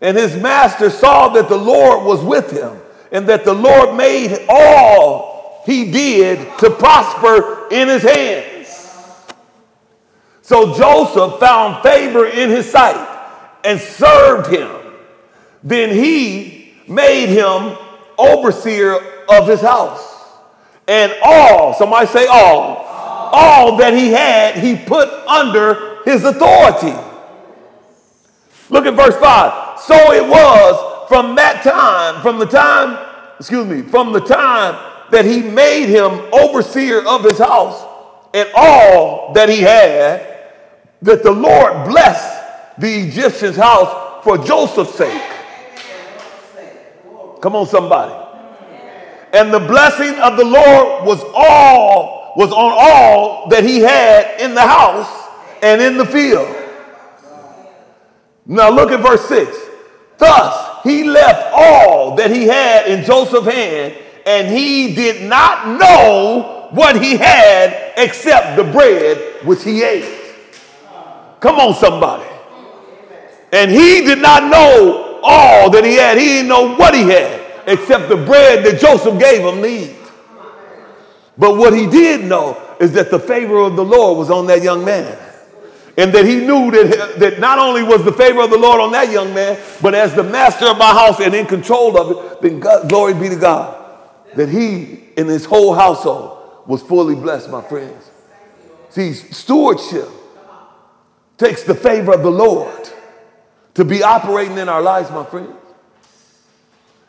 And 0.00 0.16
his 0.16 0.36
master 0.36 0.90
saw 0.90 1.28
that 1.28 1.48
the 1.48 1.56
Lord 1.56 2.04
was 2.04 2.22
with 2.24 2.50
him, 2.50 2.76
and 3.12 3.28
that 3.28 3.44
the 3.44 3.54
Lord 3.54 3.96
made 3.96 4.46
all 4.48 5.62
he 5.64 5.92
did 5.92 6.38
to 6.58 6.70
prosper 6.70 7.68
in 7.70 7.86
his 7.86 8.02
hands. 8.02 8.52
So 10.42 10.76
Joseph 10.76 11.38
found 11.38 11.82
favor 11.84 12.26
in 12.26 12.50
his 12.50 12.68
sight 12.68 13.08
and 13.64 13.80
served 13.80 14.52
him 14.52 14.70
Then 15.62 15.90
he 15.90 16.74
made 16.88 17.26
him 17.26 17.76
overseer 18.18 18.94
of 19.28 19.46
his 19.46 19.60
house. 19.60 20.12
And 20.88 21.12
all, 21.22 21.74
somebody 21.74 22.06
say 22.06 22.26
all, 22.26 22.76
all 23.32 23.76
that 23.78 23.94
he 23.94 24.08
had, 24.08 24.56
he 24.58 24.76
put 24.76 25.08
under 25.26 26.02
his 26.04 26.24
authority. 26.24 26.94
Look 28.68 28.86
at 28.86 28.94
verse 28.94 29.16
5. 29.16 29.80
So 29.80 30.12
it 30.12 30.26
was 30.26 31.08
from 31.08 31.34
that 31.36 31.62
time, 31.62 32.22
from 32.22 32.38
the 32.38 32.46
time, 32.46 32.98
excuse 33.38 33.66
me, 33.66 33.82
from 33.82 34.12
the 34.12 34.20
time 34.20 34.92
that 35.10 35.24
he 35.24 35.42
made 35.42 35.86
him 35.86 36.12
overseer 36.32 37.06
of 37.06 37.22
his 37.22 37.38
house 37.38 37.86
and 38.34 38.48
all 38.54 39.32
that 39.34 39.48
he 39.48 39.60
had, 39.60 40.50
that 41.02 41.22
the 41.22 41.30
Lord 41.30 41.88
blessed 41.88 42.78
the 42.78 43.08
Egyptian's 43.08 43.56
house 43.56 44.24
for 44.24 44.38
Joseph's 44.38 44.94
sake. 44.94 45.22
Come 47.42 47.56
on, 47.56 47.66
somebody. 47.66 48.14
And 49.32 49.52
the 49.52 49.58
blessing 49.58 50.14
of 50.20 50.36
the 50.36 50.44
Lord 50.44 51.04
was 51.04 51.20
all, 51.34 52.32
was 52.36 52.52
on 52.52 52.72
all 52.72 53.48
that 53.48 53.64
he 53.64 53.80
had 53.80 54.40
in 54.40 54.54
the 54.54 54.62
house 54.62 55.28
and 55.60 55.82
in 55.82 55.98
the 55.98 56.06
field. 56.06 56.48
Now 58.46 58.70
look 58.70 58.92
at 58.92 59.00
verse 59.00 59.26
6. 59.26 59.56
Thus 60.18 60.84
he 60.84 61.02
left 61.02 61.52
all 61.52 62.14
that 62.14 62.30
he 62.30 62.44
had 62.44 62.86
in 62.86 63.04
Joseph's 63.04 63.52
hand, 63.52 63.98
and 64.24 64.46
he 64.46 64.94
did 64.94 65.28
not 65.28 65.66
know 65.80 66.68
what 66.70 67.02
he 67.02 67.16
had 67.16 67.92
except 67.96 68.56
the 68.56 68.64
bread 68.64 69.44
which 69.44 69.64
he 69.64 69.82
ate. 69.82 70.36
Come 71.40 71.56
on, 71.56 71.74
somebody. 71.74 72.28
And 73.50 73.68
he 73.68 74.02
did 74.02 74.22
not 74.22 74.44
know 74.48 75.11
all 75.22 75.70
that 75.70 75.84
he 75.84 75.94
had. 75.94 76.18
He 76.18 76.24
didn't 76.24 76.48
know 76.48 76.74
what 76.76 76.94
he 76.94 77.02
had 77.02 77.40
except 77.66 78.08
the 78.08 78.16
bread 78.16 78.64
that 78.64 78.80
Joseph 78.80 79.18
gave 79.18 79.40
him 79.40 79.64
eat. 79.64 79.96
But 81.38 81.56
what 81.56 81.72
he 81.72 81.86
did 81.86 82.24
know 82.24 82.60
is 82.80 82.92
that 82.92 83.10
the 83.10 83.18
favor 83.18 83.58
of 83.58 83.76
the 83.76 83.84
Lord 83.84 84.18
was 84.18 84.30
on 84.30 84.46
that 84.48 84.62
young 84.62 84.84
man. 84.84 85.18
And 85.96 86.12
that 86.14 86.24
he 86.24 86.36
knew 86.36 86.70
that, 86.70 87.18
that 87.18 87.38
not 87.38 87.58
only 87.58 87.82
was 87.82 88.02
the 88.04 88.12
favor 88.12 88.40
of 88.40 88.50
the 88.50 88.58
Lord 88.58 88.80
on 88.80 88.92
that 88.92 89.10
young 89.10 89.34
man, 89.34 89.58
but 89.82 89.94
as 89.94 90.14
the 90.14 90.22
master 90.22 90.66
of 90.66 90.78
my 90.78 90.90
house 90.90 91.20
and 91.20 91.34
in 91.34 91.46
control 91.46 91.98
of 91.98 92.10
it, 92.10 92.42
then 92.42 92.60
God, 92.60 92.88
glory 92.88 93.14
be 93.14 93.28
to 93.28 93.36
God, 93.36 93.78
that 94.34 94.48
he 94.48 95.04
and 95.16 95.28
his 95.28 95.44
whole 95.44 95.74
household 95.74 96.66
was 96.66 96.82
fully 96.82 97.14
blessed, 97.14 97.50
my 97.50 97.60
friends. 97.60 98.10
See, 98.88 99.12
stewardship 99.12 100.08
takes 101.36 101.62
the 101.64 101.74
favor 101.74 102.14
of 102.14 102.22
the 102.22 102.30
Lord 102.30 102.90
to 103.74 103.84
be 103.84 104.02
operating 104.02 104.58
in 104.58 104.68
our 104.68 104.82
lives, 104.82 105.10
my 105.10 105.24
friends. 105.24 105.50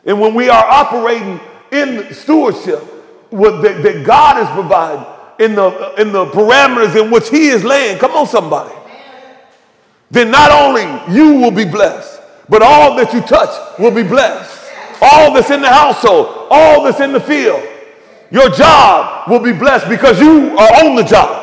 And 0.04 0.20
when 0.20 0.34
we 0.34 0.48
are 0.48 0.64
operating 0.64 1.40
in 1.72 2.12
stewardship 2.12 2.82
that, 3.30 3.80
that 3.82 4.04
God 4.06 4.42
is 4.42 4.48
providing, 4.50 5.04
in 5.38 5.54
the, 5.54 5.94
in 6.00 6.12
the 6.12 6.26
parameters 6.26 7.00
in 7.00 7.10
which 7.10 7.28
He 7.28 7.48
is 7.48 7.64
laying, 7.64 7.98
come 7.98 8.12
on, 8.12 8.26
somebody, 8.26 8.74
then 10.10 10.30
not 10.30 10.50
only 10.50 11.14
you 11.14 11.40
will 11.40 11.50
be 11.50 11.64
blessed, 11.64 12.20
but 12.48 12.62
all 12.62 12.96
that 12.96 13.12
you 13.12 13.20
touch 13.22 13.78
will 13.78 13.90
be 13.90 14.02
blessed. 14.02 14.72
All 15.00 15.34
that's 15.34 15.50
in 15.50 15.60
the 15.60 15.68
household, 15.68 16.48
all 16.50 16.84
that's 16.84 17.00
in 17.00 17.12
the 17.12 17.20
field, 17.20 17.62
your 18.30 18.48
job 18.50 19.28
will 19.28 19.40
be 19.40 19.52
blessed 19.52 19.88
because 19.88 20.20
you 20.20 20.56
are 20.56 20.84
on 20.84 20.94
the 20.94 21.02
job. 21.02 21.42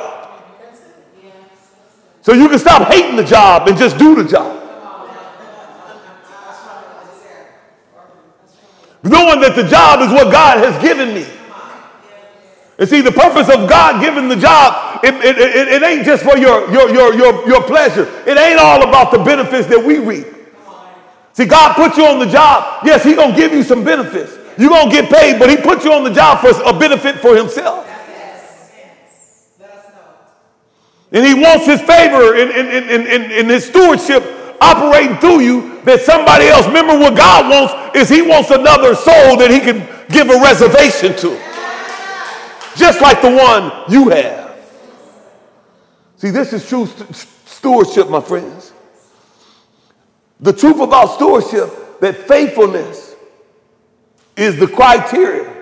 So 2.22 2.34
you 2.34 2.47
can 2.47 2.59
stop 2.59 2.91
hating 2.91 3.15
the 3.15 3.24
job 3.24 3.67
and 3.67 3.78
just 3.78 3.97
do 3.97 4.15
the 4.15 4.30
job. 4.30 4.61
Knowing 9.04 9.41
that 9.41 9.56
the 9.56 9.64
job 9.68 10.02
is 10.02 10.10
what 10.14 10.32
God 10.32 10.60
has 10.60 10.80
given 10.82 11.14
me. 11.14 11.26
And 12.78 12.89
see, 12.89 13.02
the 13.02 13.12
purpose 13.12 13.49
of 13.49 13.70
God 13.70 14.02
giving 14.02 14.28
the 14.28 14.36
job, 14.36 15.04
it, 15.04 15.14
it, 15.16 15.38
it, 15.38 15.68
it, 15.68 15.84
ain't 15.84 16.06
just 16.06 16.24
for 16.24 16.38
your, 16.38 16.72
your, 16.72 16.89
your, 16.89 17.14
your, 17.14 17.47
your 17.47 17.64
pleasure. 17.64 18.10
It 18.26 18.38
ain't 18.38 18.60
all 18.60 18.88
about 18.88 19.12
the 19.12 19.20
benefits 19.20 19.68
that 19.68 19.84
we 19.84 19.99
reap. 19.99 20.28
See, 21.34 21.45
God 21.45 21.76
put 21.76 21.97
you 21.97 22.06
on 22.06 22.20
the 22.20 22.26
job. 22.26 22.86
Yes, 22.86 23.04
He 23.04 23.16
gonna 23.16 23.36
give 23.36 23.54
you 23.54 23.64
some 23.64 23.84
benefits. 23.84 24.38
You're 24.58 24.70
gonna 24.70 24.91
get 24.91 25.12
paid, 25.12 25.39
but 25.39 25.49
He 25.49 25.58
put 25.58 25.84
you 25.84 25.93
on 25.93 26.04
the 26.04 26.14
job 26.14 26.39
for 26.39 26.49
a 26.64 26.78
benefit 26.78 27.18
for 27.18 27.36
Himself. 27.36 27.88
And 31.12 31.26
He 31.26 31.34
wants 31.34 31.66
His 31.66 31.82
favor 31.82 32.36
in, 32.36 32.49
in, 32.49 33.32
in 33.32 33.49
His 33.49 33.66
stewardship 33.66 34.24
operating 34.62 35.18
through 35.18 35.41
you 35.41 35.82
that 35.84 36.02
somebody 36.02 36.47
else. 36.47 36.68
Remember 36.68 36.97
what 36.97 37.18
God 37.18 37.49
wants 37.49 37.74
is 37.96 38.10
He 38.10 38.22
wants 38.22 38.50
another 38.50 38.96
soul 38.96 39.38
that 39.38 39.50
He 39.52 39.60
can 39.60 39.88
give 40.10 40.30
a 40.30 40.42
reservation 40.42 41.16
to 41.18 41.52
just 42.76 43.02
like 43.02 43.22
the 43.22 43.30
one 43.30 43.72
you 43.89 44.10
have. 44.10 44.58
See, 46.18 46.30
this 46.30 46.54
is 46.54 46.68
true 46.68 46.86
st- 46.86 47.16
stewardship, 47.46 48.10
my 48.10 48.22
friends. 48.22 48.74
The 50.39 50.54
truth 50.54 50.80
about 50.80 51.08
stewardship 51.16 52.00
that 52.00 52.28
faithfulness 52.28 53.16
is 54.36 54.58
the 54.58 54.68
criteria 54.68 55.56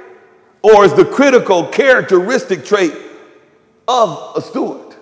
or 0.61 0.85
is 0.85 0.93
the 0.93 1.05
critical 1.05 1.67
characteristic 1.67 2.63
trait 2.65 2.93
of 3.87 4.33
a 4.35 4.41
steward. 4.41 4.95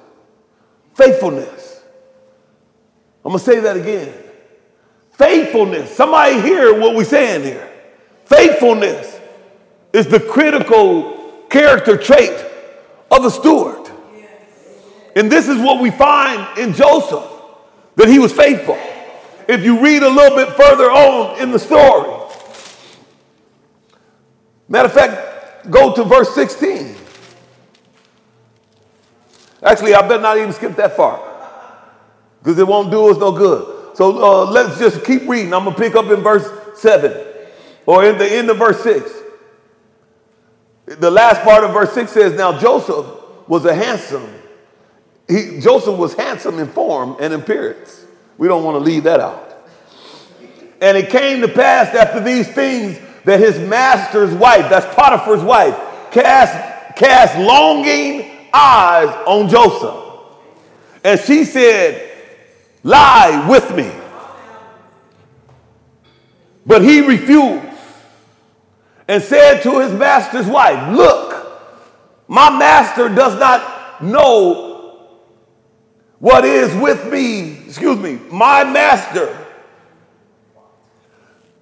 Faithfulness. 0.96 1.84
I'm 3.26 3.32
going 3.32 3.40
to 3.40 3.46
say 3.46 3.60
that 3.60 3.76
again. 3.76 4.14
Faithfulness. 5.18 5.96
Somebody 5.96 6.42
hear 6.42 6.80
what 6.80 6.96
we're 6.96 7.04
saying 7.04 7.44
here. 7.44 7.68
Faithfulness 8.26 9.20
is 9.92 10.06
the 10.08 10.20
critical 10.20 11.46
character 11.50 11.98
trait 11.98 12.40
of 13.10 13.26
a 13.26 13.32
steward. 13.32 13.90
And 15.16 15.32
this 15.32 15.48
is 15.48 15.58
what 15.58 15.82
we 15.82 15.90
find 15.90 16.60
in 16.60 16.74
Joseph 16.74 17.26
that 17.96 18.08
he 18.08 18.20
was 18.20 18.32
faithful. 18.32 18.78
If 19.48 19.64
you 19.64 19.82
read 19.82 20.04
a 20.04 20.10
little 20.10 20.38
bit 20.38 20.54
further 20.56 20.92
on 20.92 21.42
in 21.42 21.50
the 21.50 21.58
story, 21.58 22.14
matter 24.70 24.88
of 24.88 24.94
fact, 24.94 25.72
go 25.72 25.96
to 25.96 26.04
verse 26.04 26.36
16. 26.36 26.96
Actually, 29.64 29.96
I 29.96 30.02
better 30.08 30.22
not 30.22 30.38
even 30.38 30.54
skip 30.54 30.76
that 30.76 30.96
far 30.96 31.24
because 32.44 32.60
it 32.60 32.68
won't 32.68 32.92
do 32.92 33.10
us 33.10 33.18
no 33.18 33.32
good. 33.32 33.77
So 33.98 34.24
uh, 34.24 34.52
let's 34.52 34.78
just 34.78 35.04
keep 35.04 35.28
reading. 35.28 35.56
I'm 35.56 35.64
going 35.64 35.76
to 35.76 35.82
pick 35.82 35.96
up 35.96 36.06
in 36.12 36.22
verse 36.22 36.48
7 36.80 37.18
or 37.88 38.06
in 38.06 38.20
the 38.20 38.32
end 38.32 38.48
of 38.52 38.58
verse 38.58 38.80
6. 38.84 39.12
The 40.86 41.10
last 41.10 41.42
part 41.42 41.64
of 41.64 41.74
verse 41.74 41.94
6 41.94 42.12
says, 42.12 42.34
Now 42.34 42.60
Joseph 42.60 43.08
was 43.48 43.66
a 43.66 43.74
handsome, 43.74 44.32
he, 45.28 45.60
Joseph 45.60 45.98
was 45.98 46.14
handsome 46.14 46.60
in 46.60 46.68
form 46.68 47.16
and 47.20 47.34
in 47.34 47.40
appearance. 47.40 48.06
We 48.38 48.48
don't 48.48 48.64
want 48.64 48.76
to 48.76 48.84
leave 48.84 49.06
that 49.06 49.20
out. 49.20 49.68
And 50.80 50.96
it 50.96 51.10
came 51.10 51.42
to 51.42 51.48
pass 51.48 51.96
after 51.96 52.20
these 52.20 52.48
things 52.54 53.00
that 53.26 53.40
his 53.40 53.58
master's 53.58 54.36
wife, 54.36 54.70
that's 54.70 54.86
Potiphar's 54.94 55.42
wife, 55.42 55.76
cast, 56.12 56.96
cast 56.96 57.36
longing 57.40 58.48
eyes 58.54 59.10
on 59.26 59.50
Joseph. 59.50 60.04
And 61.04 61.20
she 61.20 61.46
said, 61.46 62.07
Lie 62.88 63.46
with 63.50 63.76
me. 63.76 63.92
But 66.66 66.84
he 66.84 67.02
refused 67.02 67.66
and 69.10 69.22
said 69.22 69.62
to 69.64 69.80
his 69.82 69.92
master's 69.92 70.48
wife, 70.48 70.96
Look, 70.96 71.36
my 72.30 72.50
master 72.50 73.10
does 73.14 73.38
not 73.38 74.02
know 74.02 75.10
what 76.20 76.46
is 76.46 76.74
with 76.82 77.12
me. 77.12 77.58
Excuse 77.66 78.00
me, 78.00 78.20
my 78.32 78.64
master 78.64 79.38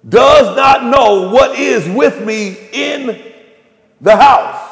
does 0.08 0.56
not 0.56 0.84
know 0.84 1.32
what 1.32 1.58
is 1.58 1.88
with 1.88 2.24
me 2.24 2.56
in 2.72 3.32
the 4.00 4.16
house. 4.16 4.62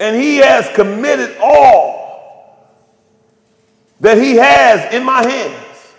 And 0.00 0.20
he 0.20 0.38
has 0.38 0.68
committed 0.74 1.36
all 1.40 1.95
that 4.06 4.18
he 4.18 4.36
has 4.36 4.94
in 4.94 5.02
my 5.02 5.20
hands. 5.20 5.92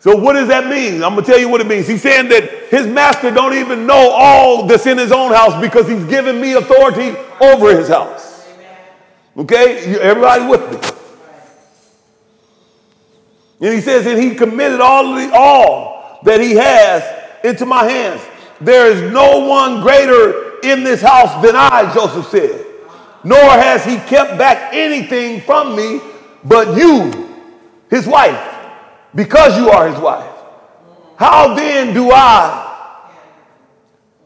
So 0.00 0.16
what 0.16 0.32
does 0.32 0.48
that 0.48 0.66
mean? 0.66 1.04
I'm 1.04 1.14
gonna 1.14 1.22
tell 1.22 1.38
you 1.38 1.48
what 1.48 1.60
it 1.60 1.68
means. 1.68 1.86
He's 1.86 2.02
saying 2.02 2.28
that 2.30 2.66
his 2.68 2.84
master 2.84 3.30
don't 3.30 3.54
even 3.54 3.86
know 3.86 4.10
all 4.10 4.66
that's 4.66 4.86
in 4.86 4.98
his 4.98 5.12
own 5.12 5.30
house 5.30 5.60
because 5.60 5.86
he's 5.86 6.02
given 6.06 6.40
me 6.40 6.54
authority 6.54 7.16
over 7.40 7.78
his 7.78 7.86
house. 7.86 8.44
Okay, 9.36 10.00
everybody 10.00 10.46
with 10.48 10.68
me? 10.72 10.88
And 13.68 13.72
he 13.72 13.80
says, 13.80 14.04
and 14.04 14.20
he 14.20 14.34
committed 14.34 14.80
all 14.80 15.14
the, 15.14 15.30
all 15.32 16.18
that 16.24 16.40
he 16.40 16.56
has 16.56 17.04
into 17.44 17.66
my 17.66 17.84
hands. 17.84 18.20
There 18.60 18.90
is 18.90 19.12
no 19.12 19.46
one 19.46 19.80
greater 19.80 20.58
in 20.64 20.82
this 20.82 21.00
house 21.00 21.40
than 21.40 21.54
I, 21.54 21.92
Joseph 21.94 22.26
said. 22.26 22.66
Nor 23.22 23.38
has 23.38 23.84
he 23.84 23.94
kept 23.96 24.36
back 24.38 24.74
anything 24.74 25.40
from 25.42 25.76
me 25.76 26.00
but 26.44 26.76
you, 26.76 27.28
his 27.90 28.06
wife 28.06 28.58
because 29.14 29.56
you 29.56 29.70
are 29.70 29.88
his 29.88 29.98
wife. 29.98 30.30
How 31.16 31.54
then 31.54 31.92
do 31.92 32.10
I 32.12 32.68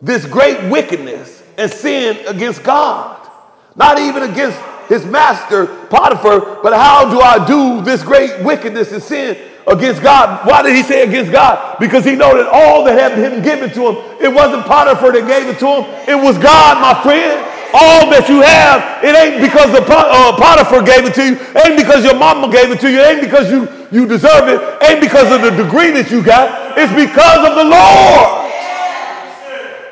this 0.00 0.26
great 0.26 0.70
wickedness 0.70 1.42
and 1.56 1.70
sin 1.70 2.26
against 2.26 2.62
God? 2.62 3.28
Not 3.76 3.98
even 3.98 4.22
against 4.22 4.58
his 4.88 5.04
master 5.04 5.66
Potiphar, 5.86 6.62
but 6.62 6.72
how 6.74 7.10
do 7.10 7.20
I 7.20 7.44
do 7.46 7.82
this 7.82 8.02
great 8.02 8.44
wickedness 8.44 8.92
and 8.92 9.02
sin 9.02 9.36
against 9.66 10.02
God? 10.02 10.46
Why 10.46 10.62
did 10.62 10.76
he 10.76 10.82
say 10.82 11.08
against 11.08 11.32
God? 11.32 11.78
Because 11.80 12.04
he 12.04 12.14
know 12.14 12.36
that 12.36 12.46
all 12.48 12.84
that 12.84 12.98
had 12.98 13.16
been 13.16 13.42
given 13.42 13.70
to 13.70 13.90
him, 13.90 13.96
it 14.20 14.32
wasn't 14.32 14.66
Potiphar 14.66 15.12
that 15.12 15.26
gave 15.26 15.48
it 15.48 15.58
to 15.60 15.66
him, 15.66 15.84
it 16.08 16.22
was 16.22 16.38
God, 16.38 16.80
my 16.80 17.02
friend. 17.02 17.53
All 17.74 18.06
that 18.14 18.30
you 18.30 18.38
have, 18.38 19.02
it 19.02 19.18
ain't 19.18 19.42
because 19.42 19.74
the 19.74 19.82
uh, 19.82 20.38
Potiphar 20.38 20.86
gave 20.86 21.10
it 21.10 21.14
to 21.18 21.26
you, 21.26 21.34
ain't 21.58 21.74
because 21.74 22.06
your 22.06 22.14
mama 22.14 22.46
gave 22.46 22.70
it 22.70 22.78
to 22.78 22.88
you, 22.88 23.02
ain't 23.02 23.20
because 23.20 23.50
you, 23.50 23.66
you 23.90 24.06
deserve 24.06 24.46
it, 24.46 24.62
ain't 24.86 25.02
because 25.02 25.34
of 25.34 25.42
the 25.42 25.50
degree 25.50 25.90
that 25.90 26.06
you 26.06 26.22
got, 26.22 26.78
it's 26.78 26.94
because 26.94 27.42
of 27.42 27.58
the 27.58 27.66
Lord. 27.66 28.46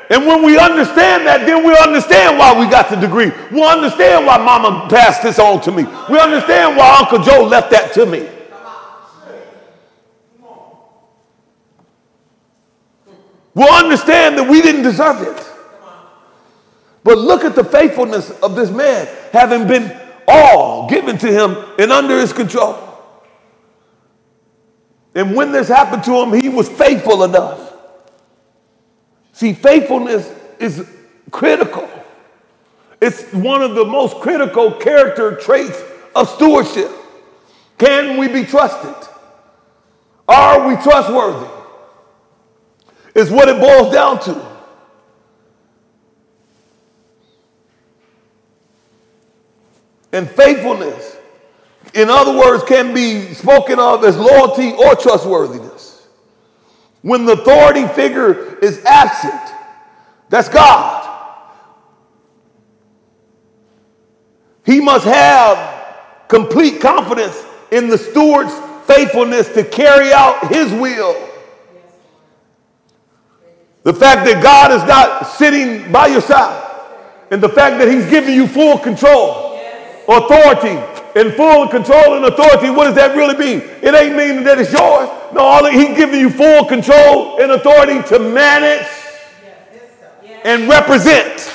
And 0.09 0.23
when 0.23 0.47
we 0.47 0.55
understand 0.57 1.27
that, 1.27 1.43
then 1.43 1.67
we 1.67 1.75
understand 1.75 2.39
why 2.39 2.57
we 2.57 2.71
got 2.71 2.87
the 2.89 2.95
degree. 2.95 3.35
We 3.51 3.59
understand 3.59 4.27
why 4.27 4.37
mama 4.39 4.87
passed 4.87 5.23
this 5.23 5.37
on 5.37 5.59
to 5.67 5.71
me. 5.71 5.83
We 6.07 6.19
understand 6.19 6.77
why 6.77 7.03
Uncle 7.03 7.19
Joe 7.19 7.43
left 7.43 7.71
that 7.71 7.91
to 7.99 8.05
me. 8.05 8.29
We'll 13.53 13.75
understand 13.75 14.37
that 14.37 14.47
we 14.49 14.61
didn't 14.61 14.83
deserve 14.83 15.21
it. 15.21 15.52
But 17.03 17.17
look 17.17 17.43
at 17.43 17.55
the 17.55 17.63
faithfulness 17.63 18.29
of 18.41 18.55
this 18.55 18.69
man, 18.69 19.07
having 19.31 19.67
been 19.67 19.99
all 20.27 20.87
given 20.89 21.17
to 21.17 21.27
him 21.27 21.57
and 21.77 21.91
under 21.91 22.19
his 22.19 22.31
control. 22.31 22.77
And 25.15 25.35
when 25.35 25.51
this 25.51 25.67
happened 25.67 26.03
to 26.05 26.13
him, 26.21 26.33
he 26.33 26.49
was 26.49 26.69
faithful 26.69 27.23
enough 27.23 27.73
See, 29.33 29.53
faithfulness 29.53 30.31
is 30.59 30.87
critical. 31.31 31.89
It's 33.01 33.23
one 33.33 33.61
of 33.61 33.75
the 33.75 33.83
most 33.83 34.17
critical 34.17 34.71
character 34.71 35.35
traits 35.35 35.81
of 36.15 36.29
stewardship. 36.29 36.89
Can 37.79 38.17
we 38.17 38.27
be 38.27 38.45
trusted? 38.45 39.09
Are 40.27 40.67
we 40.67 40.75
trustworthy? 40.81 41.49
Is 43.15 43.29
what 43.29 43.49
it 43.49 43.59
boils 43.59 43.91
down 43.91 44.19
to. 44.21 44.52
And 50.13 50.29
faithfulness, 50.29 51.17
in 51.93 52.09
other 52.09 52.37
words, 52.37 52.63
can 52.63 52.93
be 52.93 53.33
spoken 53.33 53.79
of 53.79 54.05
as 54.05 54.17
loyalty 54.17 54.71
or 54.71 54.95
trustworthiness. 54.95 56.07
When 57.01 57.25
the 57.25 57.33
authority 57.33 57.85
figure 57.89 58.57
is 58.59 58.83
absent, 58.85 59.41
that's 60.29 60.47
God. 60.47 61.01
He 64.65 64.79
must 64.79 65.03
have 65.03 65.97
complete 66.29 66.79
confidence 66.79 67.43
in 67.71 67.89
the 67.89 67.97
steward's 67.97 68.53
faithfulness 68.85 69.49
to 69.53 69.63
carry 69.63 70.13
out 70.13 70.47
his 70.47 70.71
will. 70.71 71.13
The 73.83 73.93
fact 73.93 74.25
that 74.25 74.41
God 74.41 74.71
is 74.71 74.83
not 74.87 75.27
sitting 75.27 75.91
by 75.91 76.07
your 76.07 76.21
side, 76.21 76.61
and 77.29 77.43
the 77.43 77.49
fact 77.49 77.79
that 77.79 77.89
He's 77.89 78.09
giving 78.09 78.33
you 78.33 78.47
full 78.47 78.77
control, 78.77 79.42
authority, 80.07 80.79
and 81.15 81.33
full 81.33 81.67
control 81.67 82.15
and 82.15 82.25
authority, 82.25 82.69
what 82.69 82.85
does 82.85 82.95
that 82.95 83.15
really 83.15 83.37
mean? 83.37 83.59
It 83.81 83.93
ain't 83.93 84.15
meaning 84.15 84.43
that 84.45 84.59
it's 84.59 84.71
yours. 84.71 85.09
No, 85.33 85.41
all 85.41 85.65
He's 85.69 85.95
giving 85.95 86.19
you 86.19 86.29
full 86.29 86.65
control 86.65 87.41
and 87.41 87.51
authority 87.51 88.01
to 88.09 88.19
manage 88.19 88.87
and 90.43 90.67
represent. 90.67 91.51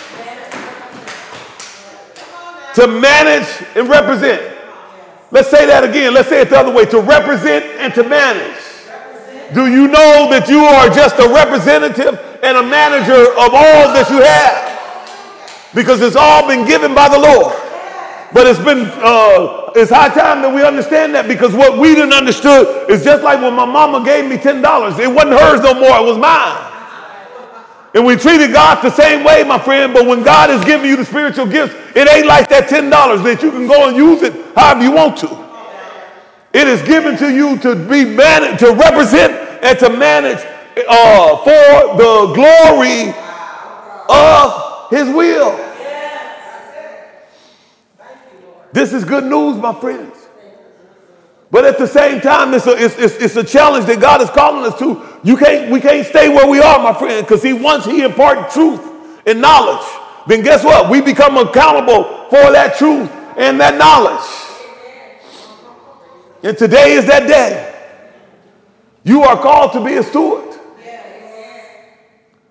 To 2.75 2.87
manage 2.87 3.49
and 3.75 3.89
represent. 3.89 4.57
Let's 5.31 5.51
say 5.51 5.67
that 5.67 5.85
again. 5.85 6.15
Let's 6.15 6.29
say 6.29 6.43
it 6.43 6.51
the 6.51 6.59
other 6.59 6.73
way 6.73 6.87
to 6.87 7.01
represent 7.01 7.65
and 7.79 7.93
to 7.95 8.03
manage. 8.05 8.57
Do 9.53 9.67
you 9.67 9.89
know 9.89 10.29
that 10.31 10.49
you 10.49 10.61
are 10.61 10.89
just 10.89 11.19
a 11.19 11.29
representative 11.29 12.21
and 12.43 12.57
a 12.57 12.63
manager 12.63 13.33
of 13.33 13.51
all 13.53 13.93
that 13.93 14.09
you 14.11 14.23
have? 14.23 15.75
Because 15.75 16.01
it's 16.01 16.17
all 16.17 16.47
been 16.47 16.67
given 16.67 16.95
by 16.95 17.09
the 17.09 17.19
Lord. 17.19 17.68
But 18.33 18.47
it's 18.47 18.59
been, 18.59 18.85
uh, 19.01 19.73
it's 19.75 19.91
high 19.91 20.11
time 20.11 20.43
that 20.43 20.53
we 20.53 20.63
understand 20.63 21.15
that 21.15 21.27
because 21.27 21.55
what 21.55 21.79
we 21.79 21.95
didn't 21.95 22.13
understood 22.13 22.91
is 22.91 23.03
just 23.03 23.23
like 23.23 23.41
when 23.41 23.55
my 23.55 23.65
mama 23.65 24.05
gave 24.05 24.29
me 24.29 24.37
$10. 24.37 24.61
It 24.99 25.09
wasn't 25.09 25.41
hers 25.41 25.63
no 25.63 25.73
more, 25.75 25.97
it 25.97 26.05
was 26.05 26.19
mine. 26.19 26.65
And 27.95 28.05
we 28.05 28.17
treated 28.17 28.53
God 28.53 28.83
the 28.83 28.91
same 28.91 29.25
way, 29.25 29.45
my 29.45 29.59
friend, 29.59 29.95
but 29.95 30.07
when 30.07 30.23
God 30.23 30.51
is 30.51 30.63
giving 30.65 30.91
you 30.91 30.97
the 30.97 31.07
spiritual 31.07 31.47
gifts, 31.47 31.75
it 31.97 32.07
ain't 32.13 32.27
like 32.27 32.51
that 32.51 32.69
$10 32.69 32.91
that 33.25 33.43
you 33.43 33.51
can 33.51 33.67
go 33.67 33.89
and 33.89 33.97
use 33.97 34.23
it 34.23 34.35
however 34.55 34.83
you 34.83 34.93
want 34.93 35.17
to. 35.19 35.49
It 36.53 36.69
is 36.69 36.83
given 36.83 37.17
to 37.17 37.33
you 37.33 37.59
to 37.59 37.75
be 37.75 38.05
managed, 38.05 38.61
to 38.61 38.73
represent 38.73 39.33
and 39.65 39.79
to 39.79 39.89
manage 39.89 40.39
uh, 40.87 41.37
for 41.39 41.97
the 41.97 42.33
glory 42.35 43.15
of 44.11 44.91
his 44.91 45.09
will. 45.15 45.68
This 48.79 48.93
is 48.93 49.05
good 49.05 49.25
news, 49.25 49.57
my 49.57 49.75
friends. 49.75 50.15
But 51.51 51.65
at 51.65 51.79
the 51.79 51.87
same 51.89 52.21
time, 52.21 52.55
it's 52.55 52.65
a, 52.65 52.81
it's, 52.81 52.97
it's, 52.97 53.17
it's, 53.17 53.35
a 53.35 53.43
challenge 53.43 53.87
that 53.87 54.01
God 54.01 54.23
is 54.23 54.31
calling 54.31 54.65
us 54.71 54.79
to. 54.79 55.05
You 55.25 55.37
can't, 55.37 55.69
we 55.73 55.81
can't 55.81 56.07
stay 56.07 56.29
where 56.29 56.49
we 56.49 56.61
are, 56.61 56.79
my 56.79 56.97
friend, 56.97 57.27
because 57.27 57.43
He 57.43 57.53
once 57.53 57.85
He 57.87 58.05
impart 58.05 58.53
truth 58.53 58.81
and 59.27 59.41
knowledge, 59.41 59.85
then 60.29 60.45
guess 60.45 60.63
what? 60.63 60.89
We 60.93 61.01
become 61.01 61.37
accountable 61.39 62.29
for 62.31 62.53
that 62.53 62.77
truth 62.79 63.11
and 63.37 63.59
that 63.59 63.77
knowledge. 63.79 64.23
And 66.45 66.57
today 66.57 66.93
is 66.93 67.05
that 67.07 67.27
day. 67.27 67.75
You 69.03 69.23
are 69.23 69.43
called 69.43 69.73
to 69.73 69.85
be 69.85 69.95
a 69.95 70.05
steward. 70.05 70.57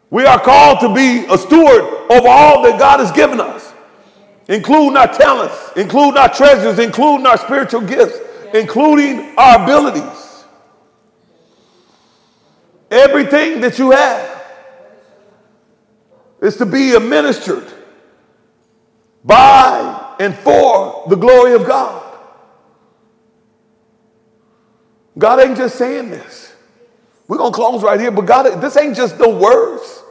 We 0.10 0.26
are 0.26 0.42
called 0.42 0.82
to 0.82 0.94
be 0.94 1.26
a 1.32 1.38
steward 1.38 1.84
over 2.12 2.28
all 2.28 2.64
that 2.64 2.78
God 2.78 3.00
has 3.00 3.14
given 3.14 3.40
us 3.40 3.47
including 4.48 4.96
our 4.96 5.08
talents, 5.08 5.72
including 5.76 6.18
our 6.18 6.34
treasures, 6.34 6.80
including 6.80 7.26
our 7.26 7.38
spiritual 7.38 7.82
gifts, 7.82 8.18
including 8.54 9.34
our 9.38 9.64
abilities. 9.64 10.46
Everything 12.90 13.60
that 13.62 13.78
you 13.78 13.92
have 13.92 14.46
is 16.42 16.56
to 16.58 16.66
be 16.66 16.94
administered 16.94 17.68
by 19.24 20.16
and 20.20 20.34
for 20.36 21.04
the 21.10 21.16
glory 21.16 21.54
of 21.54 21.66
God. 21.66 22.04
God 25.18 25.40
ain't 25.42 25.58
just 25.58 25.78
saying 25.78 26.10
this. 26.10 26.54
We're 27.28 27.38
going 27.38 27.52
to 27.52 27.56
close 27.56 27.84
right 27.84 28.00
here, 28.00 28.12
but 28.12 28.26
God, 28.26 28.62
this 28.62 28.78
ain't 28.78 28.96
just 28.96 29.20
no 29.20 29.36
words. 29.36 30.04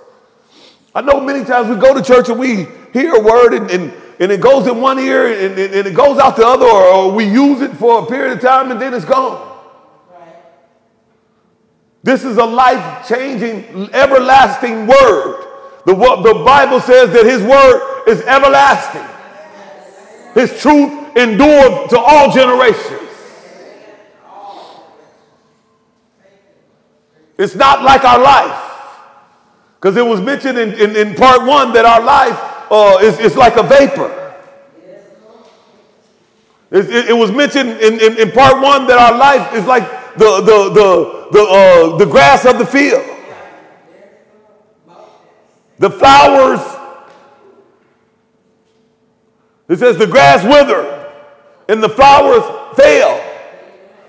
I 0.95 1.01
know 1.01 1.21
many 1.21 1.45
times 1.45 1.69
we 1.69 1.77
go 1.77 1.95
to 1.95 2.03
church 2.03 2.29
and 2.29 2.39
we 2.39 2.67
hear 2.93 3.15
a 3.15 3.21
word 3.21 3.55
and, 3.55 3.71
and 3.71 3.93
and 4.19 4.33
it 4.33 4.41
goes 4.41 4.67
in 4.67 4.81
one 4.81 4.99
ear 4.99 5.27
and, 5.27 5.59
and, 5.59 5.75
and 5.75 5.87
it 5.87 5.95
goes 5.95 6.19
out 6.19 6.37
the 6.37 6.47
other, 6.47 6.65
or, 6.65 6.85
or, 6.85 7.13
we 7.13 7.25
use 7.25 7.61
it 7.61 7.73
for 7.73 8.03
a 8.03 8.07
period 8.07 8.37
of 8.37 8.41
time 8.41 8.71
and 8.71 8.81
then 8.81 8.95
it's 8.95 9.05
gone. 9.05 9.55
This 12.03 12.25
is 12.25 12.37
a 12.37 12.45
life 12.45 13.07
changing, 13.09 13.93
everlasting 13.93 14.87
word. 14.87 15.45
The, 15.87 15.95
the 15.95 16.43
Bible 16.45 16.81
says 16.81 17.11
that 17.13 17.27
His 17.27 17.43
word 17.43 18.05
is 18.09 18.23
everlasting, 18.23 19.05
His 20.35 20.61
truth 20.61 21.17
endures 21.17 21.91
to 21.91 21.99
all 21.99 22.33
generations. 22.33 23.03
It's 27.39 27.55
not 27.55 27.83
like 27.83 28.05
our 28.05 28.21
life. 28.23 28.63
Because 29.75 29.97
it 29.97 30.07
was 30.07 30.21
mentioned 30.21 30.59
in, 30.59 30.73
in, 30.73 30.97
in 30.97 31.15
part 31.15 31.47
one 31.47 31.73
that 31.75 31.85
our 31.85 32.03
life 32.03 32.56
uh, 32.71 32.99
is, 33.03 33.19
is 33.19 33.37
like 33.37 33.57
a 33.57 33.63
vapor. 33.63 34.27
It, 36.71 36.91
it, 36.91 37.09
it 37.11 37.13
was 37.13 37.31
mentioned 37.31 37.71
in, 37.81 38.01
in, 38.01 38.19
in, 38.19 38.33
part 38.33 38.61
one 38.61 38.87
that 38.89 38.99
our 38.99 39.17
life 39.17 39.55
is 39.55 39.65
like 39.67 39.85
the, 40.15 40.41
the, 40.41 40.71
the, 40.71 41.29
the, 41.31 41.43
uh, 41.43 41.97
the 41.97 42.07
grass 42.07 42.45
of 42.45 42.59
the 42.59 42.67
field. 42.67 43.05
The 45.79 45.91
flowers, 45.91 46.61
it 49.69 49.79
says 49.79 49.97
the 49.97 50.07
grass 50.07 50.43
wither 50.43 51.13
and 51.69 51.83
the 51.83 51.89
flowers 51.89 52.43
fail. 52.77 53.23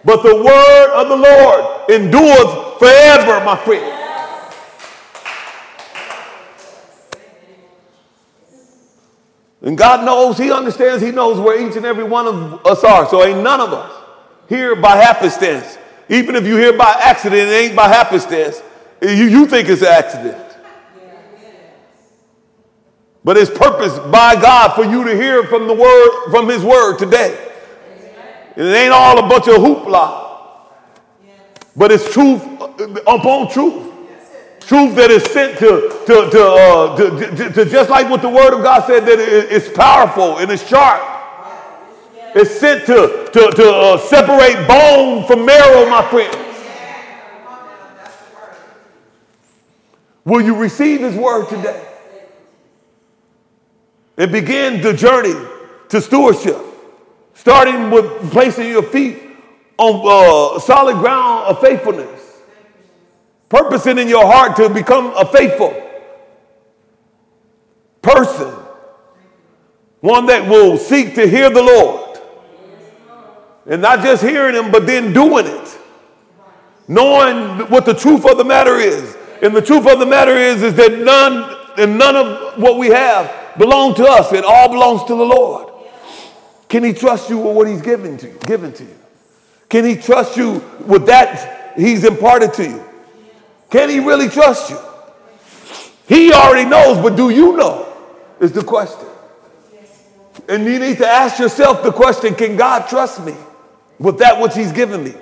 But 0.03 0.23
the 0.23 0.35
word 0.35 0.93
of 0.95 1.09
the 1.09 1.17
Lord 1.17 1.89
endures 1.91 2.79
forever, 2.79 3.43
my 3.43 3.57
friend. 3.57 4.06
And 9.67 9.77
God 9.77 10.05
knows, 10.05 10.37
He 10.37 10.49
understands, 10.49 11.03
He 11.03 11.11
knows 11.11 11.41
where 11.41 11.59
each 11.59 11.75
and 11.75 11.85
every 11.85 12.05
one 12.05 12.25
of 12.25 12.65
us 12.65 12.85
are. 12.85 13.05
So 13.09 13.21
ain't 13.21 13.43
none 13.43 13.59
of 13.59 13.73
us 13.73 13.91
here 14.47 14.77
by 14.77 14.95
happenstance. 14.95 15.77
Even 16.07 16.35
if 16.35 16.47
you 16.47 16.55
here 16.55 16.71
by 16.71 16.97
accident, 17.03 17.51
it 17.51 17.53
ain't 17.53 17.75
by 17.75 17.89
happenstance. 17.89 18.63
You, 19.01 19.09
you 19.09 19.45
think 19.45 19.67
it's 19.67 19.81
an 19.81 19.89
accident. 19.89 20.41
But 23.25 23.35
it's 23.35 23.51
purpose 23.51 23.99
by 24.09 24.41
God 24.41 24.73
for 24.73 24.85
you 24.85 25.03
to 25.03 25.13
hear 25.13 25.43
from 25.43 25.67
the 25.67 25.73
word, 25.73 26.31
from 26.31 26.47
his 26.47 26.63
word 26.63 26.97
today. 26.97 27.37
And 28.55 28.67
it 28.67 28.73
ain't 28.73 28.93
all 28.93 29.19
a 29.19 29.27
bunch 29.27 29.49
of 29.49 29.55
hoopla. 29.55 30.63
But 31.75 31.91
it's 31.91 32.09
truth 32.13 32.41
upon 33.05 33.51
truth. 33.51 33.91
Truth 34.67 34.95
that 34.97 35.09
is 35.09 35.23
sent 35.23 35.57
to, 35.59 36.03
to, 36.05 36.29
to, 36.29 36.43
uh, 36.43 36.97
to, 36.97 37.35
to, 37.37 37.53
to 37.53 37.65
just 37.65 37.89
like 37.89 38.09
what 38.09 38.21
the 38.21 38.27
word 38.27 38.53
of 38.53 38.61
God 38.63 38.85
said, 38.85 39.05
that 39.05 39.17
it, 39.17 39.49
it's 39.49 39.69
powerful 39.69 40.39
and 40.39 40.51
it's 40.51 40.67
sharp. 40.67 41.01
It's 42.35 42.51
sent 42.59 42.85
to, 42.87 43.29
to, 43.31 43.51
to 43.51 43.73
uh, 43.73 43.97
separate 43.97 44.67
bone 44.67 45.25
from 45.25 45.45
marrow, 45.45 45.89
my 45.89 46.05
friends. 46.09 46.35
Will 50.25 50.41
you 50.41 50.53
receive 50.53 50.99
his 50.99 51.15
word 51.15 51.47
today? 51.47 51.87
And 54.17 54.29
begin 54.33 54.81
the 54.81 54.91
journey 54.91 55.33
to 55.87 56.01
stewardship, 56.01 56.57
starting 57.33 57.89
with 57.89 58.31
placing 58.31 58.67
your 58.67 58.83
feet 58.83 59.17
on 59.77 60.01
uh, 60.03 60.59
solid 60.59 60.97
ground 60.97 61.45
of 61.45 61.61
faithfulness, 61.61 62.26
purposing 63.49 63.97
in 63.97 64.07
your 64.07 64.25
heart 64.25 64.55
to 64.57 64.69
become 64.69 65.13
a 65.15 65.25
faithful 65.25 65.83
person, 68.01 68.53
one 69.99 70.25
that 70.27 70.47
will 70.49 70.77
seek 70.77 71.15
to 71.15 71.27
hear 71.27 71.49
the 71.49 71.61
Lord. 71.61 72.19
And 73.65 73.81
not 73.81 74.01
just 74.01 74.23
hearing 74.23 74.55
him, 74.55 74.71
but 74.71 74.87
then 74.87 75.11
doing 75.11 75.45
it. 75.45 75.77
Knowing 76.87 77.69
what 77.69 77.85
the 77.85 77.93
truth 77.93 78.25
of 78.25 78.37
the 78.37 78.45
matter 78.45 78.77
is. 78.77 79.17
And 79.41 79.53
the 79.53 79.61
truth 79.61 79.85
of 79.87 79.99
the 79.99 80.05
matter 80.05 80.31
is, 80.31 80.63
is 80.63 80.73
that 80.75 80.99
none 80.99 81.57
and 81.77 81.97
none 81.97 82.15
of 82.15 82.61
what 82.61 82.77
we 82.77 82.87
have 82.87 83.57
belong 83.57 83.93
to 83.95 84.05
us. 84.05 84.31
It 84.31 84.45
all 84.45 84.69
belongs 84.69 85.03
to 85.03 85.15
the 85.15 85.25
Lord. 85.25 85.73
Can 86.69 86.83
he 86.83 86.93
trust 86.93 87.29
you 87.29 87.37
with 87.37 87.55
what 87.55 87.67
he's 87.67 87.81
given 87.81 88.17
to 88.17 88.27
you? 88.27 88.39
Given 88.45 88.71
to 88.73 88.83
you? 88.83 88.95
Can 89.69 89.83
he 89.83 89.95
trust 89.95 90.37
you 90.37 90.63
with 90.85 91.05
that 91.07 91.77
he's 91.77 92.05
imparted 92.05 92.53
to 92.53 92.63
you? 92.69 92.86
Can 93.69 93.89
he 93.89 93.99
really 93.99 94.29
trust 94.29 94.69
you? 94.69 94.79
He 96.07 96.31
already 96.31 96.69
knows, 96.69 96.97
but 96.97 97.15
do 97.15 97.29
you 97.29 97.57
know? 97.57 97.83
Is 98.39 98.51
the 98.51 98.63
question. 98.63 99.07
And 100.47 100.63
you 100.65 100.79
need 100.79 100.97
to 100.99 101.07
ask 101.07 101.39
yourself 101.39 101.83
the 101.83 101.91
question 101.91 102.35
can 102.35 102.55
God 102.55 102.87
trust 102.87 103.25
me 103.25 103.35
with 103.99 104.19
that 104.19 104.39
which 104.39 104.55
he's 104.55 104.71
given 104.71 105.03
me? 105.03 105.13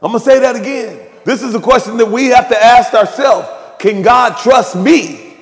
I'm 0.00 0.12
going 0.12 0.20
to 0.20 0.24
say 0.24 0.38
that 0.38 0.54
again. 0.54 1.08
This 1.24 1.42
is 1.42 1.54
a 1.54 1.60
question 1.60 1.96
that 1.96 2.06
we 2.06 2.26
have 2.26 2.48
to 2.50 2.64
ask 2.64 2.94
ourselves. 2.94 3.48
Can 3.80 4.02
God 4.02 4.36
trust 4.38 4.76
me 4.76 5.36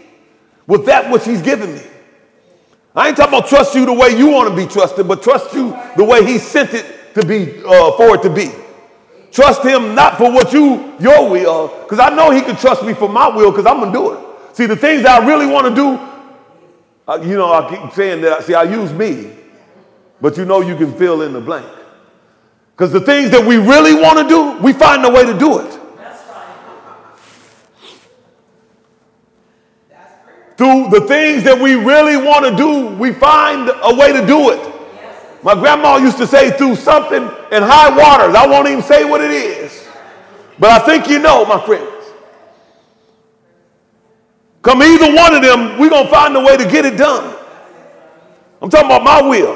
with 0.66 0.86
that 0.86 1.10
which 1.12 1.24
he's 1.24 1.42
given 1.42 1.74
me? 1.74 1.82
I 2.94 3.08
ain't 3.08 3.16
talking 3.16 3.34
about 3.34 3.48
trust 3.48 3.74
you 3.74 3.84
the 3.84 3.92
way 3.92 4.16
you 4.16 4.28
want 4.28 4.48
to 4.48 4.56
be 4.56 4.66
trusted, 4.66 5.06
but 5.06 5.22
trust 5.22 5.52
you 5.54 5.76
the 5.96 6.04
way 6.04 6.24
he 6.24 6.38
sent 6.38 6.72
it 6.72 7.14
to 7.14 7.26
be, 7.26 7.62
uh, 7.64 7.92
for 7.92 8.14
it 8.14 8.22
to 8.22 8.30
be. 8.30 8.50
Trust 9.36 9.62
him 9.62 9.94
not 9.94 10.16
for 10.16 10.32
what 10.32 10.50
you, 10.54 10.96
your 10.98 11.28
will, 11.28 11.68
because 11.82 11.98
I 11.98 12.08
know 12.08 12.30
he 12.30 12.40
can 12.40 12.56
trust 12.56 12.82
me 12.82 12.94
for 12.94 13.06
my 13.06 13.28
will 13.28 13.50
because 13.50 13.66
I'm 13.66 13.80
going 13.80 13.92
to 13.92 13.98
do 13.98 14.12
it. 14.14 14.56
See, 14.56 14.64
the 14.64 14.76
things 14.76 15.02
that 15.02 15.20
I 15.20 15.26
really 15.26 15.44
want 15.44 15.66
to 15.68 15.74
do, 15.74 16.00
uh, 17.06 17.20
you 17.22 17.36
know, 17.36 17.52
I 17.52 17.68
keep 17.68 17.92
saying 17.92 18.22
that, 18.22 18.44
see, 18.44 18.54
I 18.54 18.62
use 18.62 18.94
me, 18.94 19.36
but 20.22 20.38
you 20.38 20.46
know 20.46 20.62
you 20.62 20.74
can 20.74 20.90
fill 20.94 21.20
in 21.20 21.34
the 21.34 21.42
blank. 21.42 21.66
Because 22.74 22.92
the 22.92 23.00
things 23.02 23.30
that 23.32 23.44
we 23.44 23.58
really 23.58 23.92
want 23.92 24.18
to 24.18 24.26
do, 24.26 24.56
we 24.64 24.72
find 24.72 25.04
a 25.04 25.10
way 25.10 25.26
to 25.26 25.38
do 25.38 25.58
it. 25.58 25.80
through 30.56 30.88
the 30.88 31.02
things 31.06 31.42
that 31.42 31.60
we 31.60 31.74
really 31.74 32.16
want 32.16 32.46
to 32.46 32.56
do, 32.56 32.86
we 32.96 33.12
find 33.12 33.70
a 33.82 33.94
way 33.94 34.14
to 34.14 34.26
do 34.26 34.52
it. 34.52 34.65
My 35.46 35.54
grandma 35.54 35.98
used 35.98 36.16
to 36.16 36.26
say, 36.26 36.50
through 36.50 36.74
something 36.74 37.22
in 37.22 37.62
high 37.62 37.96
waters. 37.96 38.34
I 38.34 38.48
won't 38.48 38.66
even 38.66 38.82
say 38.82 39.04
what 39.04 39.20
it 39.20 39.30
is. 39.30 39.86
But 40.58 40.70
I 40.70 40.84
think 40.84 41.08
you 41.08 41.20
know, 41.20 41.44
my 41.44 41.64
friends. 41.64 42.04
Come 44.62 44.82
either 44.82 45.14
one 45.14 45.36
of 45.36 45.42
them, 45.42 45.78
we're 45.78 45.88
going 45.88 46.06
to 46.06 46.10
find 46.10 46.36
a 46.36 46.40
way 46.40 46.56
to 46.56 46.64
get 46.68 46.84
it 46.84 46.96
done. 46.98 47.32
I'm 48.60 48.68
talking 48.68 48.86
about 48.86 49.04
my 49.04 49.22
will. 49.22 49.54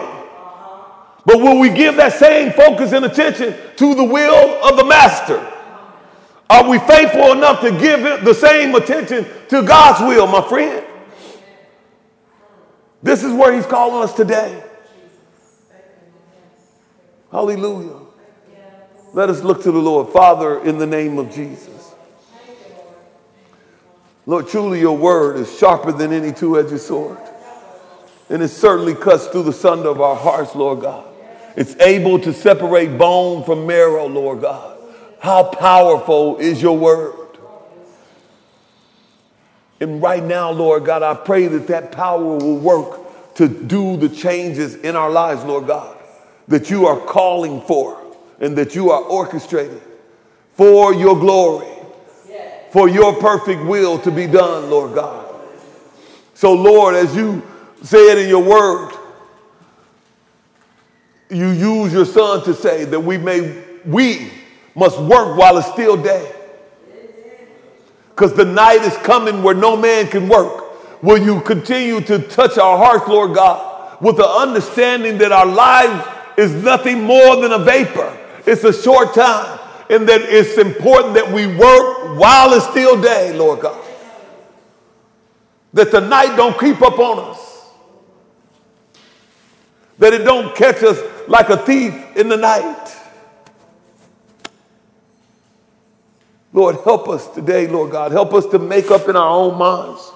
But 1.27 1.39
will 1.41 1.59
we 1.59 1.71
give 1.71 1.97
that 1.97 2.13
same 2.13 2.53
focus 2.53 2.93
and 2.93 3.05
attention 3.05 3.57
to 3.75 3.95
the 3.97 4.05
will 4.05 4.63
of 4.63 4.77
the 4.77 4.85
master? 4.85 5.45
Are 6.49 6.71
we 6.71 6.79
faithful 6.79 7.33
enough 7.33 7.63
to 7.63 7.73
give 7.73 8.25
the 8.25 8.35
same 8.35 8.77
attention 8.77 9.27
to 9.49 9.65
God's 9.65 9.99
will, 10.03 10.29
my 10.29 10.49
friend? 10.49 10.87
This 13.03 13.25
is 13.25 13.33
where 13.33 13.53
he's 13.53 13.67
calling 13.67 14.05
us 14.05 14.15
today. 14.15 14.70
Hallelujah. 17.31 18.01
Let 19.13 19.29
us 19.29 19.43
look 19.43 19.63
to 19.63 19.73
the 19.73 19.79
Lord. 19.79 20.09
Father, 20.13 20.63
in 20.63 20.79
the 20.79 20.87
name 20.87 21.19
of 21.19 21.33
Jesus. 21.33 21.95
Lord, 24.27 24.49
truly 24.49 24.81
your 24.81 24.97
word 24.97 25.37
is 25.37 25.59
sharper 25.59 25.93
than 25.93 26.13
any 26.13 26.33
two 26.33 26.59
edged 26.59 26.79
sword. 26.81 27.19
And 28.29 28.43
it 28.43 28.49
certainly 28.49 28.95
cuts 28.95 29.27
through 29.27 29.43
the 29.45 29.53
sunder 29.53 29.89
of 29.89 30.01
our 30.01 30.15
hearts, 30.15 30.55
Lord 30.55 30.83
God. 30.83 31.07
It's 31.57 31.75
able 31.81 32.19
to 32.21 32.33
separate 32.33 32.97
bone 32.97 33.43
from 33.43 33.67
marrow, 33.67 34.07
Lord 34.07 34.41
God. 34.41 34.79
How 35.19 35.45
powerful 35.45 36.39
is 36.39 36.63
your 36.63 36.79
word? 36.79 37.15
And 39.81 40.01
right 40.01 40.23
now, 40.23 40.51
Lord 40.51 40.85
God, 40.85 41.03
I 41.03 41.15
pray 41.15 41.49
that 41.49 41.67
that 41.69 41.91
power 41.91 42.23
will 42.23 42.59
work 42.59 43.35
to 43.35 43.49
do 43.49 43.97
the 43.97 44.09
changes 44.09 44.77
in 44.77 44.95
our 44.95 45.11
lives, 45.11 45.43
Lord 45.43 45.67
God, 45.67 45.97
that 46.51 46.69
you 46.69 46.87
are 46.87 46.99
calling 46.99 47.61
for 47.63 47.97
and 48.41 48.59
that 48.59 48.75
you 48.75 48.91
are 48.91 49.03
orchestrating 49.05 49.81
for 50.55 50.93
your 50.93 51.19
glory, 51.19 51.69
for 52.71 52.89
your 52.89 53.15
perfect 53.15 53.65
will 53.65 53.99
to 54.01 54.11
be 54.11 54.27
done, 54.27 54.69
Lord 54.69 54.95
God. 54.95 55.35
So, 56.35 56.53
Lord, 56.53 56.97
as 56.97 57.15
you 57.15 57.43
said 57.83 58.19
in 58.19 58.29
your 58.29 58.43
word, 58.43 58.93
you 61.31 61.51
use 61.51 61.93
your 61.93 62.05
son 62.05 62.45
to 62.45 62.53
say 62.53 62.85
that 62.85 62.99
we 62.99 63.17
may, 63.17 63.63
we 63.85 64.33
must 64.75 64.99
work 64.99 65.39
while 65.39 65.57
it's 65.57 65.71
still 65.71 65.97
day 65.97 66.35
because 68.09 68.35
the 68.35 68.45
night 68.45 68.83
is 68.83 68.97
coming 68.99 69.43
where 69.43 69.55
no 69.55 69.77
man 69.77 70.09
can 70.09 70.29
work. 70.29 71.03
Will 71.03 71.19
you 71.19 71.41
continue 71.43 72.01
to 72.03 72.19
touch 72.19 72.59
our 72.59 72.77
hearts, 72.77 73.09
Lord 73.09 73.35
God, 73.35 74.03
with 74.03 74.17
the 74.17 74.27
understanding 74.27 75.17
that 75.19 75.31
our 75.31 75.47
lives 75.47 76.20
is 76.41 76.53
nothing 76.65 77.03
more 77.03 77.37
than 77.37 77.53
a 77.53 77.59
vapor? 77.59 78.17
It's 78.47 78.65
a 78.65 78.73
short 78.73 79.15
time, 79.15 79.61
and 79.91 80.09
that 80.09 80.23
it's 80.23 80.57
important 80.57 81.15
that 81.15 81.31
we 81.31 81.47
work 81.47 82.19
while 82.19 82.55
it's 82.55 82.67
still 82.69 83.01
day, 83.01 83.33
Lord 83.33 83.61
God. 83.61 83.85
That 85.75 85.93
the 85.93 86.01
night 86.01 86.37
don't 86.37 86.57
creep 86.57 86.81
up 86.83 86.99
on 86.99 87.31
us. 87.31 87.71
That 89.99 90.15
it 90.15 90.25
don't 90.25 90.57
catch 90.57 90.83
us 90.83 90.99
like 91.29 91.51
a 91.51 91.59
thief 91.59 91.95
in 92.17 92.29
the 92.29 92.37
night. 92.37 92.97
Lord, 96.53 96.77
help 96.83 97.09
us 97.09 97.29
today, 97.29 97.69
Lord 97.69 97.93
God. 97.93 98.11
Help 98.11 98.35
us 98.35 98.47
to 98.47 98.59
make 98.59 98.91
up 98.91 99.09
in 99.09 99.15
our 99.15 99.31
own 99.31 99.57
minds. 99.57 100.11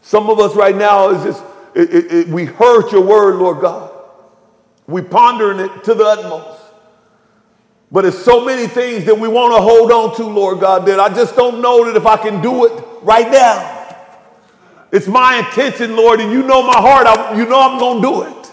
Some 0.00 0.30
of 0.30 0.38
us 0.38 0.54
right 0.54 0.74
now 0.74 1.10
is 1.10 1.24
just, 1.24 1.44
it, 1.74 1.92
it, 1.92 2.12
it, 2.12 2.28
we 2.28 2.44
heard 2.44 2.90
your 2.92 3.02
word, 3.02 3.34
Lord 3.36 3.60
God. 3.60 3.85
We 4.86 5.02
pondering 5.02 5.60
it 5.60 5.84
to 5.84 5.94
the 5.94 6.04
utmost. 6.04 6.60
But 7.90 8.04
it's 8.04 8.18
so 8.22 8.44
many 8.44 8.66
things 8.66 9.04
that 9.04 9.18
we 9.18 9.28
want 9.28 9.54
to 9.54 9.60
hold 9.60 9.92
on 9.92 10.16
to, 10.16 10.24
Lord 10.24 10.60
God, 10.60 10.86
that 10.86 10.98
I 10.98 11.08
just 11.08 11.36
don't 11.36 11.60
know 11.60 11.84
that 11.84 11.96
if 11.96 12.06
I 12.06 12.16
can 12.16 12.42
do 12.42 12.66
it 12.66 12.84
right 13.02 13.30
now. 13.30 13.74
It's 14.92 15.06
my 15.06 15.38
intention, 15.38 15.96
Lord, 15.96 16.20
and 16.20 16.32
you 16.32 16.42
know 16.42 16.62
my 16.62 16.80
heart. 16.80 17.06
I, 17.06 17.36
you 17.36 17.46
know 17.46 17.60
I'm 17.60 17.78
going 17.78 18.02
to 18.02 18.08
do 18.08 18.22
it. 18.22 18.52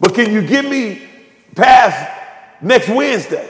But 0.00 0.14
can 0.14 0.32
you 0.32 0.46
give 0.46 0.64
me 0.64 1.02
past 1.54 2.62
next 2.62 2.88
Wednesday? 2.88 3.48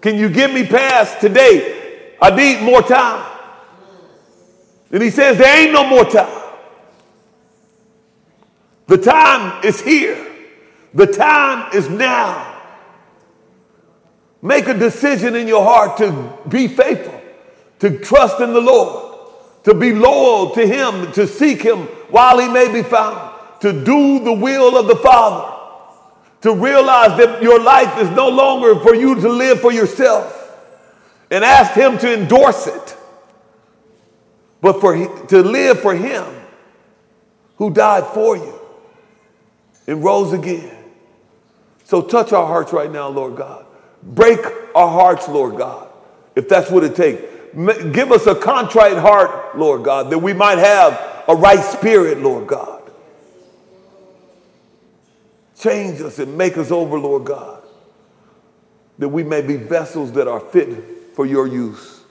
Can 0.00 0.16
you 0.16 0.28
give 0.28 0.52
me 0.52 0.66
past 0.66 1.20
today? 1.20 2.14
I 2.20 2.34
need 2.34 2.62
more 2.62 2.82
time. 2.82 3.32
And 4.90 5.02
he 5.02 5.10
says, 5.10 5.36
There 5.38 5.62
ain't 5.62 5.72
no 5.72 5.86
more 5.86 6.04
time. 6.04 6.35
The 8.86 8.98
time 8.98 9.64
is 9.64 9.80
here. 9.80 10.24
The 10.94 11.06
time 11.06 11.74
is 11.74 11.88
now. 11.88 12.54
Make 14.42 14.68
a 14.68 14.74
decision 14.74 15.34
in 15.34 15.48
your 15.48 15.64
heart 15.64 15.98
to 15.98 16.38
be 16.48 16.68
faithful, 16.68 17.20
to 17.80 17.98
trust 17.98 18.40
in 18.40 18.52
the 18.52 18.60
Lord, 18.60 19.18
to 19.64 19.74
be 19.74 19.92
loyal 19.92 20.50
to 20.50 20.66
Him, 20.66 21.10
to 21.12 21.26
seek 21.26 21.62
Him 21.62 21.78
while 22.10 22.38
He 22.38 22.48
may 22.48 22.72
be 22.72 22.82
found, 22.82 23.34
to 23.60 23.72
do 23.72 24.20
the 24.20 24.32
will 24.32 24.78
of 24.78 24.86
the 24.86 24.96
Father. 24.96 25.54
to 26.42 26.54
realize 26.54 27.18
that 27.18 27.42
your 27.42 27.60
life 27.60 27.98
is 27.98 28.08
no 28.10 28.28
longer 28.28 28.78
for 28.80 28.94
you 28.94 29.16
to 29.16 29.28
live 29.28 29.60
for 29.60 29.72
yourself 29.72 30.56
and 31.30 31.42
ask 31.42 31.72
Him 31.72 31.98
to 31.98 32.14
endorse 32.14 32.68
it, 32.68 32.96
but 34.60 34.80
for 34.80 34.94
to 35.26 35.42
live 35.42 35.80
for 35.80 35.94
Him 35.94 36.24
who 37.56 37.70
died 37.72 38.06
for 38.14 38.36
you 38.36 38.55
and 39.86 40.02
rose 40.02 40.32
again. 40.32 40.76
So 41.84 42.02
touch 42.02 42.32
our 42.32 42.46
hearts 42.46 42.72
right 42.72 42.90
now, 42.90 43.08
Lord 43.08 43.36
God. 43.36 43.64
Break 44.02 44.40
our 44.74 44.88
hearts, 44.88 45.28
Lord 45.28 45.56
God, 45.56 45.88
if 46.34 46.48
that's 46.48 46.70
what 46.70 46.84
it 46.84 46.94
takes. 46.94 47.22
Give 47.54 48.12
us 48.12 48.26
a 48.26 48.34
contrite 48.34 48.98
heart, 48.98 49.56
Lord 49.56 49.84
God, 49.84 50.10
that 50.10 50.18
we 50.18 50.32
might 50.32 50.58
have 50.58 51.24
a 51.28 51.34
right 51.34 51.62
spirit, 51.62 52.18
Lord 52.18 52.46
God. 52.46 52.82
Change 55.58 56.00
us 56.02 56.18
and 56.18 56.36
make 56.36 56.58
us 56.58 56.70
over, 56.70 56.98
Lord 56.98 57.24
God, 57.24 57.62
that 58.98 59.08
we 59.08 59.22
may 59.22 59.40
be 59.40 59.56
vessels 59.56 60.12
that 60.12 60.28
are 60.28 60.40
fit 60.40 61.14
for 61.14 61.24
your 61.24 61.46
use. 61.46 62.02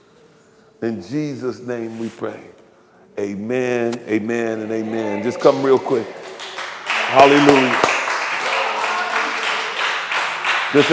In 0.82 1.00
Jesus' 1.00 1.60
name 1.60 1.98
we 1.98 2.08
pray. 2.08 2.40
Amen, 3.18 3.98
amen, 4.08 4.60
and 4.60 4.72
amen. 4.72 5.22
Just 5.22 5.40
come 5.40 5.62
real 5.62 5.78
quick. 5.78 6.06
Hallelujah. 7.08 7.86
Ask 10.74 10.90